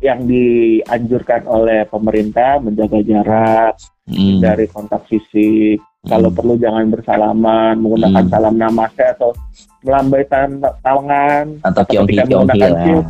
yang 0.00 0.24
dianjurkan 0.24 1.44
oleh 1.44 1.84
pemerintah 1.84 2.56
menjaga 2.58 3.04
jarak 3.04 3.74
Hmm. 4.08 4.40
dari 4.40 4.66
kontak 4.66 5.04
fisik. 5.06 5.78
Kalau 6.00 6.32
Hmm. 6.32 6.38
perlu 6.40 6.54
jangan 6.56 6.88
bersalaman, 6.88 7.74
menggunakan 7.76 8.24
Hmm. 8.24 8.32
salam 8.32 8.56
namaste 8.56 9.04
atau 9.04 9.36
melambaikan 9.84 10.48
tangan, 10.80 11.44
atau 11.60 11.82
kyonghi 11.84 12.16
menggunakan 12.24 12.72
lah. 12.72 13.04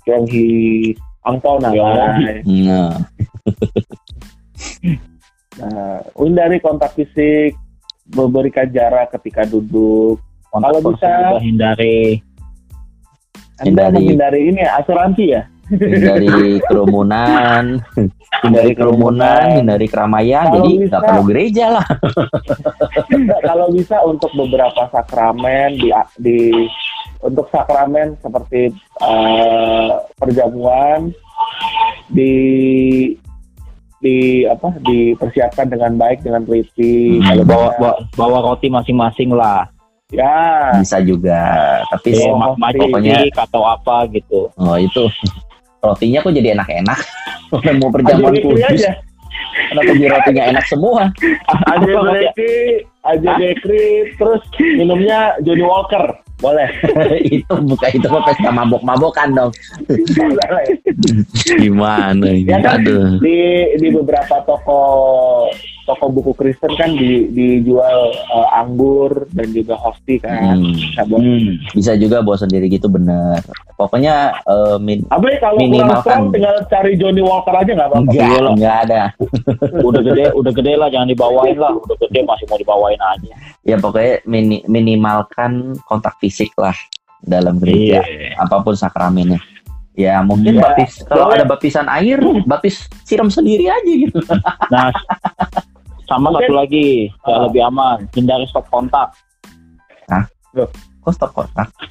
kyonghi, 0.00 0.48
angpau. 1.20 1.60
Nah, 1.60 1.68
Nah, 5.60 6.00
hindari 6.16 6.56
kontak 6.56 6.96
fisik, 6.96 7.52
memberikan 8.08 8.64
jarak 8.72 9.12
ketika 9.12 9.44
duduk. 9.44 10.16
Kontak 10.48 10.72
Kalau 10.72 10.80
bisa- 10.96 11.36
hindari. 11.44 12.24
Hindari. 13.60 14.48
ini 14.48 14.64
ya, 14.64 14.80
asuransi 14.80 15.36
ya. 15.36 15.44
Hindari 15.70 16.58
kerumunan, 16.68 17.78
hindari 18.42 18.72
kerumunan, 18.74 19.62
hindari 19.62 19.86
keramaian. 19.86 20.50
Kalau 20.50 20.54
Jadi 20.58 20.70
nggak 20.90 21.02
perlu 21.06 21.22
gereja 21.30 21.64
lah. 21.78 21.86
Kalau 23.42 23.66
bisa 23.70 23.96
untuk 24.02 24.30
beberapa 24.34 24.90
sakramen 24.90 25.78
di, 25.78 25.88
di 26.18 26.38
untuk 27.20 27.46
sakramen 27.48 28.16
seperti 28.18 28.72
eh, 29.00 29.88
perjamuan 30.16 31.12
di 32.08 32.34
di 34.00 34.48
apa 34.48 34.72
dipersiapkan 34.80 35.68
dengan 35.68 35.92
baik 35.94 36.24
dengan 36.24 36.40
teliti 36.48 37.20
Hmm. 37.20 37.28
kalau 37.28 37.44
Bawa, 37.44 37.68
bawa, 37.76 37.92
bawa 38.16 38.38
roti 38.42 38.72
masing-masing 38.72 39.30
lah. 39.30 39.68
ya 40.10 40.72
Bisa 40.80 40.98
juga. 41.04 41.38
Tapi 41.92 42.16
Oh, 42.32 42.56
pasti. 42.56 42.80
pokoknya 42.80 43.28
atau 43.36 43.62
apa 43.62 44.08
gitu. 44.10 44.48
oh 44.56 44.74
itu 44.74 45.04
rotinya 45.80 46.18
kok 46.24 46.34
jadi 46.36 46.48
enak-enak. 46.56 47.00
Orang 47.56 47.76
mau 47.82 47.90
perjamuan 47.90 48.34
kudus, 48.38 48.62
aja 48.62 48.92
kenapa 49.70 49.90
jadi 49.96 50.08
rotinya 50.10 50.42
enak 50.54 50.64
semua? 50.66 51.02
aja 51.66 51.92
Bakery, 52.02 52.86
aja 53.06 53.30
Bakery, 53.38 54.14
terus 54.16 54.42
minumnya 54.58 55.34
Johnny 55.42 55.64
Walker 55.64 56.04
boleh 56.40 56.72
itu 57.36 57.52
bukan 57.52 57.90
itu 57.92 58.06
mah 58.08 58.22
pesta 58.24 58.48
mabok-mabokan 58.48 59.28
dong. 59.36 59.52
Gimana 61.60 62.32
ini? 62.32 62.48
Ya 62.48 62.64
kan? 62.64 62.80
Aduh. 62.80 63.20
di 63.20 63.76
di 63.76 63.88
beberapa 63.92 64.40
toko 64.48 64.80
toko 65.90 66.06
buku 66.08 66.32
Kristen 66.32 66.70
kan 66.72 66.90
di, 66.90 67.26
dijual 67.28 68.00
eh, 68.10 68.48
anggur 68.52 69.26
dan 69.30 69.50
juga 69.50 69.74
hosti 69.74 70.16
kan. 70.16 70.54
Hmm. 70.56 70.74
Buat- 71.04 71.18
Hmm. 71.20 71.58
Bisa 71.72 71.92
juga 71.94 72.20
bawa 72.20 72.36
sendiri 72.36 72.66
gitu 72.66 72.86
bener. 72.86 73.42
Pokoknya 73.74 74.14
eh, 74.40 74.76
min 74.78 75.02
Abe 75.08 75.34
kalau 75.36 75.58
kurang 75.58 75.66
Minimalkan. 75.66 76.00
strong 76.00 76.24
tinggal 76.30 76.56
cari 76.66 76.92
Johnny 76.94 77.20
Walker 77.20 77.52
aja 77.52 77.70
nggak 77.70 77.88
apa-apa. 77.88 78.02
enggak, 78.04 78.22
Iya 78.22 78.40
enggak 78.46 78.76
ada. 78.84 79.02
Udah 79.80 80.00
gede, 80.00 80.24
udah 80.32 80.52
gede 80.52 80.72
lah 80.74 80.88
jangan 80.88 81.08
dibawain 81.08 81.56
lah. 81.56 81.72
Udah 81.74 81.96
gede 81.98 82.20
masih 82.22 82.44
mau 82.46 82.56
dibawain 82.56 83.00
aja. 83.00 83.32
Ya 83.60 83.76
pokoknya 83.76 84.22
mini- 84.24 84.64
minimalkan 84.64 85.50
kontak 85.84 86.14
fisik 86.16 86.54
lah 86.54 86.76
dalam 87.20 87.58
gereja. 87.58 88.00
Apa 88.36 88.60
pun 88.60 88.72
sakramennya. 88.72 89.42
Ya 89.92 90.22
mungkin 90.22 90.54
Ya, 90.54 90.64
baptis 90.64 91.02
kalau 91.04 91.28
ada 91.28 91.44
baptisan 91.44 91.84
air, 91.86 92.16
baptis 92.46 92.88
siram 93.02 93.28
sendiri 93.28 93.66
aja 93.66 93.84
gitu. 93.90 94.16
Nah, 94.70 94.88
sama 96.10 96.28
Mungkin- 96.28 96.42
satu 96.42 96.54
lagi 96.58 96.86
yang 97.22 97.38
Ah. 97.38 97.42
lebih 97.46 97.62
aman, 97.64 97.98
hindari 98.10 98.44
stop 98.44 98.66
kontak. 98.66 99.14
Kok 101.00 101.12
stop 101.14 101.30
kontak? 101.32 101.70
Ya, 101.70 101.86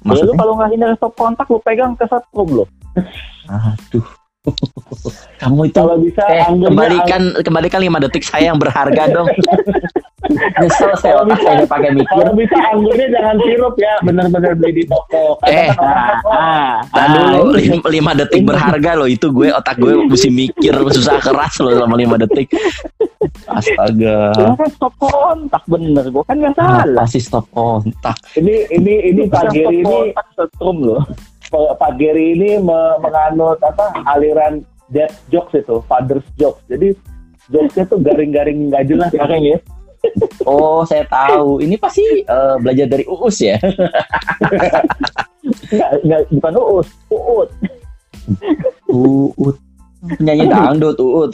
lu 0.00 0.06
Maksudnya? 0.08 0.38
kalau 0.38 0.52
nggak 0.56 0.70
hindari 0.70 0.94
stop 0.94 1.12
kontak, 1.12 1.46
lu 1.46 1.58
pegang 1.58 1.92
ke 1.92 2.06
setrum 2.06 2.48
lo. 2.54 2.64
Aduh. 3.46 4.06
Kamu 5.38 5.66
itu 5.66 5.74
Kalau 5.76 5.94
bisa 5.98 6.22
eh 6.26 6.42
kembalikan 6.42 7.22
kembalikan 7.42 7.78
lima 7.78 7.98
detik 7.98 8.22
saya 8.22 8.50
yang 8.50 8.58
berharga 8.58 9.06
dong. 9.08 9.26
Nyesel 10.32 10.92
saya 10.96 11.14
otak 11.18 11.38
saya 11.40 11.64
pakai 11.64 11.90
mikir. 11.92 12.08
kalau 12.08 12.32
bisa 12.32 12.56
anggurnya 12.68 13.06
jangan 13.10 13.36
sirup 13.40 13.74
ya, 13.76 13.94
bener-bener 14.00 14.52
beli 14.54 14.72
di 14.72 14.84
toko. 14.84 15.36
Eh, 15.44 15.68
Ah, 16.24 16.80
Nah, 16.88 17.06
dulu 17.08 17.54
lima, 17.54 17.86
lima 17.88 18.10
detik 18.14 18.42
berharga 18.42 18.90
loh 18.94 19.06
itu 19.06 19.28
gue 19.28 19.48
otak 19.50 19.76
gue 19.76 19.92
mesti 20.04 20.28
mikir 20.28 20.72
susah 20.90 21.18
keras 21.18 21.58
loh 21.58 21.72
selama 21.72 21.94
lima 21.94 22.16
detik. 22.16 22.48
Astaga. 23.48 24.32
lu 24.34 24.54
kan 24.56 24.70
stop 24.70 24.94
kontak 24.96 25.62
bener, 25.66 26.04
gua 26.08 26.24
kan 26.24 26.36
nggak 26.36 26.54
salah. 26.54 27.04
Pasti 27.04 27.20
stop 27.20 27.46
kontak. 27.50 28.16
ini 28.34 28.66
ini 28.70 28.94
ini 29.08 29.22
Pak 29.26 29.52
Geri 29.52 29.82
ini 29.82 29.98
setrum 30.34 30.82
lo. 30.82 30.98
Pak 31.50 31.92
Geri 31.96 32.34
ini 32.34 32.56
me- 32.58 32.98
menganut 32.98 33.60
apa 33.60 33.92
aliran 34.08 34.64
dead 34.88 35.12
jokes 35.28 35.54
itu, 35.54 35.80
father's 35.86 36.24
jokes. 36.34 36.60
Jadi 36.66 36.96
jokesnya 37.48 37.84
tuh 37.86 37.98
garing-garing 38.00 38.70
nggak 38.70 38.84
jelas. 38.86 39.10
Garing 39.10 39.44
ya? 39.46 39.58
Oh, 40.42 40.82
saya 40.82 41.04
tahu. 41.04 41.58
Ini 41.58 41.76
pasti 41.76 42.02
eh, 42.20 42.54
belajar 42.58 42.86
dari 42.86 43.04
Uus 43.04 43.38
ya. 43.38 43.56
Enggak, 45.68 45.90
enggak 46.02 46.20
bukan 46.30 46.52
uus, 46.56 46.88
uut. 47.08 47.48
Uut. 48.88 49.56
Penyanyi 50.12 50.46
dangdut 50.46 50.98
Uut. 50.98 51.32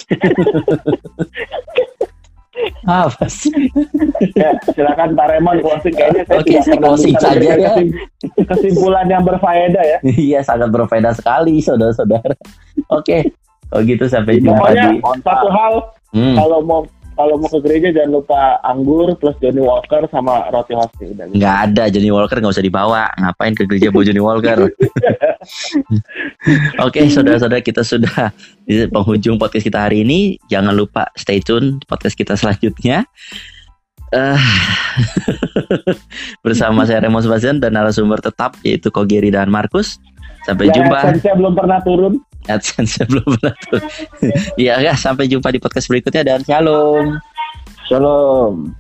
Apa 2.85 3.25
sih? 3.29 3.53
Ya, 4.35 4.51
silakan 4.69 5.15
Pak 5.15 5.27
Remon 5.31 5.61
closing 5.61 5.95
kayaknya 5.95 6.23
saya 6.25 6.39
Oke, 6.39 6.55
saya 6.59 6.77
closing 6.77 7.15
saja 7.17 7.51
ya. 7.51 7.71
kesim- 7.71 7.95
Kesimpulan 8.45 9.07
yang 9.07 9.23
berfaedah 9.23 9.85
ya. 9.87 9.99
Iya, 10.03 10.41
sangat 10.43 10.69
berbeda 10.69 11.15
sekali, 11.15 11.61
saudara-saudara. 11.61 12.35
Oke. 12.91 13.31
Oh 13.69 13.81
gitu 13.81 14.09
sampai 14.09 14.41
jumpa 14.41 14.57
Pokoknya 14.59 14.85
di 14.91 15.01
satu 15.21 15.49
hal 15.49 15.75
Hmm. 16.09 16.33
kalau 16.35 16.65
mau 16.65 16.81
kalau 17.19 17.35
mau 17.35 17.51
ke 17.51 17.59
gereja 17.67 17.91
jangan 17.91 18.23
lupa 18.23 18.63
anggur 18.63 19.11
plus 19.19 19.35
Johnny 19.43 19.59
Walker 19.59 20.07
sama 20.15 20.47
roti 20.55 20.71
hosting 20.71 21.19
udah. 21.19 21.27
nggak 21.35 21.57
ada 21.67 21.91
Johnny 21.91 22.15
Walker 22.15 22.39
nggak 22.39 22.55
usah 22.55 22.63
dibawa. 22.63 23.11
Ngapain 23.19 23.59
ke 23.59 23.67
gereja 23.67 23.91
bawa 23.91 24.07
Johnny 24.07 24.23
Walker? 24.23 24.71
Oke 26.87 27.11
saudara-saudara 27.11 27.59
kita 27.59 27.83
sudah 27.83 28.31
di 28.63 28.87
penghujung 28.87 29.35
podcast 29.35 29.67
kita 29.67 29.91
hari 29.91 30.07
ini. 30.07 30.39
Jangan 30.47 30.79
lupa 30.79 31.11
stay 31.19 31.43
tune 31.43 31.83
podcast 31.91 32.15
kita 32.15 32.39
selanjutnya. 32.39 33.03
Eh, 34.15 34.41
bersama 36.47 36.87
saya 36.87 37.03
Remo 37.03 37.19
Sebastian 37.19 37.59
dan 37.59 37.75
narasumber 37.75 38.23
tetap 38.23 38.55
yaitu 38.63 38.95
Kogeri 38.95 39.35
dan 39.35 39.51
Markus. 39.51 39.99
Sampai 40.47 40.71
Yang 40.71 40.87
jumpa. 40.87 40.99
AdSense-nya 41.03 41.35
belum 41.35 41.53
pernah 41.59 41.79
turun. 41.83 42.15
AdSense 42.49 43.05
belum 43.07 43.27
pernah 43.39 43.55
tuh. 43.69 43.81
Iya 44.57 44.81
ya 44.81 44.93
sampai 44.97 45.29
jumpa 45.29 45.53
di 45.53 45.61
podcast 45.61 45.87
berikutnya 45.87 46.25
dan 46.25 46.41
shalom 46.43 47.21
Shalom. 47.89 48.77